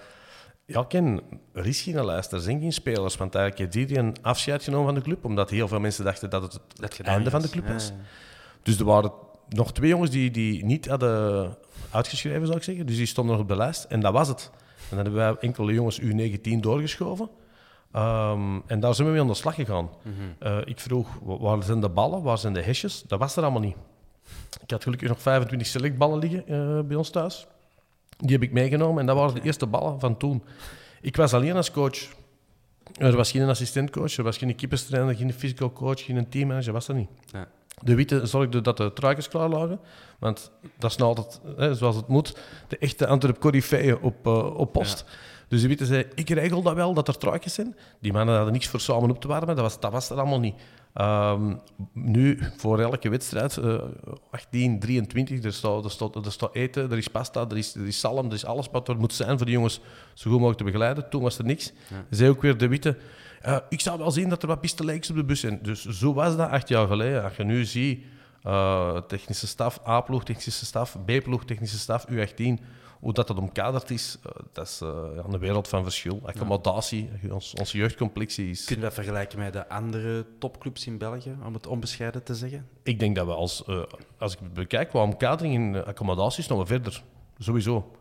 Ja, 0.71 0.84
Ken, 0.84 1.21
er 1.53 1.67
is 1.67 1.81
geen 1.81 2.05
lijst, 2.05 2.31
er 2.31 2.39
zijn 2.39 2.60
geen 2.60 2.73
spelers. 2.73 3.17
Want 3.17 3.36
eigenlijk 3.36 3.73
heeft 3.73 3.97
een 3.97 4.15
afscheid 4.21 4.63
genomen 4.63 4.86
van 4.86 4.95
de 4.95 5.01
club, 5.01 5.25
omdat 5.25 5.49
heel 5.49 5.67
veel 5.67 5.79
mensen 5.79 6.03
dachten 6.03 6.29
dat 6.29 6.41
het 6.41 6.53
het 6.53 6.97
dat 6.97 6.99
einde 6.99 7.25
is. 7.25 7.31
van 7.31 7.41
de 7.41 7.49
club 7.49 7.67
was. 7.67 7.88
Ja, 7.88 7.93
ja. 7.93 8.01
Dus 8.63 8.79
er 8.79 8.86
waren 8.86 9.12
nog 9.49 9.73
twee 9.73 9.89
jongens 9.89 10.12
die, 10.12 10.31
die 10.31 10.65
niet 10.65 10.88
hadden 10.88 11.57
uitgeschreven, 11.91 12.45
zou 12.45 12.57
ik 12.57 12.63
zeggen. 12.63 12.86
Dus 12.86 12.95
die 12.95 13.05
stonden 13.05 13.34
nog 13.34 13.43
op 13.43 13.49
de 13.49 13.55
lijst. 13.55 13.84
En 13.84 13.99
dat 13.99 14.13
was 14.13 14.27
het. 14.27 14.49
En 14.89 14.95
dan 14.95 15.05
hebben 15.05 15.15
wij 15.15 15.36
enkele 15.39 15.73
jongens 15.73 16.01
U19 16.01 16.60
doorgeschoven. 16.60 17.29
Um, 17.95 18.63
en 18.67 18.79
daar 18.79 18.95
zijn 18.95 19.07
we 19.07 19.13
mee 19.13 19.21
aan 19.21 19.27
de 19.27 19.34
slag 19.34 19.55
gegaan. 19.55 19.89
Mm 20.03 20.13
-hmm. 20.13 20.47
uh, 20.47 20.57
ik 20.65 20.79
vroeg, 20.79 21.07
waar 21.23 21.63
zijn 21.63 21.81
de 21.81 21.89
ballen, 21.89 22.21
waar 22.21 22.38
zijn 22.38 22.53
de 22.53 22.62
hesjes? 22.62 23.03
Dat 23.07 23.19
was 23.19 23.36
er 23.36 23.43
allemaal 23.43 23.62
niet. 23.62 23.75
Ik 24.62 24.71
had 24.71 24.84
gelukkig 24.84 25.07
nog 25.07 25.21
25 25.21 25.67
selectballen 25.67 26.19
liggen 26.19 26.43
uh, 26.47 26.81
bij 26.81 26.97
ons 26.97 27.10
thuis. 27.10 27.47
Die 28.21 28.31
heb 28.31 28.43
ik 28.43 28.51
meegenomen 28.51 28.99
en 28.99 29.05
dat 29.05 29.15
waren 29.15 29.34
de 29.34 29.41
eerste 29.41 29.67
ballen 29.67 29.99
van 29.99 30.17
toen. 30.17 30.43
Ik 31.01 31.15
was 31.15 31.34
alleen 31.34 31.55
als 31.55 31.71
coach. 31.71 32.07
Er 32.97 33.15
was 33.15 33.31
geen 33.31 33.49
assistentcoach, 33.49 34.17
er 34.17 34.23
was 34.23 34.38
geen 34.38 34.55
keeperstrainer, 34.55 35.15
geen 35.15 35.34
physical 35.34 35.73
coach, 35.73 36.03
geen 36.03 36.29
teammanager, 36.29 36.73
was 36.73 36.88
er 36.88 36.95
niet. 36.95 37.10
Ja. 37.31 37.47
De 37.84 37.95
witte 37.95 38.25
zorgde 38.25 38.62
dat 38.62 38.77
de 38.77 38.93
truikens 38.93 39.27
klaar 39.27 39.49
lagen, 39.49 39.79
want 40.19 40.51
dat 40.77 40.91
is 40.91 40.97
nou 40.97 41.15
altijd, 41.15 41.41
hè, 41.57 41.75
zoals 41.75 41.95
het 41.95 42.07
moet, 42.07 42.38
de 42.67 42.77
echte 42.77 43.07
Antwerp 43.07 43.39
Corifeeën 43.39 43.99
op, 44.01 44.27
uh, 44.27 44.55
op 44.55 44.71
post. 44.71 45.03
Ja. 45.07 45.13
Dus 45.47 45.62
de 45.62 45.67
witte 45.67 45.86
zei, 45.86 46.05
ik 46.15 46.29
regel 46.29 46.62
dat 46.62 46.73
wel, 46.73 46.93
dat 46.93 47.07
er 47.07 47.17
truikens 47.17 47.53
zijn. 47.53 47.75
Die 47.99 48.13
mannen 48.13 48.36
hadden 48.36 48.53
niks 48.53 48.67
voor 48.67 48.79
samen 48.79 49.10
op 49.10 49.21
te 49.21 49.27
warmen, 49.27 49.55
dat 49.55 49.63
was, 49.63 49.79
dat 49.79 49.91
was 49.91 50.10
er 50.10 50.17
allemaal 50.17 50.39
niet. 50.39 50.55
Um, 50.93 51.60
nu, 51.93 52.39
voor 52.58 52.80
elke 52.80 53.10
wedstrijd, 53.10 53.58
uh, 53.58 53.82
18, 54.32 54.80
23, 54.80 55.43
er 55.43 55.54
staat, 55.54 55.86
er, 55.86 55.91
staat, 55.91 56.25
er 56.25 56.32
staat 56.32 56.56
eten, 56.56 56.91
er 56.91 56.97
is 56.97 57.08
pasta, 57.08 57.45
er 57.49 57.58
is, 57.58 57.75
er 57.75 57.88
is 57.88 57.99
zalm, 57.99 58.25
er 58.27 58.34
is 58.34 58.45
alles 58.45 58.67
wat 58.71 58.88
er 58.88 58.97
moet 58.97 59.13
zijn 59.13 59.38
voor 59.38 59.45
de 59.45 59.51
jongens 59.51 59.80
zo 60.13 60.24
goed 60.24 60.39
mogelijk 60.39 60.57
te 60.57 60.63
begeleiden. 60.63 61.09
Toen 61.09 61.22
was 61.22 61.38
er 61.38 61.45
niks. 61.45 61.72
Ja. 61.89 62.05
Zei 62.09 62.30
ook 62.30 62.41
weer 62.41 62.57
de 62.57 62.68
witte, 62.68 62.97
Uh, 63.45 63.57
ik 63.70 63.80
zou 63.80 63.97
wel 63.97 64.11
zien 64.11 64.30
dat 64.30 64.41
er 64.41 64.47
wat 64.47 64.61
pistelijks 64.61 65.09
op 65.09 65.15
de 65.15 65.24
bus 65.24 65.39
zijn. 65.39 65.59
Dus 65.61 65.86
zo 65.86 66.13
was 66.13 66.38
dat 66.38 66.49
acht 66.49 66.68
jaar 66.68 66.88
geleden. 66.88 67.24
Als 67.24 67.36
je 67.36 67.43
nu 67.43 67.65
ziet, 67.65 68.03
uh, 68.43 68.97
technische 68.97 69.47
staf, 69.47 69.80
A-ploeg, 69.88 70.24
technische 70.24 70.65
staf, 70.65 70.97
B-ploeg, 71.05 71.45
technische 71.45 71.80
staf, 71.80 72.05
U18, 72.09 72.63
hoe 73.02 73.14
dat, 73.14 73.28
dat 73.28 73.38
omkaderd 73.38 73.89
is, 73.89 74.18
uh, 74.26 74.32
dat 74.54 74.68
is 74.68 74.80
een 74.80 75.39
wereld 75.39 75.68
van 75.68 75.84
verschil. 75.84 76.20
Accommodatie, 76.24 77.10
ons, 77.32 77.54
onze 77.54 77.78
jeugdcomplexie 77.78 78.49
is... 78.49 78.66
Kunnen 78.66 78.89
we 78.89 78.95
dat 78.95 79.04
vergelijken 79.04 79.39
met 79.39 79.54
de 79.54 79.70
andere 79.70 80.26
topclubs 80.39 80.88
in 80.88 80.97
België, 80.97 81.36
om 81.45 81.54
het 81.54 81.68
onbescheiden 81.68 82.24
te 82.24 82.36
zeggen? 82.36 82.68
Ik 82.84 82.99
denk 82.99 83.16
dat 83.16 83.26
we 83.26 83.34
als, 83.34 83.64
als 84.18 84.34
ik 84.34 84.54
bekijk, 84.54 84.89
qua 84.89 85.02
omkadering 85.02 85.54
in 85.54 85.86
accommodaties 85.86 86.47
nog 86.47 86.68
verder. 86.68 87.04
Sowieso. 87.38 87.91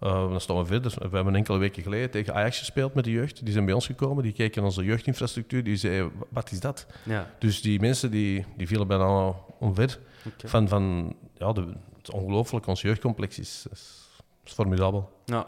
Uh, 0.00 0.30
dan 0.30 0.40
staan 0.40 0.58
we 0.58 0.64
verder. 0.64 0.94
We 1.10 1.16
hebben 1.16 1.34
enkele 1.34 1.58
weken 1.58 1.82
geleden 1.82 2.10
tegen 2.10 2.34
Ajax 2.34 2.58
gespeeld 2.58 2.94
met 2.94 3.04
de 3.04 3.10
jeugd. 3.10 3.44
Die 3.44 3.52
zijn 3.52 3.64
bij 3.64 3.74
ons 3.74 3.86
gekomen, 3.86 4.22
die 4.22 4.32
keken 4.32 4.56
naar 4.56 4.70
onze 4.70 4.84
jeugdinfrastructuur. 4.84 5.64
Die 5.64 5.76
zeiden, 5.76 6.12
wat 6.28 6.50
is 6.50 6.60
dat? 6.60 6.86
Ja. 7.02 7.30
Dus 7.38 7.62
die 7.62 7.80
mensen 7.80 8.10
die, 8.10 8.44
die 8.56 8.66
vielen 8.66 8.86
bijna 8.86 9.34
omver. 9.58 9.98
Okay. 10.26 10.50
Van, 10.50 10.68
van, 10.68 11.14
ja, 11.38 11.52
de, 11.52 11.60
het 11.60 12.08
is 12.08 12.10
ongelooflijk. 12.10 12.66
Ons 12.66 12.80
jeugdcomplex 12.80 13.38
is, 13.38 13.66
is, 13.72 14.09
is 14.50 14.56
formidabel. 14.56 15.10
Ja. 15.24 15.46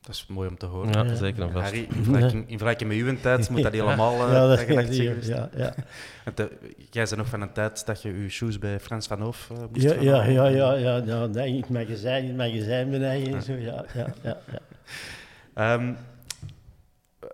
Dat 0.00 0.14
is 0.14 0.26
mooi 0.26 0.48
om 0.48 0.58
te 0.58 0.66
horen. 0.66 0.92
Ja, 0.92 1.14
zeker 1.14 1.42
en 1.42 1.52
vast. 1.52 1.64
Harry, 1.64 1.86
in 1.94 2.04
vergelijking, 2.04 2.42
in 2.42 2.58
vergelijking 2.58 2.90
met 2.90 2.98
uw 2.98 3.20
tijd 3.20 3.50
moet 3.50 3.62
dat 3.62 3.72
helemaal 3.72 4.26
uh, 4.26 4.32
ja, 4.32 4.46
dat 4.46 4.88
is 4.88 5.26
ja, 5.26 5.48
ja, 5.56 5.74
ja. 6.36 6.48
jij 6.90 7.04
bent 7.04 7.16
nog 7.16 7.28
van 7.28 7.40
een 7.40 7.52
tijd 7.52 7.86
dat 7.86 8.02
je 8.02 8.22
je 8.22 8.28
shoes 8.28 8.58
bij 8.58 8.80
Frans 8.80 9.06
van 9.06 9.20
Hoof 9.20 9.48
uh, 9.52 9.58
moest 9.72 9.82
ja, 9.82 9.92
ja, 9.92 10.24
ja, 10.24 10.46
ja, 10.46 10.72
ja, 10.72 10.96
ja, 10.96 11.26
nee, 11.26 11.48
in 11.48 11.60
het 11.60 11.70
magazijn, 11.70 12.22
in 12.22 12.28
het 12.28 12.36
magazijn 12.36 12.90
beneden 12.90 13.34
en 13.34 13.42
zo, 13.42 13.52
ja, 13.52 13.84
ja, 13.94 14.14
ja. 14.22 14.38
ja. 15.54 15.74
Um, 15.74 15.96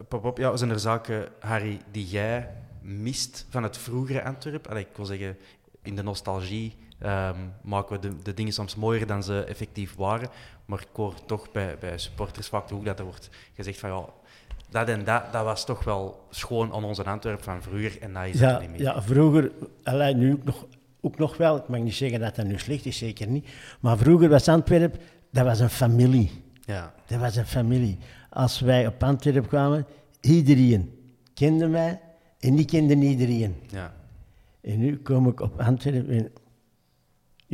pop, 0.08 0.22
pop, 0.22 0.38
ja, 0.38 0.56
zijn 0.56 0.70
er 0.70 0.80
zaken, 0.80 1.28
Harry, 1.40 1.80
die 1.90 2.06
jij 2.06 2.48
mist 2.80 3.46
van 3.50 3.62
het 3.62 3.78
vroegere 3.78 4.24
Antwerpen? 4.24 4.76
ik 4.76 4.88
wil 4.96 5.06
zeggen, 5.06 5.36
in 5.82 5.96
de 5.96 6.02
nostalgie 6.02 6.76
um, 7.02 7.54
maken 7.62 8.00
we 8.00 8.08
de, 8.08 8.22
de 8.22 8.34
dingen 8.34 8.52
soms 8.52 8.74
mooier 8.74 9.06
dan 9.06 9.22
ze 9.22 9.44
effectief 9.44 9.94
waren. 9.94 10.28
Maar 10.64 10.80
ik 10.80 10.88
hoor 10.92 11.14
toch 11.26 11.52
bij, 11.52 11.76
bij 11.80 11.98
supporters 11.98 12.48
vaak 12.48 12.70
hoe 12.70 12.84
dat 12.84 12.98
er 12.98 13.04
wordt 13.04 13.30
gezegd 13.54 13.78
van 13.78 13.90
ja, 13.90 14.04
dat 14.70 14.88
en 14.88 15.04
dat, 15.04 15.32
dat 15.32 15.44
was 15.44 15.64
toch 15.64 15.84
wel 15.84 16.26
schoon 16.30 16.72
aan 16.72 16.84
onze 16.84 17.04
Antwerpen 17.04 17.44
van 17.44 17.62
vroeger 17.62 18.02
en 18.02 18.12
dat 18.12 18.24
is 18.24 18.38
ja, 18.38 18.58
niet 18.58 18.70
meer. 18.70 18.80
Ja, 18.80 19.02
vroeger, 19.02 19.52
alleen 19.82 20.18
nu 20.18 20.32
ook 20.32 20.44
nog, 20.44 20.66
ook 21.00 21.18
nog 21.18 21.36
wel, 21.36 21.56
ik 21.56 21.68
mag 21.68 21.80
niet 21.80 21.94
zeggen 21.94 22.20
dat 22.20 22.36
dat 22.36 22.46
nu 22.46 22.58
slecht 22.58 22.86
is, 22.86 22.98
zeker 22.98 23.26
niet. 23.26 23.48
Maar 23.80 23.98
vroeger 23.98 24.28
was 24.28 24.48
Antwerpen, 24.48 25.00
dat 25.30 25.44
was 25.44 25.60
een 25.60 25.70
familie. 25.70 26.30
Ja. 26.64 26.94
Dat 27.06 27.20
was 27.20 27.36
een 27.36 27.46
familie. 27.46 27.98
Als 28.30 28.60
wij 28.60 28.86
op 28.86 29.02
Antwerpen 29.02 29.48
kwamen, 29.48 29.86
iedereen 30.20 30.98
kende 31.34 31.66
mij 31.66 32.00
en 32.40 32.56
die 32.56 32.64
kende 32.64 32.94
iedereen. 32.94 33.56
Ja. 33.70 33.92
En 34.60 34.78
nu 34.78 34.98
kom 34.98 35.28
ik 35.28 35.40
op 35.40 35.60
Antwerpen 35.60 36.32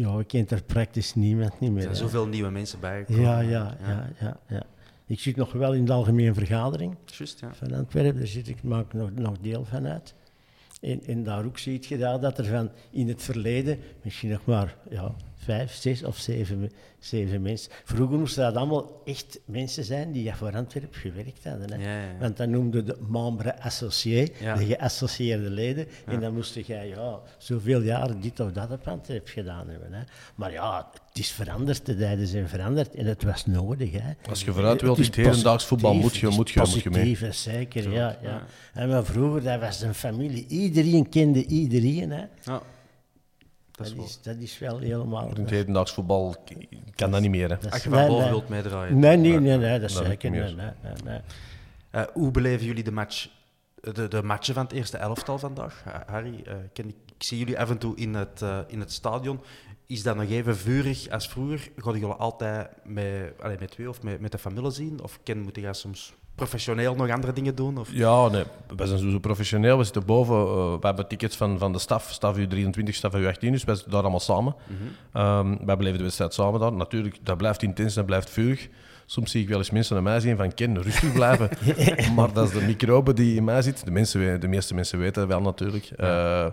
ja, 0.01 0.19
ik 0.19 0.27
kent 0.27 0.51
er 0.51 0.63
praktisch 0.63 1.15
niemand 1.15 1.61
niet 1.61 1.71
meer. 1.71 1.89
Er 1.89 1.97
zijn 1.97 2.09
zoveel 2.09 2.27
nieuwe 2.27 2.51
mensen 2.51 2.81
bijgekomen. 2.81 3.23
Ja, 3.23 3.41
ja, 3.41 3.77
ja, 3.81 4.11
ja, 4.21 4.41
ja, 4.49 4.63
Ik 5.07 5.21
zit 5.21 5.37
nog 5.37 5.53
wel 5.53 5.75
in 5.75 5.85
de 5.85 5.93
algemene 5.93 6.35
vergadering 6.35 6.97
Just, 7.05 7.41
ja. 7.41 7.55
van 7.55 7.75
Antwerpen. 7.75 8.19
Daar 8.19 8.27
zit 8.27 8.49
ik, 8.49 8.63
maak 8.63 8.93
nog, 8.93 9.11
nog 9.15 9.39
deel 9.39 9.65
van 9.65 9.87
uit. 9.87 10.15
En, 10.81 11.05
en 11.07 11.23
daar 11.23 11.45
ook 11.45 11.59
zie 11.59 11.85
je 11.89 11.99
dat 11.99 12.39
er 12.39 12.45
van 12.45 12.71
in 12.91 13.09
het 13.09 13.23
verleden 13.23 13.79
misschien 14.03 14.31
nog 14.31 14.45
maar 14.45 14.77
ja, 14.91 15.15
vijf, 15.49 15.75
zes 15.75 16.05
of 16.05 16.17
zeven, 16.17 16.71
zeven 16.99 17.43
mensen. 17.43 17.71
Vroeger 17.85 18.19
moesten 18.19 18.43
dat 18.43 18.57
allemaal 18.57 19.03
echt 19.05 19.41
mensen 19.45 19.85
zijn 19.85 20.13
die 20.13 20.35
voor 20.35 20.57
Antwerpen 20.57 21.01
gewerkt 21.01 21.45
hadden. 21.45 21.73
Hè. 21.73 21.77
Ja, 21.77 22.01
ja. 22.01 22.19
Want 22.21 22.37
dan 22.37 22.51
noemde 22.51 22.83
de 22.83 22.97
membre 23.09 23.61
associé, 23.61 24.29
de 24.57 24.65
geassocieerde 24.67 25.51
leden. 25.51 25.87
En 26.07 26.21
dan 26.21 26.35
moest 26.35 26.55
jij 26.55 26.89
ja, 26.89 27.21
zoveel 27.39 27.81
jaren 27.81 28.21
dit 28.21 28.41
of 28.41 28.53
dat 28.53 28.71
op 28.71 28.89
Antwerpen 28.89 29.33
gedaan 29.33 29.69
hebben. 29.69 29.93
Hè. 29.93 30.03
Maar 30.35 30.53
ja, 30.53 30.91
het 31.09 31.19
is 31.19 31.31
veranderd, 31.31 31.87
de 31.87 31.97
tijden 31.97 32.27
zijn 32.27 32.49
veranderd 32.49 32.95
en 32.95 33.07
het 33.07 33.23
was 33.23 33.47
nodig. 33.47 33.93
Hè. 33.93 34.13
Als 34.29 34.45
je 34.45 34.53
vooruit 34.53 34.81
wilt, 34.83 34.99
is 34.99 35.07
het 35.07 35.17
hedendaags 35.17 35.65
voetbal, 35.65 35.95
moet 35.95 36.17
je, 36.17 36.29
moet 36.29 36.51
je, 36.51 36.61
moet 36.61 36.83
je 36.83 36.91
mee. 36.91 37.33
zeker, 37.33 37.91
ja, 37.91 38.19
ja. 38.23 38.43
En 38.75 38.89
maar 38.89 39.05
vroeger, 39.05 39.43
dat 39.43 39.61
was 39.61 39.81
een 39.81 39.95
familie. 39.95 40.47
Iedereen 40.49 41.09
kende 41.09 41.47
iedereen. 41.47 42.11
Hè. 42.11 42.25
Dat, 43.79 44.05
is, 44.05 44.19
dat 44.23 44.37
is 44.37 44.59
wel 44.59 44.79
helemaal... 44.79 45.29
In 45.29 45.41
het 45.41 45.51
hedendaags 45.51 45.93
voetbal 45.93 46.37
kan 46.95 47.11
dat 47.11 47.21
niet 47.21 47.31
meer. 47.31 47.49
Hè. 47.49 47.71
Als 47.71 47.83
je 47.83 47.91
van 47.91 48.07
boven 48.07 48.29
wilt 48.29 48.49
meedraaien. 48.49 48.99
Nee, 48.99 49.17
nee, 49.17 49.41
nee, 49.41 49.57
nee, 49.57 49.81
dat 49.81 49.91
is 49.91 49.97
zeker 49.97 50.31
niet. 50.31 50.57
Nee, 50.57 50.71
nee, 51.05 51.21
uh, 51.93 52.03
hoe 52.13 52.31
beleven 52.31 52.67
jullie 52.67 52.85
de, 52.85 52.93
match, 52.93 53.29
de, 53.81 54.09
de 54.09 54.23
matchen 54.23 54.55
van 54.55 54.63
het 54.63 54.73
eerste 54.73 54.97
elftal 54.97 55.39
vandaag? 55.39 55.85
Uh, 55.87 55.95
Harry, 56.07 56.45
uh, 56.47 56.55
ken, 56.73 56.89
ik, 56.89 56.97
ik, 57.17 57.23
zie 57.23 57.39
jullie 57.39 57.59
af 57.59 57.71
en 57.71 57.79
toe 57.79 57.97
in 57.97 58.15
het, 58.15 58.43
in 58.67 58.81
het 58.81 58.93
stadion. 58.93 59.41
Is 59.87 60.03
dat 60.03 60.17
nog 60.17 60.31
even 60.31 60.57
vurig 60.57 61.11
als 61.11 61.29
vroeger? 61.29 61.71
Gaan 61.77 61.99
jullie 61.99 62.07
altijd 62.07 62.69
met, 62.85 63.33
allez, 63.41 63.59
met 63.61 63.71
twee 63.71 63.89
of 63.89 64.03
met, 64.03 64.21
met 64.21 64.33
de 64.33 64.39
familie 64.39 64.71
zien? 64.71 65.03
Of 65.03 65.19
ken, 65.23 65.41
moet 65.41 65.57
je 65.57 65.75
soms 65.75 66.15
professioneel 66.39 66.95
nog 66.95 67.11
andere 67.11 67.33
dingen 67.33 67.55
doen? 67.55 67.79
Of? 67.79 67.89
Ja, 67.93 68.29
nee, 68.29 68.45
we 68.77 68.87
zijn 68.87 69.11
zo 69.11 69.19
professioneel. 69.19 69.79
We 69.79 69.85
zitten 69.85 70.05
boven. 70.05 70.37
Uh, 70.37 70.73
we 70.81 70.87
hebben 70.87 71.09
tickets 71.09 71.37
van, 71.37 71.59
van 71.59 71.73
de 71.73 71.79
staf, 71.79 72.11
staf 72.11 72.37
U23, 72.39 72.89
staf 72.89 73.13
U18, 73.13 73.39
dus 73.39 73.65
we 73.65 73.75
zitten 73.75 73.91
daar 73.91 74.01
allemaal 74.01 74.21
samen. 74.21 74.55
Mm 74.67 74.77
-hmm. 74.77 75.23
um, 75.23 75.67
wij 75.67 75.77
beleven 75.77 75.99
de 75.99 76.05
wedstrijd 76.05 76.35
samen 76.35 76.61
daar. 76.61 76.73
Natuurlijk, 76.73 77.19
dat 77.23 77.37
blijft 77.37 77.63
intens, 77.63 77.95
dat 77.95 78.07
blijft 78.07 78.31
vurig. 78.31 78.69
Soms 79.07 79.31
zie 79.31 79.43
ik 79.43 79.49
wel 79.49 79.59
eens 79.59 79.71
mensen 79.71 79.95
naar 79.95 80.05
mij 80.05 80.21
zien 80.21 80.37
van 80.37 80.55
Ken, 80.55 80.83
rustig 80.83 81.13
blijven. 81.13 81.51
maar 82.17 82.33
dat 82.33 82.47
is 82.47 82.53
de 82.53 82.67
microbe 82.67 83.13
die 83.13 83.37
in 83.37 83.45
mij 83.45 83.63
zit. 83.63 83.85
De, 83.85 83.91
mensen, 83.91 84.41
de 84.41 84.49
meeste 84.49 84.75
mensen 84.75 84.99
weten 84.99 85.21
dat 85.21 85.29
wel 85.29 85.41
natuurlijk. 85.41 85.91
Uh, 86.01 86.47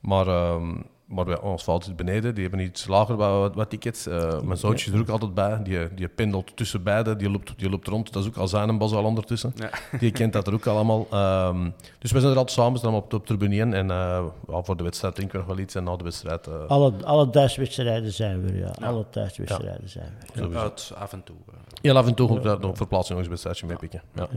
maar... 0.00 0.26
Um, 0.26 0.84
maar 1.14 1.24
bij 1.24 1.40
ons 1.40 1.64
valt 1.64 1.84
het 1.84 1.96
beneden. 1.96 2.34
Die 2.34 2.42
hebben 2.42 2.60
iets 2.60 2.86
lager 2.86 3.16
wat, 3.16 3.54
wat 3.54 3.70
tickets. 3.70 4.06
Uh, 4.06 4.40
mijn 4.40 4.58
zoontje 4.58 4.90
is 4.90 4.96
er 4.96 5.00
ook 5.00 5.08
altijd 5.08 5.34
bij. 5.34 5.62
Die, 5.62 5.94
die 5.94 6.08
pendelt 6.08 6.56
tussen 6.56 6.82
beiden. 6.82 7.18
Die 7.18 7.30
loopt, 7.30 7.58
die 7.58 7.70
loopt 7.70 7.88
rond. 7.88 8.12
Dat 8.12 8.22
is 8.22 8.28
ook 8.28 8.36
al 8.36 8.48
zijn 8.48 8.78
bos 8.78 8.92
al 8.92 9.04
ondertussen. 9.04 9.52
Ja. 9.56 9.70
Die 9.98 10.10
kent 10.10 10.32
dat 10.32 10.46
er 10.46 10.54
ook 10.54 10.66
allemaal. 10.66 11.06
Um, 11.48 11.74
dus 11.98 12.12
we 12.12 12.20
zijn 12.20 12.32
er 12.32 12.38
altijd 12.38 12.56
samen. 12.56 12.72
We 12.72 12.78
zijn 12.78 12.92
op, 12.94 13.12
op 13.12 13.26
tribune 13.26 13.76
En 13.76 13.86
uh, 13.86 14.24
voor 14.46 14.76
de 14.76 14.82
wedstrijd 14.82 15.14
drinken 15.14 15.40
we 15.40 15.46
nog 15.46 15.54
wel 15.54 15.64
iets. 15.64 15.74
En 15.74 15.84
na 15.84 15.96
de 15.96 16.04
wedstrijd... 16.04 16.46
Uh... 16.46 16.66
Alle, 16.66 16.92
alle 17.04 17.30
thuiswedstrijden 17.30 18.12
zijn 18.12 18.42
we, 18.42 18.58
ja. 18.58 18.72
ja. 18.78 18.86
Alle 18.86 19.04
thuiswedstrijden 19.10 19.88
zijn 19.88 20.12
we. 20.34 20.48
Ja. 20.48 20.58
Uit 20.60 20.92
af 20.98 21.12
en 21.12 21.22
toe. 21.22 21.36
Ja, 21.82 21.94
af 21.94 22.06
en 22.06 22.14
toe 22.14 22.30
ook 22.30 22.60
nog 22.60 22.76
verplaatsing 22.76 23.08
nog 23.08 23.18
eens 23.18 23.28
wedstrijdje 23.28 23.66
mee 23.66 23.76
pikken. 23.76 24.02
Ja. 24.14 24.28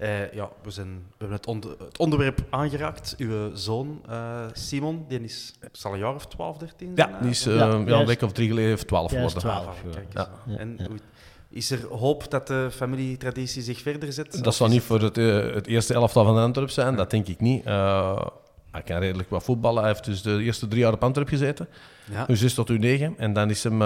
Uh, 0.00 0.32
ja, 0.32 0.48
we, 0.62 0.70
zijn, 0.70 0.88
we 0.88 1.14
hebben 1.18 1.36
het, 1.36 1.46
onder, 1.46 1.70
het, 1.78 1.98
onderwerp 1.98 2.44
aangeraakt. 2.50 3.14
Uw 3.18 3.54
zoon, 3.54 4.02
uh, 4.10 4.40
Simon, 4.52 5.04
die 5.08 5.20
is, 5.20 5.54
zal 5.72 5.92
een 5.92 5.98
jaar 5.98 6.14
of 6.14 6.26
12, 6.26 6.58
13 6.58 6.92
zijn? 6.96 7.10
Ja, 7.10 7.20
die 7.20 7.30
is 7.30 7.46
uh, 7.46 7.56
ja, 7.56 7.70
een 7.70 8.06
week 8.06 8.22
of 8.22 8.32
drie 8.32 8.48
geleden 8.48 8.70
heeft 8.70 8.86
12 8.86 9.10
geworden. 9.10 9.38
12, 9.38 9.82
ja. 10.12 10.30
En 10.56 10.78
is 11.48 11.70
er 11.70 11.86
hoop 11.86 12.30
dat 12.30 12.46
de 12.46 12.68
familietraditie 12.72 13.62
zich 13.62 13.80
verder 13.80 14.12
zet? 14.12 14.44
Dat 14.44 14.54
zal 14.54 14.68
niet 14.68 14.82
voor 14.82 15.00
het, 15.00 15.16
het, 15.54 15.66
eerste 15.66 15.94
elftal 15.94 16.24
van 16.24 16.36
Antwerp 16.36 16.70
zijn, 16.70 16.96
dat 16.96 17.10
denk 17.10 17.26
ik 17.26 17.40
niet. 17.40 17.64
Hij 18.76 18.84
kan 18.84 18.98
redelijk 18.98 19.30
wat 19.30 19.44
voetballen. 19.44 19.82
Hij 19.82 19.90
heeft 19.90 20.04
dus 20.04 20.22
de 20.22 20.42
eerste 20.42 20.68
drie 20.68 20.80
jaar 20.80 20.92
op 20.92 21.02
Antwerp 21.02 21.28
gezeten. 21.28 21.68
Ja. 22.10 22.24
Dus 22.24 22.40
6 22.40 22.54
tot 22.54 22.70
U9. 22.70 23.16
En 23.16 23.32
dan, 23.32 23.50
is 23.50 23.64
hem, 23.64 23.78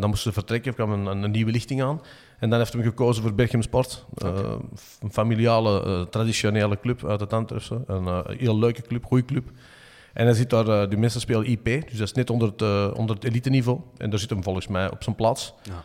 dan 0.00 0.08
moest 0.08 0.22
ze 0.22 0.32
vertrekken, 0.32 0.70
er 0.70 0.76
kwam 0.76 0.92
een, 0.92 1.22
een 1.22 1.30
nieuwe 1.30 1.50
lichting 1.50 1.82
aan. 1.82 2.00
En 2.38 2.50
dan 2.50 2.58
heeft 2.58 2.72
hij 2.72 2.82
gekozen 2.82 3.22
voor 3.22 3.34
Berchem 3.34 3.62
Sport. 3.62 4.06
Okay. 4.14 4.32
Uh, 4.32 4.54
een 5.00 5.12
familiale, 5.12 5.84
uh, 5.86 6.02
traditionele 6.02 6.80
club 6.80 7.04
uit 7.06 7.20
het 7.20 7.32
Antwerpse. 7.32 7.82
Een 7.86 8.24
heel 8.38 8.58
leuke 8.58 8.82
club, 8.82 9.04
goede 9.04 9.24
club. 9.24 9.50
En 10.12 10.24
hij 10.24 10.34
zit 10.34 10.50
daar, 10.50 10.88
die 10.88 10.98
mensen 10.98 11.20
spelen 11.20 11.46
IP, 11.46 11.64
dus 11.64 11.98
dat 11.98 12.06
is 12.06 12.12
net 12.12 12.30
onder 12.30 12.48
het, 12.48 12.94
onder 12.96 13.14
het 13.14 13.24
elite 13.24 13.50
niveau. 13.50 13.80
En 13.96 14.10
daar 14.10 14.18
zit 14.18 14.30
hem 14.30 14.42
volgens 14.42 14.66
mij 14.66 14.90
op 14.90 15.02
zijn 15.02 15.16
plaats. 15.16 15.54
Ja. 15.62 15.84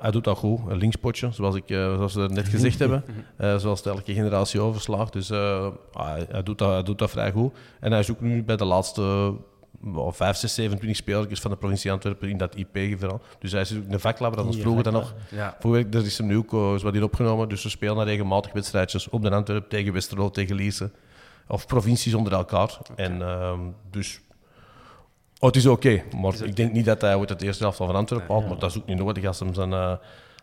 Hij 0.00 0.10
doet 0.10 0.24
dat 0.24 0.38
goed, 0.38 0.60
een 0.68 0.76
linkspotje, 0.76 1.28
zoals, 1.32 1.54
ik, 1.54 1.64
zoals 1.66 2.14
we 2.14 2.28
net 2.28 2.48
gezegd 2.48 2.78
hebben. 2.78 3.04
zoals 3.60 3.82
de 3.82 3.90
elke 3.90 4.14
generatie 4.14 4.60
overslaagt. 4.60 5.12
Dus 5.12 5.28
hij, 5.28 6.26
hij, 6.30 6.42
doet 6.42 6.58
dat, 6.58 6.70
hij 6.70 6.82
doet 6.82 6.98
dat 6.98 7.10
vrij 7.10 7.32
goed. 7.32 7.54
En 7.80 7.90
hij 7.90 8.00
is 8.00 8.10
ook 8.10 8.20
nu 8.20 8.44
bij 8.44 8.56
de 8.56 8.64
laatste 8.64 9.34
of 9.94 10.16
5, 10.16 10.36
6, 10.36 10.54
27 10.54 10.96
spelers 10.96 11.40
van 11.40 11.50
de 11.50 11.56
provincie 11.56 11.92
Antwerpen 11.92 12.28
in 12.28 12.36
dat 12.36 12.54
IP-verhaal. 12.54 13.20
Dus 13.38 13.52
hij 13.52 13.60
is 13.60 13.76
ook 13.76 13.82
een 13.88 14.00
vaklabber, 14.00 14.38
dat 14.38 14.48
ons 14.48 14.60
vroeger 14.60 14.82
dan 14.82 14.92
nog. 14.92 15.14
Ja. 15.30 15.56
Daar 15.90 16.04
is 16.04 16.18
hem 16.18 16.26
nu 16.26 16.36
ook 16.36 16.74
is 16.74 16.82
wat 16.82 16.94
in 16.94 17.02
opgenomen. 17.02 17.48
Dus 17.48 17.62
we 17.62 17.68
spelen 17.68 18.04
regelmatig 18.04 18.52
wedstrijdjes 18.52 19.08
op 19.08 19.22
de 19.22 19.30
Antwerpen 19.30 19.68
tegen 19.68 19.92
Westerlo, 19.92 20.30
tegen 20.30 20.56
Liese. 20.56 20.90
Of 21.48 21.66
provincies 21.66 22.14
onder 22.14 22.32
elkaar. 22.32 22.78
En 22.96 23.18
uh, 23.20 23.52
dus... 23.90 24.20
Oh, 25.40 25.46
het 25.46 25.56
is 25.56 25.66
oké, 25.66 25.88
okay, 25.88 26.20
maar 26.20 26.42
ik 26.44 26.56
denk 26.56 26.72
niet 26.72 26.84
dat 26.84 27.00
hij 27.00 27.14
ooit 27.14 27.28
het 27.28 27.42
eerste 27.42 27.62
helft 27.62 27.78
van 27.78 27.94
Antwerpen 27.94 28.34
haalt. 28.34 28.48
Maar 28.48 28.58
dat 28.58 28.70
is 28.70 28.76
ook 28.78 28.86
niet 28.86 28.98
nodig 28.98 29.24
als 29.24 29.38
hem 29.38 29.54
zijn... 29.54 29.70
Uh, 29.70 29.94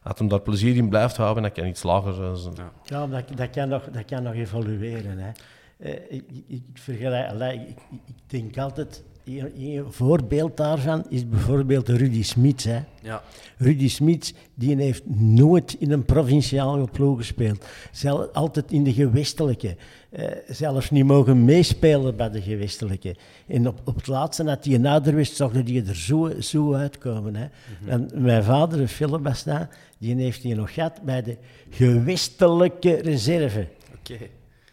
als 0.04 0.20
hem 0.20 0.28
daar 0.28 0.42
plezier 0.42 0.76
in 0.76 0.90
blijft 0.90 1.18
houden, 1.18 1.44
dan 1.44 1.52
kan 1.52 1.66
iets 1.66 1.84
lager 1.84 2.22
uh, 2.22 2.34
zijn. 2.34 2.56
Ja, 2.56 2.72
ja 2.84 3.08
dat, 3.08 3.38
dat, 3.38 3.50
kan 3.50 3.70
nog, 3.70 3.84
dat 3.92 4.06
kan 4.06 4.24
nog 4.24 4.34
evolueren. 4.34 5.18
Hè. 5.18 5.32
Uh, 5.78 5.92
ik, 6.10 6.24
ik, 6.48 6.64
vergelijk, 6.74 7.54
ik, 7.54 7.78
ik, 8.06 8.16
denk 8.28 8.58
altijd, 8.58 9.04
een 9.26 9.86
voorbeeld 9.90 10.58
daarvan 10.58 11.06
is 11.10 11.30
bijvoorbeeld 11.30 11.90
Rudy 11.90 12.24
Smits. 12.24 12.64
Hè. 12.64 12.80
Ja. 13.02 13.24
Rudy 13.58 13.90
Smits 13.90 14.34
die 14.54 14.76
heeft 14.76 15.04
nooit 15.16 15.76
in 15.80 15.92
een 15.92 16.06
provinciale 16.06 16.88
ploeg 16.92 17.18
gespeeld. 17.18 17.66
Zelf, 17.92 18.34
altijd 18.34 18.72
in 18.72 18.84
de 18.84 18.94
gewestelijke. 18.94 19.76
Uh, 20.10 20.26
zelfs 20.48 20.90
niet 20.90 21.06
mogen 21.06 21.46
meespelen 21.46 22.16
bij 22.16 22.30
de 22.30 22.42
gewestelijke. 22.42 23.16
En 23.48 23.68
op, 23.68 23.82
op 23.84 23.96
het 23.96 24.08
laatste, 24.08 24.44
dat 24.44 24.66
hij 24.66 24.74
een 24.74 24.86
ouder 24.86 25.16
wist, 25.16 25.36
zag 25.36 25.52
hij 25.52 25.84
er 25.88 25.96
zo, 25.96 26.32
zo 26.40 26.74
uitkomen. 26.74 27.36
Hè. 27.36 27.46
Mm 27.46 27.90
En 27.90 28.10
mijn 28.14 28.44
vader, 28.44 28.88
Philip 28.88 29.24
Basta, 29.24 29.70
die 29.98 30.16
heeft 30.16 30.44
hij 30.44 30.54
nog 30.54 30.74
gehad 30.74 31.02
bij 31.02 31.22
de 31.22 31.38
gewestelijke 31.70 32.94
reserve. 32.94 33.68
Oké. 34.00 34.18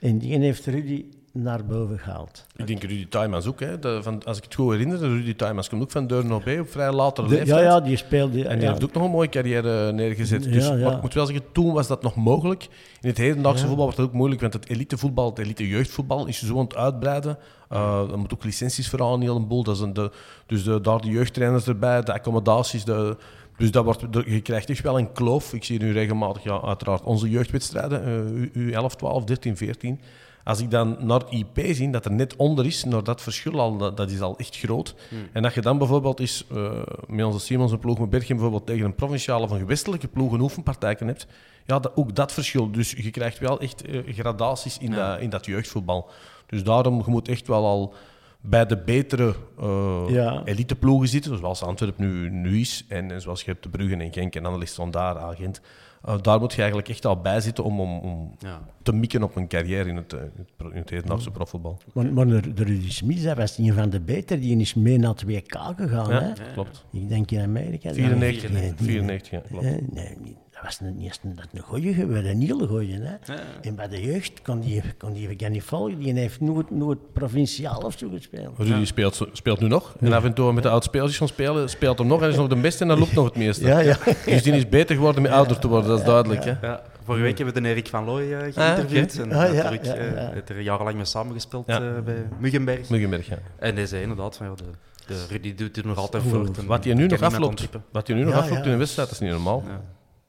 En 0.01 0.19
die 0.19 0.39
heeft 0.39 0.67
Rudy 0.67 1.05
naar 1.33 1.65
boven 1.65 1.99
gehaald. 1.99 2.47
Ik 2.57 2.67
denk 2.67 2.83
Rudy 2.83 3.09
Tuymans 3.09 3.47
ook. 3.47 3.61
Hè. 3.61 3.79
De, 3.79 4.03
van, 4.03 4.25
als 4.25 4.37
ik 4.37 4.45
het 4.45 4.55
goed 4.55 4.71
herinner, 4.71 4.99
Rudy 4.99 5.35
Tuymans 5.35 5.69
komt 5.69 5.83
ook 5.83 5.91
van 5.91 6.07
Deurne 6.07 6.35
op 6.35 6.47
op 6.47 6.71
vrij 6.71 6.93
latere 6.93 7.29
De, 7.29 7.35
leeftijd. 7.35 7.61
ja, 7.61 7.67
ja, 7.67 7.81
die 7.81 7.97
speelde... 7.97 8.45
En 8.49 8.55
die 8.55 8.65
ja. 8.65 8.71
heeft 8.73 8.85
ook 8.85 8.93
nog 8.93 9.05
een 9.05 9.11
mooie 9.11 9.29
carrière 9.29 9.93
neergezet. 9.93 10.43
Dus 10.43 10.67
Ja, 10.67 10.75
ja. 10.75 10.85
maar 10.85 10.97
ik 10.97 11.03
moet 11.03 11.15
wel 11.15 11.27
zeggen, 11.27 11.45
toen 11.53 11.73
was 11.73 11.87
dat 11.87 12.03
nog 12.03 12.15
mogelijk. 12.15 12.69
In 13.01 13.09
het 13.09 13.19
hedendaagse 13.19 13.67
voetbal 13.67 13.85
wordt 13.85 13.97
dat 13.97 14.07
ook 14.07 14.13
moeilijk, 14.13 14.41
want 14.41 14.53
het 14.53 14.69
elitevoetbal, 14.69 15.29
het 15.29 15.39
elite 15.39 15.69
jeugdvoetbal, 15.69 16.27
is 16.27 16.43
zo 16.43 16.59
aan 16.59 16.65
het 16.65 16.77
uitbreiden. 16.77 17.39
Uh, 17.73 18.11
er 18.11 18.19
moet 18.19 18.33
ook 18.35 18.45
licenties 18.45 18.95
aan, 18.95 19.13
een 19.13 19.21
heleboel. 19.21 19.63
Dat 19.63 19.75
is 19.75 19.81
een, 19.81 19.93
de, 19.93 20.11
dus 20.47 20.65
de, 20.65 20.81
daar 20.81 21.01
de 21.01 21.11
jeugdtrainers 21.11 21.67
erbij, 21.67 22.03
de 22.03 22.13
accommodaties, 22.13 22.85
de... 22.85 23.17
Dus 23.57 23.71
dat 23.71 23.85
wordt, 23.85 24.07
je 24.27 24.41
krijgt 24.41 24.71
echt 24.71 24.83
wel 24.83 24.99
een 24.99 25.13
kloof. 25.13 25.53
Ik 25.53 25.65
zie 25.65 25.79
nu 25.79 25.93
regelmatig, 25.93 26.43
ja, 26.43 26.61
uiteraard, 26.61 27.03
onze 27.03 27.31
jeugdwedstrijden, 27.31 28.05
eh, 28.05 28.53
U, 28.53 28.73
U11, 28.73 28.97
12, 28.97 29.25
13, 29.25 29.57
14. 29.57 30.01
Als 30.45 30.61
ik 30.61 30.71
dan 30.71 30.97
naar 31.01 31.23
IP 31.31 31.59
zie, 31.75 31.91
dat 31.91 32.05
er 32.05 32.13
net 32.13 32.37
onder 32.37 32.67
is, 32.67 32.85
naar 32.85 33.05
dat 33.05 33.23
verschil 33.23 33.61
al, 33.61 33.77
dat, 33.77 33.97
dat 33.97 34.11
is 34.11 34.21
al 34.21 34.39
echt 34.39 34.59
groot. 34.59 34.95
En 35.33 35.43
dat 35.43 35.55
je 35.55 35.61
dan 35.61 35.79
bijvoorbeeld 35.79 36.21
is, 36.21 36.45
eh, 36.55 36.83
met 37.07 37.25
onze 37.25 37.39
Simons 37.41 37.73
en 37.73 37.79
ploeg 37.79 37.99
met 37.99 38.11
Berchem 38.11 38.37
bijvoorbeeld 38.37 38.67
tegen 38.67 38.85
een 38.85 38.95
provinciale 38.95 39.45
of 39.45 39.51
een 39.51 39.59
gewestelijke 39.59 40.09
ploeg 40.09 40.33
een 40.33 40.41
oefenpartijken 40.41 41.07
hebt, 41.07 41.27
ja, 41.67 41.79
dat, 41.79 41.97
ook 41.97 42.15
dat 42.15 42.33
verschil. 42.33 42.71
Dus 42.71 42.91
je 42.91 43.11
krijgt 43.11 43.39
wel 43.39 43.61
echt 43.61 43.87
eh, 43.87 44.15
gradaties 44.15 44.79
in, 44.79 44.91
dat, 44.91 45.21
in 45.21 45.31
dat 45.31 45.47
jeugdvoetbal. 45.47 46.11
Dus 46.47 46.65
daarom, 46.65 47.03
je 47.05 47.11
moet 47.11 47.29
echt 47.29 47.47
wel 47.47 47.65
al 47.65 47.95
bij 48.41 48.67
de 48.67 48.77
betere 48.77 49.35
eh 49.61 50.05
Ja. 50.09 50.43
eliteploegen 50.45 51.09
zitten, 51.09 51.39
zoals 51.39 51.63
Antwerpen 51.63 52.05
nu, 52.05 52.31
nu 52.31 52.61
is, 52.61 52.85
en, 52.89 53.11
en 53.11 53.21
zoals 53.21 53.41
je 53.43 53.51
hebt 53.51 53.63
de 53.63 53.69
Bruggen 53.69 54.01
en 54.01 54.13
Genk 54.13 54.35
en 54.35 54.59
ligt 54.59 54.75
van 54.75 54.91
daar 54.91 55.19
agent. 55.19 55.61
Eh, 56.05 56.15
daar 56.21 56.41
moet 56.41 56.53
je 56.53 56.59
eigenlijk 56.59 56.89
echt 56.89 57.07
al 57.07 57.21
bij 57.21 57.41
zitten 57.41 57.65
om, 57.65 57.81
om, 57.81 57.99
om 57.99 58.35
Ja. 58.39 58.61
te 58.83 58.93
mikken 58.93 59.23
op 59.23 59.37
een 59.37 59.49
carrière 59.49 59.89
in 59.89 59.97
het, 59.97 60.13
eh, 60.13 60.21
in 60.59 60.77
het, 60.79 60.91
hedendaagse 60.91 61.31
profvoetbal. 61.31 61.79
Maar, 61.95 62.13
maar 62.13 62.27
de, 62.27 62.55
de 62.55 62.65
Rudy 62.65 62.91
Smits, 62.91 63.23
dat 63.23 63.37
was 63.37 63.59
een 63.59 63.73
van 63.73 63.91
de 63.91 64.01
beter. 64.01 64.41
Die 64.41 64.57
is 64.57 64.75
mee 64.75 64.99
naar 64.99 65.11
het 65.11 65.23
WK 65.25 65.57
gegaan. 65.77 66.11
Ja, 66.11 66.21
Hè? 66.23 66.53
klopt. 66.53 66.85
Ik 66.91 67.09
denk 67.09 67.31
in 67.31 67.41
Amerika. 67.41 67.93
94, 67.93 68.51
Nee, 68.53 68.75
die- 68.75 68.87
94, 68.87 69.31
ja, 69.31 69.41
klopt. 69.49 69.65
Nee, 69.65 69.81
nee, 69.93 70.17
niet. 70.23 70.37
Dat 70.63 70.79
was 70.79 70.91
niet 70.95 71.21
een, 71.23 71.35
dat 71.35 71.47
een 71.53 71.61
goeie 71.63 71.95
geweest, 71.95 72.27
een 72.27 72.41
hele 72.41 72.67
goeie. 72.67 73.01
Hè? 73.01 73.35
En 73.61 73.75
bij 73.75 73.89
de 73.89 74.01
jeugd 74.03 74.43
kon 74.43 74.61
die, 74.61 74.83
kon 74.99 75.13
die 75.13 75.29
ik 75.29 75.49
niet 75.51 75.63
volgen. 75.63 75.99
Die 75.99 76.13
heeft 76.13 76.41
nooit, 76.41 76.71
nooit 76.71 76.99
provinciaal 77.13 77.81
of 77.81 77.95
zo 77.99 78.09
gespeeld. 78.09 78.59
Rudy 78.59 78.85
speelt, 78.85 79.27
speelt 79.33 79.61
nu 79.61 79.69
nog. 79.69 79.95
En 80.01 80.13
af 80.13 80.25
en 80.25 80.33
toe 80.35 80.53
met 80.53 80.63
de 80.63 80.69
oud-spelers 80.69 81.17
gaan 81.19 81.29
spelen, 81.29 81.69
speelt 81.71 81.99
hem 81.99 82.07
nog 82.07 82.23
en 82.23 82.29
is 82.29 82.37
nog 82.37 82.49
de 82.49 82.57
beste 82.57 82.83
en 82.83 82.89
dan 82.89 82.99
loopt 82.99 83.13
nog 83.13 83.25
het 83.25 83.37
meeste. 83.37 83.67
Ja, 83.67 83.79
ja. 83.79 83.97
Dus 84.27 84.43
die 84.43 84.53
is 84.53 84.69
beter 84.69 84.95
geworden 84.97 85.23
met 85.23 85.31
ouder 85.33 85.59
te 85.59 85.69
worden, 85.69 85.89
dat 85.89 85.99
is 85.99 86.05
duidelijk. 86.05 86.45
Hè? 86.45 86.55
Ja, 86.63 86.83
vorige 87.05 87.23
week 87.23 87.37
hebben 87.39 87.55
we 87.55 87.61
de 87.61 87.69
Erik 87.69 87.89
van 87.89 88.05
Looy 88.05 88.33
eh, 88.33 88.53
geïnterviewd. 88.53 89.19
En 89.19 89.33
Ah, 89.33 89.39
hij 89.39 89.53
ja, 89.55 89.69
heeft 89.71 89.87
ja, 89.87 89.95
er 89.95 90.09
ook, 90.11 90.15
eh, 90.17 90.23
ja. 90.23 90.31
heeft 90.33 90.49
er 90.49 90.61
jarenlang 90.61 90.97
mee 90.97 91.05
samengespeeld 91.05 91.67
Ja. 91.67 91.81
eh, 91.97 92.03
bij 92.05 92.27
Muggenberg. 92.39 92.89
Muggenberg, 92.89 93.27
ja. 93.29 93.39
En 93.59 93.75
hij 93.75 93.87
zei 93.87 94.03
inderdaad 94.03 94.37
van, 94.37 94.47
ja, 94.47 94.55
de, 94.55 94.65
de 95.07 95.27
Rudy 95.31 95.55
doet 95.55 95.77
er 95.77 95.87
nog 95.87 95.97
altijd 95.97 96.23
voort. 96.23 96.59
En 96.59 96.67
Wat 96.67 96.85
hij 96.85 96.95
nu 96.95 97.07
nog 97.07 97.23
afloopt, 97.23 97.61
het 97.61 97.71
wat 97.93 98.07
hij 98.07 98.17
nu 98.17 98.25
nog 98.25 98.35
afloopt 98.35 98.61
ja. 98.61 98.67
in 98.67 98.73
een 98.73 98.79
wedstrijd, 98.79 99.09
dat 99.09 99.21
is 99.21 99.25
niet 99.25 99.35
normaal. 99.35 99.63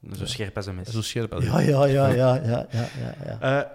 Ja. 0.10 0.16
Zo 0.16 0.26
scherp 0.26 0.56
als 0.56 0.66
een 0.66 0.76
mes. 0.76 0.88
Zo 0.88 1.02
scherp 1.02 1.34
als 1.34 1.44
Ja, 1.44 1.60
ja, 1.60 1.86
ja, 1.86 2.08
ja, 2.08 2.36
ja, 2.46 2.68
ja, 2.72 2.88
ja, 3.00 3.16
ja. 3.26 3.62
Eh, 3.62 3.70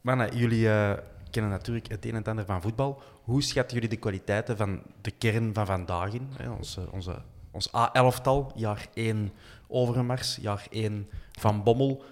mannen, 0.00 0.36
jullie 0.36 0.68
eh, 0.68 0.92
kennen 1.30 1.50
natuurlijk 1.50 1.88
het 1.88 2.04
een 2.04 2.10
en 2.10 2.16
het 2.16 2.28
ander 2.28 2.44
van 2.44 2.62
voetbal. 2.62 3.02
Hoe 3.22 3.42
schatten 3.42 3.74
jullie 3.74 3.88
de 3.88 3.96
kwaliteiten 3.96 4.56
van 4.56 4.82
de 5.00 5.10
kern 5.10 5.54
van 5.54 5.66
vandaag 5.66 6.12
in? 6.12 6.28
Hè, 6.36 6.50
onze, 6.50 6.92
onze, 6.92 7.22
ons 7.50 7.68
A11-tal, 7.68 8.52
jaar 8.54 8.86
1 8.94 9.32
Overmars, 9.68 10.38
jaar 10.40 10.66
1 10.70 11.08
Van 11.32 11.62
Bommel. 11.62 12.04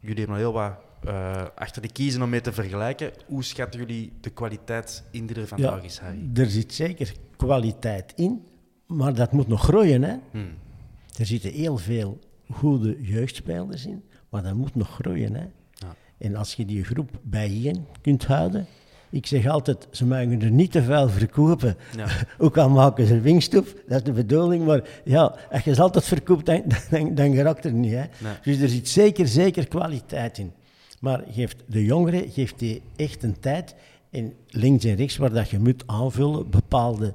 Jullie 0.00 0.18
hebben 0.18 0.36
nog 0.36 0.44
heel 0.44 0.52
wat 0.52 0.72
eh, 1.04 1.44
achter 1.54 1.82
de 1.82 1.92
kiezen 1.92 2.22
om 2.22 2.30
mee 2.30 2.40
te 2.40 2.52
vergelijken. 2.52 3.12
Hoe 3.26 3.44
schatten 3.44 3.80
jullie 3.80 4.12
de 4.20 4.30
kwaliteit 4.30 5.04
in 5.10 5.26
die 5.26 5.36
er 5.36 5.46
vandaag 5.46 5.82
is, 5.82 5.98
Harry? 5.98 6.30
er 6.34 6.50
zit 6.50 6.74
zeker 6.74 7.12
kwaliteit 7.36 8.12
in, 8.16 8.46
maar 8.86 9.14
dat 9.14 9.32
moet 9.32 9.48
nog 9.48 9.62
groeien. 9.62 10.02
Hè? 10.02 10.16
Hmm. 10.30 10.54
Er 11.18 11.26
zitten 11.26 11.52
heel 11.52 11.76
veel 11.76 12.18
goede 12.52 12.96
jeugdspelers 13.00 13.86
in, 13.86 14.02
maar 14.28 14.42
dat 14.42 14.54
moet 14.54 14.74
nog 14.74 14.88
groeien. 14.88 15.34
Hè? 15.34 15.44
Ja. 15.72 15.94
En 16.18 16.36
als 16.36 16.54
je 16.54 16.64
die 16.64 16.84
groep 16.84 17.10
bijeen 17.22 17.86
kunt 18.00 18.24
houden, 18.26 18.66
ik 19.10 19.26
zeg 19.26 19.46
altijd, 19.46 19.88
ze 19.90 20.06
mogen 20.06 20.42
er 20.42 20.50
niet 20.50 20.72
te 20.72 20.82
veel 20.82 21.08
verkopen. 21.08 21.76
Ja. 21.96 22.06
Ook 22.38 22.56
al 22.56 22.68
maken 22.68 23.06
ze 23.06 23.20
winstop, 23.20 23.66
dat 23.88 23.98
is 23.98 24.04
de 24.04 24.12
bedoeling, 24.12 24.64
maar 24.64 24.88
ja, 25.04 25.36
als 25.50 25.62
je 25.62 25.74
ze 25.74 25.82
altijd 25.82 26.04
verkoopt, 26.04 26.46
dan, 26.46 26.62
dan, 26.90 27.14
dan 27.14 27.34
geraakt 27.34 27.64
er 27.64 27.72
niet. 27.72 27.92
Hè? 27.92 28.04
Nee. 28.18 28.34
Dus 28.42 28.58
er 28.58 28.68
zit 28.68 28.88
zeker, 28.88 29.28
zeker 29.28 29.68
kwaliteit 29.68 30.38
in. 30.38 30.52
Maar 31.00 31.24
geeft 31.30 31.56
de 31.66 31.84
jongeren 31.84 32.30
geeft 32.30 32.58
die 32.58 32.82
echt 32.96 33.22
een 33.22 33.40
tijd, 33.40 33.74
en 34.10 34.34
links 34.48 34.84
en 34.84 34.94
rechts, 34.94 35.16
waar 35.16 35.32
dat 35.32 35.50
je 35.50 35.58
moet 35.58 35.82
aanvullen, 35.86 36.50
bepaalde, 36.50 37.14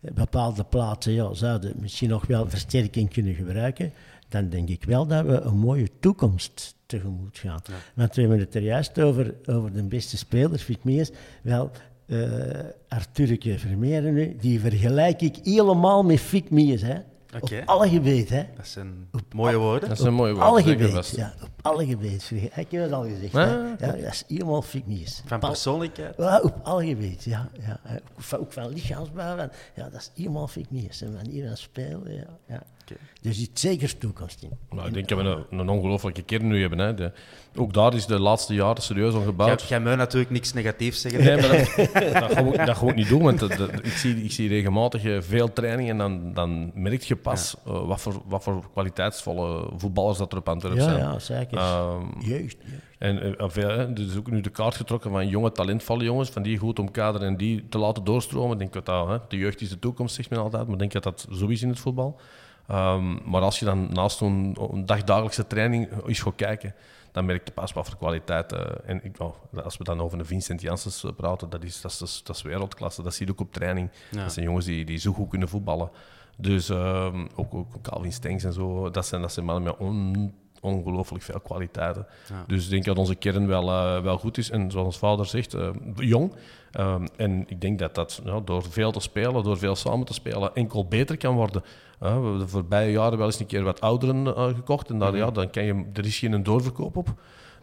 bepaalde 0.00 0.64
plaatsen, 0.64 1.12
ja, 1.12 1.34
zouden 1.34 1.74
misschien 1.80 2.08
nog 2.08 2.26
wel 2.26 2.48
versterking 2.48 3.12
kunnen 3.12 3.34
gebruiken, 3.34 3.92
dan 4.28 4.48
denk 4.48 4.68
ik 4.68 4.84
wel 4.84 5.06
dat 5.06 5.24
we 5.24 5.40
een 5.40 5.56
mooie 5.58 5.90
toekomst 6.00 6.74
tegemoet 6.86 7.38
gaan. 7.38 7.60
Want 7.94 8.14
we 8.14 8.20
hebben 8.20 8.38
het 8.38 8.54
er 8.54 8.62
juist 8.62 9.00
over, 9.00 9.34
over 9.46 9.72
de 9.72 9.82
beste 9.82 10.16
spelers, 10.16 10.62
Fik 10.62 10.84
Meers. 10.84 11.10
Wel, 11.42 11.70
eh 12.06 12.64
Arthurke 12.88 13.58
Vermeeren 13.58 14.14
nu, 14.14 14.36
die 14.40 14.60
vergelijk 14.60 15.20
ik 15.20 15.36
helemaal 15.42 16.02
met 16.02 16.20
Fik 16.20 16.50
Meers, 16.50 16.82
hè. 16.82 16.96
Op 17.40 17.62
alle 17.64 17.88
gebieden, 17.88 18.36
hè. 18.36 18.44
Dat 18.56 18.66
zijn 18.66 19.08
mooie 19.34 19.56
woorden. 19.56 19.88
Dat 19.88 19.98
is 19.98 20.04
een 20.04 20.14
mooie 20.14 20.32
Op 20.32 20.38
woord. 20.38 20.48
alle 20.50 20.62
gebieden, 20.62 21.04
ja. 21.16 21.34
Op 21.42 21.50
alle 21.62 21.86
gebieden. 21.86 22.50
Ik 22.54 22.70
heb 22.70 22.82
het 22.82 22.92
al 22.92 23.02
gezegd, 23.02 23.34
Ah, 23.34 23.44
hè. 23.78 23.86
Ja, 23.86 23.92
dat 23.92 24.12
is 24.12 24.24
helemaal 24.28 24.62
Fik. 24.62 24.84
Van 25.26 25.38
persoonlijkheid. 25.40 26.14
ja, 26.16 26.40
op 26.40 26.54
alle 26.62 26.86
gebieden, 26.86 27.30
ja. 27.30 27.48
ja. 27.60 27.80
Ook, 27.94 28.00
van, 28.22 28.38
ook 28.38 28.52
van 28.52 28.68
lichaamsbouw. 28.68 29.36
ja, 29.74 29.88
dat 29.88 29.94
is 30.00 30.10
helemaal 30.14 30.48
Fik 30.48 30.70
Meers. 30.70 31.02
En 31.02 31.12
manier 31.12 31.46
van 31.46 31.56
spelen, 31.56 32.14
ja. 32.14 32.38
ja. 32.46 32.62
Oké. 32.90 33.00
Er 33.28 33.34
zit 33.34 33.58
zeker 33.58 33.98
toekomst 33.98 34.42
in. 34.42 34.50
Nou, 34.70 34.86
ik 34.88 34.94
denk 34.94 35.08
dat 35.08 35.18
we 35.18 35.24
een, 35.50 35.58
een 35.58 35.68
ongelooflijke 35.68 36.22
kern 36.22 36.46
nu 36.46 36.60
hebben. 36.60 36.78
Hè. 36.78 36.94
De- 36.94 37.12
ook 37.56 37.72
daar 37.72 37.94
is 37.94 38.06
de 38.06 38.18
laatste 38.20 38.54
jaren 38.54 38.82
serieus 38.82 39.14
aan 39.14 39.24
gebouwd. 39.24 39.62
jij 39.68 39.80
moet 39.80 39.96
natuurlijk 39.96 40.30
niks 40.30 40.52
negatiefs 40.52 41.00
zeggen. 41.00 41.24
Nee, 41.24 41.36
maar 41.36 41.48
dat, 41.48 42.66
dat, 42.66 42.78
we 42.80 42.86
ook 42.86 42.94
niet 42.94 43.08
doen, 43.08 43.22
want 43.22 43.38
dat- 43.38 43.52
dat- 43.56 43.72
ik, 43.72 43.92
zie, 43.92 44.24
ik 44.24 44.32
zie 44.32 44.48
regelmatig 44.48 45.04
eh, 45.04 45.16
veel 45.20 45.52
trainingen 45.52 45.90
en 45.90 45.98
dan, 45.98 46.32
dan 46.34 46.70
merk 46.74 47.02
je 47.02 47.16
pas 47.16 47.54
eh, 47.66 47.86
wat, 47.86 48.00
voor, 48.00 48.22
wat 48.26 48.42
voor 48.42 48.64
kwaliteitsvolle 48.72 49.70
voetballers 49.76 50.18
dat 50.18 50.32
er 50.32 50.38
op 50.38 50.48
Antwerpen 50.48 50.80
Ja, 50.82 50.88
zijn. 50.88 50.98
ja, 50.98 51.18
zeker. 51.18 51.58
Ehm, 51.58 52.00
Jeugd, 52.20 52.56
jeugd. 52.64 52.82
en 52.98 53.22
eh, 53.22 53.40
en 53.42 53.50
veel, 53.50 53.68
hè, 53.68 53.76
er 53.92 54.00
is 54.00 54.16
ook 54.16 54.30
nu 54.30 54.40
de 54.40 54.50
kaart 54.50 54.74
getrokken 54.74 55.10
van 55.10 55.28
jonge, 55.28 55.52
talentvolle 55.52 56.04
jongens, 56.04 56.28
van 56.30 56.42
die 56.42 56.58
goed 56.58 56.78
omkaderen 56.78 57.28
en 57.28 57.36
die 57.36 57.68
te 57.68 57.78
laten 57.78 58.04
doorstromen. 58.04 58.52
Ik 58.52 58.58
denk 58.58 58.72
dat 58.72 58.86
dat, 58.86 59.08
hè, 59.08 59.16
de 59.28 59.36
jeugd 59.36 59.60
is 59.60 59.68
de 59.68 59.78
toekomst, 59.78 60.14
zegt 60.14 60.30
men 60.30 60.38
altijd, 60.38 60.62
maar 60.64 60.72
ik 60.72 60.78
denk 60.78 60.92
dat 60.92 61.02
dat 61.02 61.26
zo 61.32 61.46
is 61.46 61.62
in 61.62 61.68
het 61.68 61.78
voetbal. 61.78 62.20
Ehm, 62.68 63.30
maar 63.30 63.42
als 63.42 63.58
je 63.58 63.64
dan 63.64 63.92
naast 63.92 64.16
zo'n 64.18 64.56
dagdagelijkse 64.84 65.46
training 65.46 65.88
eens 66.06 66.20
gaat 66.20 66.34
kijken, 66.34 66.74
dan 67.12 67.24
merk 67.24 67.46
je 67.46 67.52
pas 67.52 67.72
wat 67.72 67.86
voor 67.86 67.96
kwaliteit. 67.96 68.52
eh, 68.52 68.64
en 68.84 69.04
ik, 69.04 69.20
oh, 69.20 69.34
als 69.64 69.76
we 69.76 69.84
dan 69.84 70.00
over 70.00 70.18
een 70.18 70.26
Vincent 70.26 70.60
Janssens 70.60 71.04
eh, 71.04 71.10
praten, 71.16 71.50
dat 71.50 71.62
is, 71.62 71.80
dat, 71.80 71.90
is, 71.90 71.98
dat, 71.98 72.08
is, 72.08 72.22
dat 72.24 72.36
is 72.36 72.42
wereldklasse. 72.42 73.02
Dat 73.02 73.14
zie 73.14 73.26
je 73.26 73.32
ook 73.32 73.40
op 73.40 73.52
training. 73.52 73.90
Ja. 74.10 74.22
Dat 74.22 74.32
zijn 74.32 74.44
jongens 74.44 74.64
die, 74.64 74.84
die 74.84 74.98
zo 74.98 75.12
goed 75.12 75.28
kunnen 75.28 75.48
voetballen. 75.48 75.90
Dus 76.36 76.68
ehm, 76.68 77.26
ook, 77.34 77.54
ook 77.54 77.82
Calvin 77.82 78.12
Stengs 78.12 78.44
en 78.44 78.52
zo, 78.52 78.90
dat 78.90 79.06
zijn, 79.06 79.20
dat 79.20 79.32
zijn 79.32 79.46
mannen 79.46 79.64
met 79.64 79.76
on, 79.76 80.34
ongelooflijk 80.60 81.24
veel 81.24 81.40
kwaliteiten. 81.40 82.06
Ja. 82.28 82.44
Dus 82.46 82.64
ik 82.64 82.70
denk 82.70 82.84
dat 82.84 82.98
onze 82.98 83.14
kern 83.14 83.46
wel, 83.46 83.68
eh, 83.70 84.02
wel 84.02 84.18
goed 84.18 84.38
is. 84.38 84.50
En 84.50 84.70
zoals 84.70 84.86
ons 84.86 84.98
vader 84.98 85.26
zegt, 85.26 85.56
jong. 85.94 86.32
Ehm, 86.76 87.06
en 87.16 87.44
ik 87.48 87.60
denk 87.60 87.78
dat 87.78 87.94
dat 87.94 88.20
ja, 88.24 88.40
door 88.40 88.62
veel 88.62 88.92
te 88.92 89.00
spelen, 89.00 89.42
door 89.42 89.58
veel 89.58 89.76
samen 89.76 90.06
te 90.06 90.12
spelen, 90.12 90.54
enkel 90.54 90.86
beter 90.88 91.16
kan 91.16 91.34
worden. 91.34 91.62
Eh, 91.98 92.08
we 92.08 92.12
hebben 92.12 92.38
de 92.38 92.48
voorbije 92.48 92.90
jaren 92.90 93.18
wel 93.18 93.26
eens 93.26 93.40
een 93.40 93.46
keer 93.46 93.62
wat 93.62 93.80
ouderen 93.80 94.26
eh, 94.26 94.46
gekocht. 94.46 94.90
En 94.90 94.98
daar, 94.98 95.16
ja, 95.16 95.30
dan 95.30 95.50
kan 95.50 95.64
je, 95.64 95.84
er 95.92 96.04
is 96.04 96.18
geen 96.18 96.42
doorverkoop 96.42 96.96
op. 96.96 97.14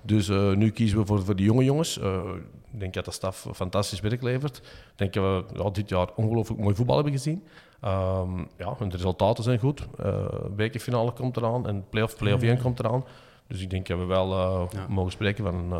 Dus 0.01 0.29
eh, 0.29 0.51
nu 0.51 0.69
kiezen 0.69 0.97
we 0.99 1.05
voor, 1.05 1.23
voor 1.23 1.35
de 1.35 1.43
jonge 1.43 1.63
jongens. 1.63 1.97
Ik 1.97 2.79
denk 2.79 2.93
dat 2.93 3.05
de 3.05 3.11
staf 3.11 3.47
fantastisch 3.53 3.99
werk 3.99 4.21
levert. 4.21 4.57
Ik 4.57 4.93
denk 4.95 5.13
dat 5.13 5.23
we 5.23 5.63
ja, 5.63 5.69
dit 5.69 5.89
jaar 5.89 6.07
ongelooflijk 6.15 6.61
mooi 6.61 6.75
voetbal 6.75 6.95
hebben 6.95 7.13
gezien. 7.13 7.43
Ehm, 7.81 8.37
ja, 8.57 8.75
de 8.79 8.87
resultaten 8.89 9.43
zijn 9.43 9.59
goed. 9.59 9.87
Eh 9.99 10.25
bekerfinale 10.55 11.11
komt 11.11 11.37
eraan 11.37 11.67
en 11.67 11.85
play-off, 11.89 12.17
play-off 12.17 12.43
1 12.43 12.61
komt 12.61 12.79
eraan. 12.79 13.03
Dus 13.47 13.61
ik 13.61 13.69
denk 13.69 13.87
dat 13.87 13.97
we 13.97 14.05
wel 14.05 14.29
Ja. 14.29 14.67
mogen 14.89 15.11
spreken 15.11 15.43
van 15.43 15.55
een, 15.55 15.79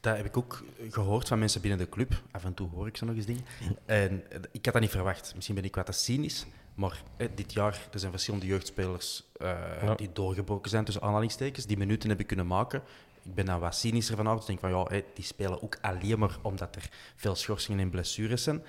Dat 0.00 0.16
heb 0.16 0.26
ik 0.26 0.36
ook 0.36 0.64
gehoord 0.90 1.28
van 1.28 1.38
mensen 1.38 1.60
binnen 1.60 1.78
de 1.78 1.88
club. 1.88 2.22
Af 2.30 2.44
en 2.44 2.54
toe 2.54 2.68
hoor 2.68 2.86
ik 2.86 2.96
ze 2.96 3.04
nog 3.04 3.14
eens 3.14 3.26
dingen. 3.26 3.44
En 3.86 4.22
ik 4.52 4.64
had 4.64 4.72
dat 4.72 4.82
niet 4.82 4.90
verwacht. 4.90 5.32
Misschien 5.34 5.54
ben 5.54 5.64
ik 5.64 5.74
wat 5.74 5.86
te 5.86 5.92
cynisch. 5.92 6.46
Maar 6.74 7.02
dit 7.34 7.52
jaar 7.52 7.88
er 7.92 7.98
zijn 7.98 8.12
verschillende 8.12 8.46
jeugdspelers 8.46 9.24
uh, 9.42 9.96
die 9.96 10.12
doorgebroken 10.12 10.70
zijn 10.70 10.84
tussen 10.84 11.02
aanhalingstekens. 11.02 11.66
Die 11.66 11.76
minuten 11.76 12.08
hebben 12.08 12.26
kunnen 12.26 12.46
maken. 12.46 12.82
Ik 13.22 13.34
ben 13.34 13.46
dan 13.46 13.60
wat 13.60 13.74
cynischer 13.74 14.16
vanavond. 14.16 14.40
Ik 14.40 14.46
denk 14.46 14.60
van 14.60 14.70
ja, 14.70 15.02
die 15.14 15.24
spelen 15.24 15.62
ook 15.62 15.78
alleen 15.80 16.18
maar 16.18 16.38
omdat 16.42 16.76
er 16.76 16.90
veel 17.16 17.34
schorsingen 17.34 17.80
en 17.80 17.90
blessures 17.90 18.42
zijn. 18.42 18.62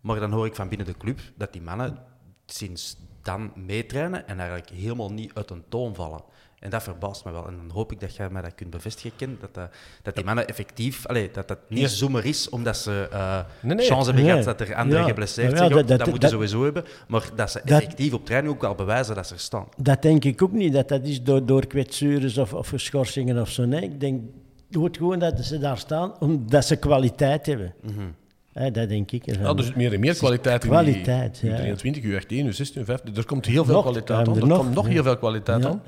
Maar 0.00 0.20
dan 0.20 0.32
hoor 0.32 0.46
ik 0.46 0.54
van 0.54 0.68
binnen 0.68 0.86
de 0.86 0.96
club 0.96 1.20
dat 1.34 1.52
die 1.52 1.62
mannen 1.62 2.02
sinds 2.46 2.96
dan 3.22 3.52
meetrainen 3.54 4.28
en 4.28 4.38
eigenlijk 4.38 4.70
helemaal 4.70 5.12
niet 5.12 5.34
uit 5.34 5.50
een 5.50 5.64
toon 5.68 5.94
vallen. 5.94 6.24
En 6.58 6.70
dat 6.70 6.82
verbaast 6.82 7.24
me 7.24 7.32
wel. 7.32 7.46
En 7.46 7.56
dan 7.56 7.70
hoop 7.70 7.92
ik 7.92 8.00
dat 8.00 8.16
jij 8.16 8.30
mij 8.30 8.42
dat 8.42 8.54
kunt 8.54 8.70
bevestigen, 8.70 9.16
Ken, 9.16 9.36
dat, 9.40 9.54
dat, 9.54 9.70
dat 10.02 10.14
die 10.14 10.24
mannen 10.24 10.48
effectief... 10.48 11.06
Allee, 11.06 11.30
dat 11.32 11.48
dat 11.48 11.58
niet 11.68 11.80
ja. 11.80 11.88
zomaar 11.88 12.24
is 12.24 12.48
omdat 12.48 12.76
ze 12.76 13.08
uh, 13.12 13.40
nee, 13.60 13.74
nee. 13.74 13.86
chance 13.86 14.10
hebben 14.10 14.24
gehad 14.30 14.44
dat 14.44 14.60
er 14.60 14.74
anderen 14.74 15.00
ja. 15.00 15.08
geblesseerd 15.08 15.58
zijn. 15.58 15.70
Dat, 15.70 15.88
dat, 15.88 15.98
dat, 15.98 16.08
moeten 16.08 16.28
ze 16.28 16.34
sowieso 16.34 16.64
hebben. 16.64 16.84
Maar 17.08 17.30
dat 17.34 17.50
ze 17.50 17.60
effectief 17.60 18.12
op 18.12 18.26
training 18.26 18.54
ook 18.54 18.60
wel 18.60 18.74
bewijzen 18.74 19.14
dat 19.14 19.26
ze 19.26 19.34
er 19.34 19.40
staan. 19.40 19.68
Dat 19.76 20.02
denk 20.02 20.24
ik 20.24 20.42
ook 20.42 20.52
niet, 20.52 20.72
dat 20.72 20.88
dat 20.88 21.04
is 21.04 21.22
door, 21.22 21.46
door 21.46 21.66
kwetsures 21.66 22.38
of, 22.38 22.54
of 22.54 22.72
schorsingen 22.76 23.40
of 23.40 23.50
zo. 23.50 23.64
Nee, 23.64 23.82
ik 23.82 24.00
denk 24.00 24.22
het 24.70 24.96
gewoon 24.96 25.18
dat 25.18 25.44
ze 25.44 25.58
daar 25.58 25.78
staan 25.78 26.18
omdat 26.18 26.64
ze 26.64 26.76
kwaliteit 26.76 27.46
hebben. 27.46 27.74
Mm 27.82 27.94
-hmm. 27.94 28.14
Ja, 28.52 28.70
dat 28.70 28.88
denk 28.88 29.10
ik. 29.10 29.26
Ja, 29.26 29.54
er 29.54 29.62
zit 29.62 29.76
meer 29.76 29.92
en 29.92 30.00
meer 30.00 30.14
kwaliteit 30.14 30.64
in 30.64 30.70
kwaliteit, 30.70 31.40
die, 31.40 31.50
ja. 31.50 31.56
23, 31.56 32.02
U18, 32.02 32.26
U16, 32.26 32.80
U15. 32.80 33.16
Er 33.16 33.26
komt 33.26 33.46
heel 33.46 33.64
veel 33.64 33.74
nog, 33.74 33.82
kwaliteit 33.82 34.28
aan. 34.28 34.36
Er 34.36 34.46
nog, 34.46 34.58
komt 34.58 34.74
nog 34.74 34.86
heel 34.86 35.02
veel 35.02 35.16
kwaliteit 35.16 35.64
aan. 35.64 35.82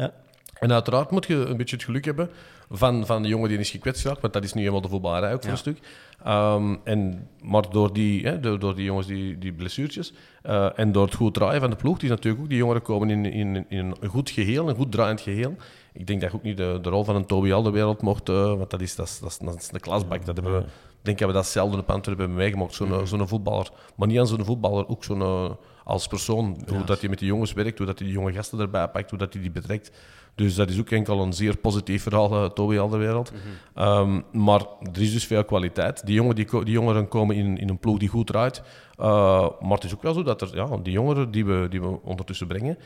En 0.61 0.72
uiteraard 0.72 1.11
moet 1.11 1.26
je 1.26 1.34
een 1.34 1.56
beetje 1.56 1.76
het 1.76 1.84
geluk 1.84 2.04
hebben 2.04 2.30
van, 2.70 3.06
van 3.06 3.22
de 3.22 3.28
jongen 3.28 3.48
die 3.48 3.59
is 3.59 3.70
gekwetst 3.70 4.02
geraakt, 4.02 4.20
want 4.20 4.32
dat 4.32 4.44
is 4.44 4.52
nu 4.52 4.64
eenmaal 4.64 4.80
de 4.80 4.88
voetballerij 4.88 5.34
ook 5.34 5.42
voor 5.42 5.50
een 5.50 5.59
stuk. 5.59 5.78
Um, 6.26 6.80
en, 6.84 7.28
maar 7.42 7.70
door 7.70 7.92
die, 7.92 8.26
hè, 8.26 8.40
door, 8.40 8.59
door, 8.59 8.74
die 8.74 8.84
jongens, 8.84 9.06
die, 9.06 9.38
die 9.38 9.52
blessuurtjes, 9.52 10.12
uh, 10.46 10.78
en 10.78 10.92
door 10.92 11.04
het 11.04 11.14
goed 11.14 11.34
draaien 11.34 11.61
van 11.61 11.70
de 11.70 11.76
ploeg, 11.76 11.98
die 11.98 12.09
natuurlijk 12.09 12.42
ook, 12.42 12.48
die 12.48 12.59
jongeren 12.59 12.82
komen 12.82 13.11
in, 13.11 13.24
in, 13.24 13.66
in 13.68 13.96
een 14.00 14.09
goed 14.09 14.30
geheel, 14.30 14.68
een 14.68 14.76
goed 14.76 14.92
draaiend 14.92 15.20
geheel. 15.20 15.56
Ik 15.92 16.06
denk 16.06 16.20
dat 16.20 16.30
je 16.30 16.36
ook 16.36 16.42
niet 16.42 16.56
de, 16.56 16.78
de 16.82 16.88
rol 16.88 17.04
van 17.04 17.16
een 17.16 17.26
Toby 17.26 17.52
Al 17.52 17.62
de 17.62 17.70
wereld 17.70 18.02
mocht, 18.02 18.28
uh, 18.28 18.34
want 18.44 18.70
dat 18.70 18.80
is, 18.80 18.94
dat, 18.94 19.06
is, 19.06 19.18
dat, 19.18 19.30
is, 19.30 19.38
dat 19.38 19.56
is 19.56 19.68
een 19.72 19.80
klasbak. 19.80 20.24
Dat 20.24 20.36
hebben 20.36 20.54
we, 20.54 20.61
ik 20.98 21.04
denk 21.04 21.18
dat 21.18 21.28
we 21.28 21.34
dat 21.34 21.46
zelden 21.46 21.78
op 21.78 21.90
Antwerpen 21.90 22.24
hebben 22.24 22.42
meegemaakt, 22.42 22.74
zo'n 22.74 22.88
mm 22.88 23.04
-hmm. 23.04 23.28
voetballer. 23.28 23.70
Maar 23.96 24.09
niet 24.09 24.18
aan 24.18 24.26
zo'n 24.26 24.44
voetballer, 24.44 24.88
ook 24.88 25.04
zo'n 25.04 25.20
eh, 25.20 25.50
als 25.89 26.07
persoon. 26.07 26.57
Hoe 26.66 26.84
dat 26.84 27.01
je 27.01 27.09
met 27.09 27.18
die 27.18 27.28
jongens 27.28 27.53
werkt, 27.53 27.78
hoe 27.78 27.86
dat 27.86 27.99
je 27.99 28.05
die 28.05 28.12
jonge 28.12 28.32
gasten 28.32 28.61
erbij 28.61 28.89
pakt, 28.89 29.11
hoe 29.11 29.18
dat 29.18 29.32
hij 29.32 29.43
die 29.43 29.51
betrekt. 29.51 29.91
Dus 30.34 30.55
dat 30.55 30.70
is 30.70 30.78
ook 30.78 30.91
enkel 30.91 31.22
een 31.22 31.32
zeer 31.32 31.57
positief 31.57 32.03
verhaal, 32.03 32.32
uh, 32.32 32.51
Toby 32.51 32.78
Alderwereld. 32.78 33.32
Mm 33.32 33.82
um, 33.84 34.24
maar 34.32 34.61
er 34.93 35.01
is 35.01 35.12
dus 35.12 35.24
veel 35.24 35.45
kwaliteit. 35.45 36.07
Die, 36.07 36.14
jongen, 36.14 36.34
die, 36.34 36.64
die 36.64 36.72
jongeren 36.72 37.09
komen 37.09 37.36
in, 37.36 37.59
in 37.59 37.68
een 37.68 37.78
ploeg 37.78 37.99
die 37.99 38.09
goed 38.09 38.26
draait. 38.26 38.62
Uh, 39.01 39.49
maar 39.61 39.70
het 39.70 39.84
is 39.84 39.95
ook 39.95 40.03
wel 40.03 40.14
zo 40.14 40.22
dat 40.22 40.41
er, 40.43 40.55
ja, 40.55 40.76
die 40.82 40.93
jongeren 40.93 41.30
die 41.30 41.45
we, 41.45 41.66
die 41.70 41.80
we 41.80 42.03
ondertussen 42.03 42.47
brengen, 42.47 42.78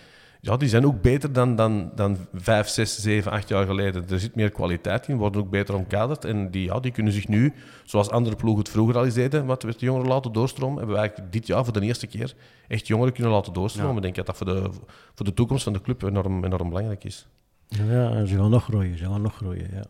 ja, 0.44 0.56
die 0.56 0.68
zijn 0.68 0.86
ook 0.86 1.02
beter 1.02 1.32
dan, 1.32 1.56
dan, 1.56 1.92
dan 1.94 2.16
vijf, 2.34 2.68
zes, 2.68 3.00
zeven, 3.00 3.32
acht 3.32 3.48
jaar 3.48 3.66
geleden. 3.66 4.04
Er 4.08 4.20
zit 4.20 4.34
meer 4.34 4.50
kwaliteit 4.50 5.08
in, 5.08 5.16
worden 5.16 5.40
ook 5.40 5.50
beter 5.50 5.74
omkaderd. 5.74 6.24
En 6.24 6.50
die, 6.50 6.64
ja, 6.64 6.80
die 6.80 6.92
kunnen 6.92 7.12
zich 7.12 7.28
nu, 7.28 7.54
zoals 7.84 8.10
andere 8.10 8.36
ploegen 8.36 8.62
het 8.62 8.72
vroeger 8.72 8.96
al 8.96 9.04
eens 9.04 9.14
deden, 9.14 9.46
wat 9.46 9.62
we 9.62 9.70
de 9.70 9.84
jongeren 9.84 10.08
laten 10.08 10.32
doorstromen, 10.32 10.76
hebben 10.76 10.94
we 10.94 11.00
eigenlijk 11.00 11.32
dit 11.32 11.46
jaar 11.46 11.64
voor 11.64 11.72
de 11.72 11.80
eerste 11.80 12.06
keer 12.06 12.34
echt 12.68 12.86
jongeren 12.86 13.12
kunnen 13.12 13.32
laten 13.32 13.52
doorstromen. 13.52 13.96
Ik 13.96 14.02
denk 14.02 14.14
dat 14.14 14.26
dat 14.26 14.36
voor 14.36 14.46
de, 14.46 14.70
voor 15.14 15.26
de 15.26 15.34
toekomst 15.34 15.64
van 15.64 15.72
de 15.72 15.80
club 15.80 16.02
enorm, 16.02 16.44
enorm 16.44 16.68
belangrijk 16.68 17.04
is. 17.04 17.26
Ja, 17.68 18.10
en 18.10 18.26
ze 18.26 18.36
gaan 18.36 18.50
nog 18.50 18.64
groeien, 18.64 18.98
ze 18.98 19.04
gaan 19.04 19.22
nog 19.22 19.34
groeien, 19.34 19.68
ja. 19.72 19.84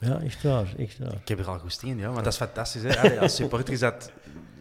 Ja, 0.00 0.20
echt 0.20 0.42
waar, 0.42 0.74
echt 0.78 0.98
waar. 0.98 1.12
Ik 1.12 1.28
heb 1.28 1.38
er 1.38 1.48
al 1.48 1.58
goed 1.58 1.82
in, 1.82 1.98
ja, 1.98 2.10
maar 2.10 2.22
dat 2.22 2.32
is 2.32 2.38
fantastisch. 2.38 2.82
Hè? 2.82 3.20
Als 3.20 3.34
supporter 3.34 3.72
is 3.72 3.80
dat 3.80 4.12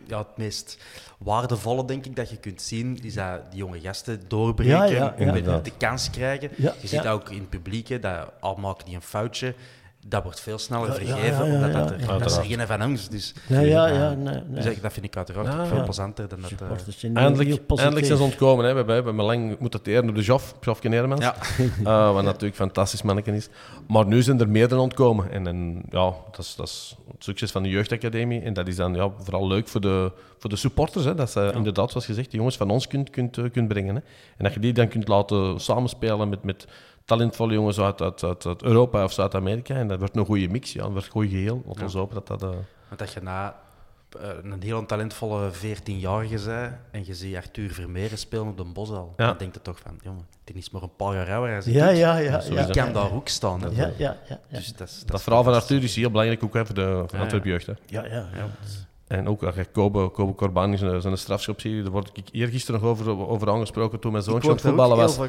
ja, 0.08 0.18
het 0.18 0.38
meest 0.38 0.78
waardevolle, 1.18 1.86
denk 1.86 2.05
ik, 2.05 2.16
dat 2.16 2.30
je 2.30 2.38
kunt 2.38 2.62
zien, 2.62 2.99
is 3.03 3.14
dat 3.14 3.51
die 3.51 3.60
jonge 3.60 3.80
gasten 3.80 4.22
doorbreken 4.28 5.18
en 5.18 5.43
de 5.64 5.72
kans 5.78 6.10
krijgen. 6.10 6.49
je 6.58 6.88
ziet 6.88 7.08
ook 7.08 7.30
in 7.30 7.39
het 7.39 7.49
publiek, 7.49 7.88
hè, 7.88 7.99
dat 7.99 8.32
al 8.39 8.55
maken 8.55 8.86
die 8.86 8.95
een 8.95 9.01
foutje, 9.01 9.55
dat 10.10 10.24
wordt 10.24 10.39
veel 10.39 10.58
sneller 10.58 10.93
vergeven, 10.93 11.45
omdat 11.45 11.74
dat 11.74 11.91
er, 11.91 12.08
dat 12.08 12.26
is 12.26 12.38
er 12.38 12.43
geen 12.43 12.68
van 12.68 12.82
angst. 12.82 13.12
Dus, 13.12 13.34
ja, 13.47 13.60
ja, 13.60 13.88
ja, 13.88 14.14
nee, 14.14 14.41
nee. 14.47 14.64
Dus 14.64 14.82
dat 14.82 14.93
vind 14.93 15.05
ik 15.05 15.18
uiteraard 15.18 15.68
veel 15.68 15.84
plezanter 15.84 16.28
dan 16.28 16.41
dat... 16.41 16.51
Uh... 16.51 17.14
Eindelijk, 17.14 17.62
eindelijk 17.76 18.05
zijn 18.05 18.18
ze 18.18 18.24
ontkomen. 18.24 18.66
Hè. 18.66 18.86
We, 18.86 18.91
hebben 18.91 19.16
lang 19.16 19.60
moeten 19.60 19.82
teren 19.82 20.10
op 20.10 20.16
de 20.16 20.22
Joff, 20.22 20.55
Jofke 20.62 20.88
Nedermans. 20.88 21.22
Ja. 21.22 21.36
uh, 21.84 22.14
wat 22.16 22.24
natuurlijk 22.24 22.55
fantastisch 22.55 23.01
manneken 23.01 23.34
is. 23.34 23.49
Maar 23.88 24.05
nu 24.05 24.22
zijn 24.22 24.39
er 24.39 24.49
meerdere 24.49 24.82
ontkomen. 24.82 25.32
En, 25.32 25.47
en 25.47 25.84
ja, 25.89 26.14
dat 26.32 26.39
is, 26.39 26.55
dat 26.55 26.68
is 26.68 26.95
het 27.12 27.24
succes 27.24 27.51
van 27.51 27.64
de 27.64 27.70
jeugdacademie. 27.70 28.41
En 28.41 28.53
dat 28.53 28.68
is 28.68 28.76
dan 28.76 28.93
ja, 28.93 29.12
vooral 29.20 29.47
leuk 29.47 29.68
voor 29.68 29.82
de, 29.82 30.12
voor 30.38 30.49
de 30.49 30.55
supporters. 30.55 31.05
Hè. 31.05 31.16
Dat 31.16 31.32
ze 31.32 31.51
inderdaad, 31.55 31.91
zoals 31.91 32.05
gezegd, 32.05 32.30
die 32.30 32.38
jongens 32.38 32.58
van 32.58 32.70
ons 32.70 32.88
kunt, 32.88 33.10
kunt, 33.10 33.39
kunt 33.51 33.68
brengen. 33.68 33.95
Hè. 33.95 34.01
En 34.38 34.43
dat 34.43 34.53
je 34.53 34.60
die 34.60 34.74
dan 34.74 34.88
kunt 34.88 35.08
laten 35.08 35.60
samenspelen 35.60 36.30
met... 36.30 36.43
met 36.43 36.68
talentvolle 37.08 37.53
jongens 37.53 37.80
uit, 37.80 38.01
uit, 38.01 38.24
uit, 38.24 38.64
Europa 38.64 39.03
of 39.03 39.14
Zuid-Amerika. 39.14 39.76
En 39.76 39.88
dat 39.88 39.99
wordt 39.99 40.16
een 40.16 40.26
goede 40.26 40.47
mix, 40.47 40.74
ja. 40.74 40.82
dat 40.82 40.91
wordt 40.91 41.05
een 41.05 41.12
goed 41.12 41.30
geheel. 41.30 41.64
Ons 41.82 41.93
hopen 41.93 42.16
dat 42.16 42.28
dat... 42.28 42.43
Uh... 42.43 42.49
Want 42.88 42.99
dat 42.99 43.14
je 43.14 43.22
na 43.22 43.55
uh, 44.22 44.51
een 44.51 44.62
heel 44.62 44.86
talentvolle 44.86 45.51
14-jarige 45.51 46.38
zei 46.38 46.72
en 46.91 47.05
je 47.05 47.14
ziet 47.14 47.36
Arthur 47.36 47.72
Vermeeren 47.72 48.18
spelen 48.18 48.47
op 48.47 48.58
de 48.58 48.64
Bosal, 48.64 49.14
ja. 49.18 49.26
dan 49.26 49.38
denk 49.38 49.53
je 49.53 49.62
toch 49.62 49.80
van, 49.80 49.99
jongen, 50.03 50.26
die 50.43 50.55
is 50.55 50.70
maar 50.70 50.82
een 50.82 50.95
paar 50.95 51.14
jaar 51.14 51.32
ouder 51.32 51.55
als 51.55 51.66
ja, 51.66 51.89
ja, 51.89 52.18
ja, 52.18 52.66
kan 52.72 52.93
daar 52.93 53.14
ook 53.14 53.28
staan. 53.28 53.62
Ja, 53.72 53.91
ja, 53.97 54.18
ja, 54.30 54.39
Dus 54.49 54.68
dat, 54.68 54.78
dat, 54.78 55.03
dat 55.05 55.22
verhaal 55.22 55.43
van 55.43 55.53
Arthur 55.53 55.84
is 55.84 55.95
heel 55.95 56.12
belangrijk 56.12 56.43
ook 56.43 56.51
voor 56.51 56.76
de, 56.76 57.03
voor 57.08 57.20
Antwerp 57.20 57.45
jeugd. 57.45 57.66
Hè. 57.66 57.74
Ja, 57.86 58.05
ja. 58.05 58.30
ja. 58.36 58.49
En 59.08 59.28
ook 59.28 59.53
Kobe, 59.72 60.10
Kobe 60.10 60.36
Corbani, 60.36 60.78
zijn, 60.78 61.01
zijn 61.01 61.18
strafschopserie, 61.18 61.82
daar 61.82 61.91
word 61.91 62.10
ik 62.14 62.28
eergisteren 62.32 62.82
nog 62.82 62.89
over, 62.89 63.28
over 63.28 63.49
aangesproken 63.49 63.99
toen 63.99 64.12
mijn 64.12 64.24
zoontje 64.24 64.49
aan 64.49 64.55
het 64.55 64.64
voetballen 64.66 64.97
was. 64.97 65.20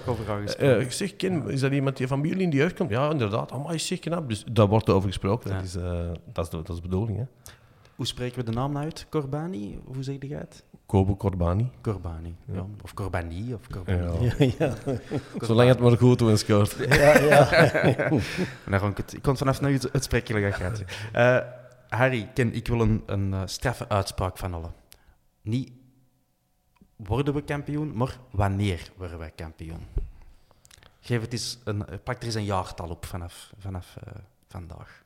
Uh, 0.61 0.81
ik 0.81 0.93
zeg, 0.93 1.17
Ken, 1.17 1.51
is 1.51 1.61
dat 1.61 1.73
iemand 1.73 1.97
die 1.97 2.07
van 2.07 2.21
jullie 2.23 2.43
in 2.43 2.51
die 2.51 2.61
jeugd 2.61 2.77
komt? 2.77 2.91
Ja, 2.91 3.11
inderdaad. 3.11 3.53
Oh, 3.53 3.75
is 3.75 3.87
zeg 3.87 3.99
knap. 3.99 4.29
Dus 4.29 4.45
daar 4.53 4.67
wordt 4.67 4.89
over 4.89 5.09
gesproken. 5.09 5.51
Dat, 5.51 5.63
is, 5.63 5.77
uh, 5.77 5.83
dat, 6.33 6.45
is 6.45 6.51
de, 6.51 6.57
dat 6.57 6.69
is 6.69 6.75
de 6.75 6.83
bedoeling. 6.83 7.19
Hè. 7.19 7.25
Hoe 7.95 8.07
spreken 8.07 8.39
we 8.39 8.45
de 8.45 8.53
naam 8.53 8.77
uit? 8.77 9.07
Corbani? 9.11 9.79
Hoe 9.85 10.03
zeg 10.03 10.17
je 10.21 10.35
het? 10.35 10.65
Kobe 10.87 11.17
Corbani. 11.17 11.71
Corbani, 11.83 12.37
ja. 12.53 12.67
Of 12.83 12.95
Corbani, 12.95 13.55
of 13.55 13.69
Corbani. 13.71 14.25
Ja. 14.25 14.35
ja, 14.59 14.75
ja. 14.89 14.99
Zolang 15.41 15.69
het 15.69 15.79
maar 15.79 15.97
goed 15.97 16.21
en 16.21 16.39
scoort. 16.39 16.77
Ja, 16.89 17.19
ja. 17.19 17.53
ik, 18.89 18.97
het, 18.97 19.15
ik 19.15 19.23
kon 19.23 19.37
vanaf 19.37 19.61
nu 19.61 19.79
het 19.93 20.05
spreken 20.05 20.53
gaan. 20.53 20.73
Uh, 21.17 21.39
Harry, 21.89 22.31
Ken, 22.35 22.55
ik 22.55 22.67
wil 22.67 22.81
een, 22.81 23.03
een 23.07 23.31
uh, 23.33 23.43
straffe 23.45 23.89
uitspraak 23.89 24.39
van 24.39 24.55
allen. 24.55 24.73
Niet 25.43 25.71
worden 26.97 27.35
we 27.35 27.43
kampioen, 27.43 27.97
maar 27.97 28.19
wanneer 28.31 28.91
worden 28.97 29.19
wij 29.19 29.31
kampioen? 29.31 29.87
Geef 31.01 31.21
het 31.21 31.33
eens 31.33 31.59
een, 31.65 31.85
pak 32.05 32.19
er 32.19 32.25
eens 32.25 32.35
een 32.35 32.45
jaartal 32.45 32.89
op 32.89 33.07
vanaf, 33.07 33.53
vanaf 33.59 33.97
uh, 34.07 34.15
vandaag. 34.49 35.03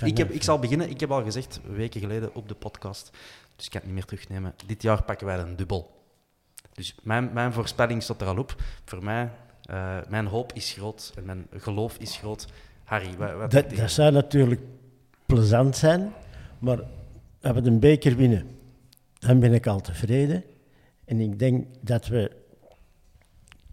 ik, 0.00 0.16
heb, 0.16 0.30
ik 0.30 0.42
zal 0.42 0.58
beginnen. 0.58 0.90
Ik 0.90 1.00
heb 1.00 1.10
al 1.10 1.22
gezegd, 1.22 1.60
weken 1.64 2.00
geleden 2.00 2.34
op 2.34 2.48
de 2.48 2.54
podcast, 2.54 3.10
dus 3.56 3.64
ik 3.64 3.70
kan 3.70 3.80
het 3.80 3.84
niet 3.84 3.94
meer 3.94 4.04
terugnemen. 4.04 4.54
Dit 4.66 4.82
jaar 4.82 5.02
pakken 5.02 5.26
wij 5.26 5.38
een 5.38 5.56
dubbel. 5.56 6.04
Dus 6.72 6.94
mijn, 7.02 7.32
mijn 7.32 7.52
voorspelling 7.52 8.02
staat 8.02 8.20
er 8.20 8.26
al 8.26 8.38
op. 8.38 8.54
Voor 8.84 9.04
mij, 9.04 9.30
uh, 9.70 9.98
mijn 10.08 10.26
hoop 10.26 10.52
is 10.52 10.72
groot 10.72 11.12
en 11.16 11.24
mijn 11.24 11.46
geloof 11.50 11.96
is 11.98 12.16
groot. 12.16 12.46
Harry, 12.84 13.16
wat, 13.16 13.32
wat 13.32 13.50
dat, 13.50 13.70
dat 13.70 13.90
zou 13.90 14.12
natuurlijk 14.12 14.60
plezant 15.26 15.76
zijn. 15.76 16.12
Maar 16.66 16.76
we 16.76 17.46
hebben 17.46 17.66
een 17.66 17.78
beker 17.78 18.16
winnen. 18.16 18.46
Dan 19.18 19.40
ben 19.40 19.52
ik 19.52 19.66
al 19.66 19.80
tevreden. 19.80 20.44
En 21.04 21.20
ik 21.20 21.38
denk 21.38 21.66
dat 21.80 22.06
we 22.06 22.30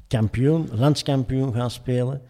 kampioen, 0.08 0.70
landskampioen 0.72 1.54
gaan 1.54 1.72
spelen 1.72 2.22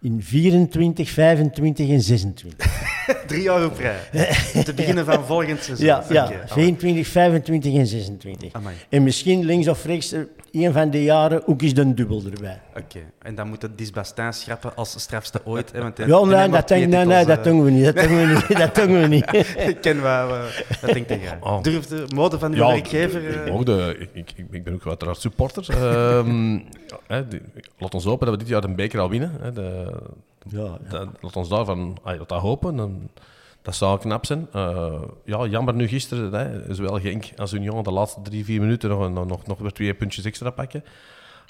in 0.00 0.22
24, 0.22 1.10
25 1.10 1.88
en 1.88 2.00
26. 2.00 2.79
Drie 3.26 3.42
jaar 3.42 3.64
op 3.64 3.78
rij. 3.78 3.98
Te 4.64 4.74
beginnen 4.74 5.04
van 5.04 5.24
volgend 5.24 5.62
seizoen. 5.62 5.86
Ja, 5.86 6.04
ja 6.08 6.30
24, 6.46 7.06
25 7.06 7.74
en 7.74 7.86
26. 7.86 8.52
Amai. 8.52 8.74
En 8.88 9.02
misschien 9.02 9.44
links 9.44 9.68
of 9.68 9.84
rechts 9.84 10.14
een 10.52 10.72
van 10.72 10.90
de 10.90 11.02
jaren 11.02 11.46
ook 11.46 11.62
eens 11.62 11.76
een 11.76 11.94
dubbel 11.94 12.22
erbij. 12.34 12.60
Oké, 12.76 13.00
en 13.18 13.34
dan 13.34 13.48
moet 13.48 13.62
het 13.62 13.78
Disbastin 13.78 14.32
schrappen 14.32 14.76
als 14.76 15.00
strafste 15.00 15.40
ooit. 15.44 15.72
Hè, 15.72 15.80
want 15.80 15.98
ja, 15.98 16.24
nee, 16.24 16.48
dat, 16.48 16.68
denk, 16.68 16.86
nee, 16.86 17.04
nee, 17.04 17.24
dat 17.24 17.44
doen 17.44 17.64
we 17.64 17.70
niet. 17.70 17.84
Dat 17.84 18.08
doen 18.08 18.16
we 18.16 18.26
niet. 18.26 18.58
Dat 18.60 18.74
doen 18.74 19.00
we 19.00 19.06
niet. 19.06 19.32
ik 19.56 19.80
ken 19.80 20.00
wat, 20.00 20.64
dat 20.80 20.92
denk 20.92 21.08
ik. 21.08 21.36
Oh. 21.40 21.62
Durf 21.62 21.86
de 21.86 22.04
mode 22.14 22.38
van 22.38 22.50
de 22.50 22.56
ja, 22.56 22.66
werkgever... 22.66 23.48
Uh... 23.48 23.64
De, 23.64 23.96
ik, 24.12 24.32
ik, 24.36 24.46
ik, 24.50 24.64
ben 24.64 24.74
ook 24.74 24.86
uiteraard 24.86 25.20
supporter. 25.20 25.82
um, 26.16 26.54
ja, 27.08 27.24
laat 27.78 27.94
ons 27.94 28.04
hopen 28.04 28.26
dat 28.26 28.34
we 28.34 28.42
dit 28.42 28.52
jaar 28.52 28.64
een 28.64 28.76
beker 28.76 29.00
al 29.00 29.10
winnen. 29.10 29.32
Hè, 29.40 29.52
de, 29.52 29.92
ja, 30.48 30.78
ja. 30.90 31.06
laat 31.20 31.36
ons 31.36 31.48
daarvan 31.48 31.98
dat 32.26 32.40
hopen. 32.40 32.76
Dan, 32.76 33.10
dat 33.62 33.74
zou 33.74 33.98
knap 33.98 34.26
zijn. 34.26 34.48
Uh, 34.54 35.02
ja, 35.24 35.46
jammer 35.46 35.74
nu 35.74 35.88
gisteren, 35.88 36.32
hè, 36.32 36.74
zowel 36.74 37.00
Genk 37.00 37.24
als 37.36 37.52
Union 37.52 37.82
de 37.82 37.90
laatste 37.92 38.22
drie, 38.22 38.44
vier 38.44 38.60
minuten 38.60 38.90
nog, 38.90 39.10
nog, 39.10 39.26
nog, 39.26 39.46
nog 39.46 39.58
weer 39.58 39.72
twee 39.72 39.94
puntjes 39.94 40.24
extra 40.24 40.50
pakken. 40.50 40.84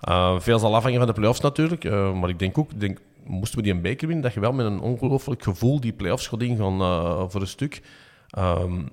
Uh, 0.09 0.41
veel 0.41 0.59
zal 0.59 0.75
afhangen 0.75 0.99
van 0.99 1.07
de 1.07 1.13
play-offs 1.13 1.41
natuurlijk, 1.41 1.85
uh, 1.85 2.13
maar 2.13 2.29
ik 2.29 2.39
denk 2.39 2.59
ook, 2.59 2.81
denk, 2.81 2.99
moesten 3.25 3.59
we 3.59 3.65
die 3.65 3.73
een 3.73 3.81
beker 3.81 4.07
winnen, 4.07 4.25
dat 4.25 4.35
je 4.35 4.41
wel 4.41 4.53
met 4.53 4.67
een 4.67 4.81
ongelooflijk 4.81 5.43
gevoel 5.43 5.81
die 5.81 5.93
play-offs 5.93 6.27
gaat 6.27 6.43
ingaan 6.43 6.81
uh, 6.81 7.25
voor 7.29 7.41
een 7.41 7.47
stuk. 7.47 7.83
Um, 8.39 8.89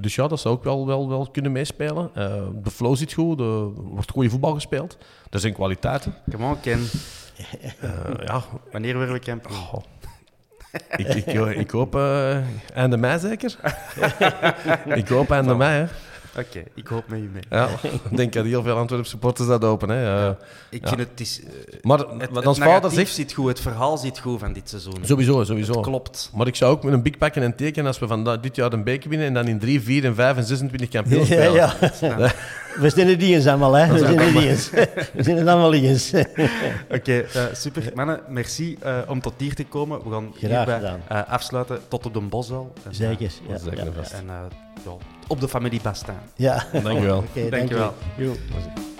dus 0.00 0.14
ja, 0.14 0.28
dat 0.28 0.40
zou 0.40 0.54
ook 0.54 0.64
wel, 0.64 0.86
wel, 0.86 1.08
wel 1.08 1.28
kunnen 1.30 1.52
meespelen. 1.52 2.10
Uh, 2.16 2.32
de 2.62 2.70
flow 2.70 2.96
zit 2.96 3.12
goed, 3.12 3.40
er 3.40 3.72
wordt 3.72 4.10
goede 4.10 4.30
voetbal 4.30 4.54
gespeeld. 4.54 4.98
Er 5.30 5.40
zijn 5.40 5.52
kwaliteiten. 5.52 6.14
Come 6.30 6.46
on, 6.46 6.60
Ken. 6.60 6.80
Uh, 7.84 7.90
ja. 8.24 8.42
Wanneer 8.72 8.96
worden 8.96 9.14
we 9.14 9.20
kampioen? 9.20 9.58
Oh. 9.58 9.82
ik, 10.96 11.06
ik, 11.06 11.56
ik, 11.56 11.70
hoop 11.70 11.94
uh, 11.94 12.36
einde 12.74 12.96
mei 12.96 13.18
zeker. 13.18 13.56
ik 15.00 15.08
hoop 15.08 15.30
einde 15.30 15.54
mei. 15.54 15.88
Oké, 16.30 16.40
okay, 16.40 16.64
ik 16.74 16.86
hoop 16.86 17.08
met 17.08 17.18
u 17.18 17.30
mee. 17.32 17.42
Ja, 17.50 17.68
ik 17.82 18.16
denk 18.16 18.32
dat 18.32 18.44
heel 18.44 18.62
veel 18.62 18.76
Antwerp 18.76 19.06
supporters 19.06 19.48
dat 19.48 19.64
open. 19.64 19.88
Hè. 19.88 20.02
Ja, 20.02 20.36
ik 20.70 20.88
vind 20.88 21.00
het... 21.00 21.20
Is, 21.20 21.40
uh, 21.40 21.48
maar 21.82 21.98
het, 21.98 22.44
het 22.44 22.58
vader 22.58 22.90
zegt... 22.90 23.14
zit 23.14 23.32
goed, 23.32 23.48
het 23.48 23.60
verhaal 23.60 23.98
zit 23.98 24.18
goed 24.18 24.40
van 24.40 24.52
dit 24.52 24.68
seizoen. 24.68 24.94
Sowieso, 25.02 25.44
sowieso. 25.44 25.72
Het 25.72 25.82
klopt. 25.82 26.30
Maar 26.34 26.46
ik 26.46 26.56
zou 26.56 26.72
ook 26.72 26.82
met 26.82 26.92
een 26.92 27.02
big 27.02 27.18
pakken 27.18 27.42
en 27.42 27.56
tekenen 27.56 27.86
als 27.86 27.98
we 27.98 28.06
van 28.06 28.38
dit 28.40 28.56
jaar 28.56 28.72
een 28.72 28.84
beker 28.84 29.08
winnen 29.08 29.26
en 29.26 29.34
dan 29.34 29.48
in 29.48 29.58
3, 29.58 29.80
4 29.80 30.04
en 30.04 30.14
5 30.14 30.36
en 30.36 30.44
26 30.44 30.88
kampioen 30.88 31.24
spelen. 31.24 31.52
Ja, 31.52 31.74
ja. 32.00 32.32
We 32.76 32.90
zijn 32.90 33.08
het 33.08 33.22
eens 33.22 33.46
allemaal, 33.46 33.72
hè. 33.72 33.92
We 33.92 33.98
zijn 33.98 34.18
het 34.18 34.34
eens. 34.34 34.70
We 35.12 35.22
zijn 35.22 35.36
het 35.36 35.46
allemaal 35.46 35.74
eens. 35.74 36.12
Oké, 36.14 36.28
okay, 36.90 37.18
uh, 37.36 37.42
super. 37.52 37.92
Mannen, 37.94 38.20
merci 38.28 38.78
uh, 38.84 38.98
om 39.06 39.20
tot 39.20 39.34
hier 39.36 39.54
te 39.54 39.64
komen. 39.64 40.00
We 40.04 40.10
gaan 40.10 40.32
Graag 40.38 40.66
hierbij 40.66 40.98
uh, 41.12 41.28
afsluiten 41.28 41.80
tot 41.88 42.06
op 42.06 42.14
de 42.14 42.20
Boswel. 42.20 42.72
Zeker, 42.90 43.32
ja. 43.48 43.58
Zeker 43.58 43.84
ja. 43.84 44.16
En 44.16 44.30
op 45.26 45.40
de 45.40 45.48
familie 45.48 45.80
Bastin. 45.82 46.14
Ja. 46.36 46.64
Dankjewel. 46.72 47.24
okay, 47.30 47.50
Dankjewel. 47.50 47.94
Dank 48.16 48.34
je. 48.34 48.99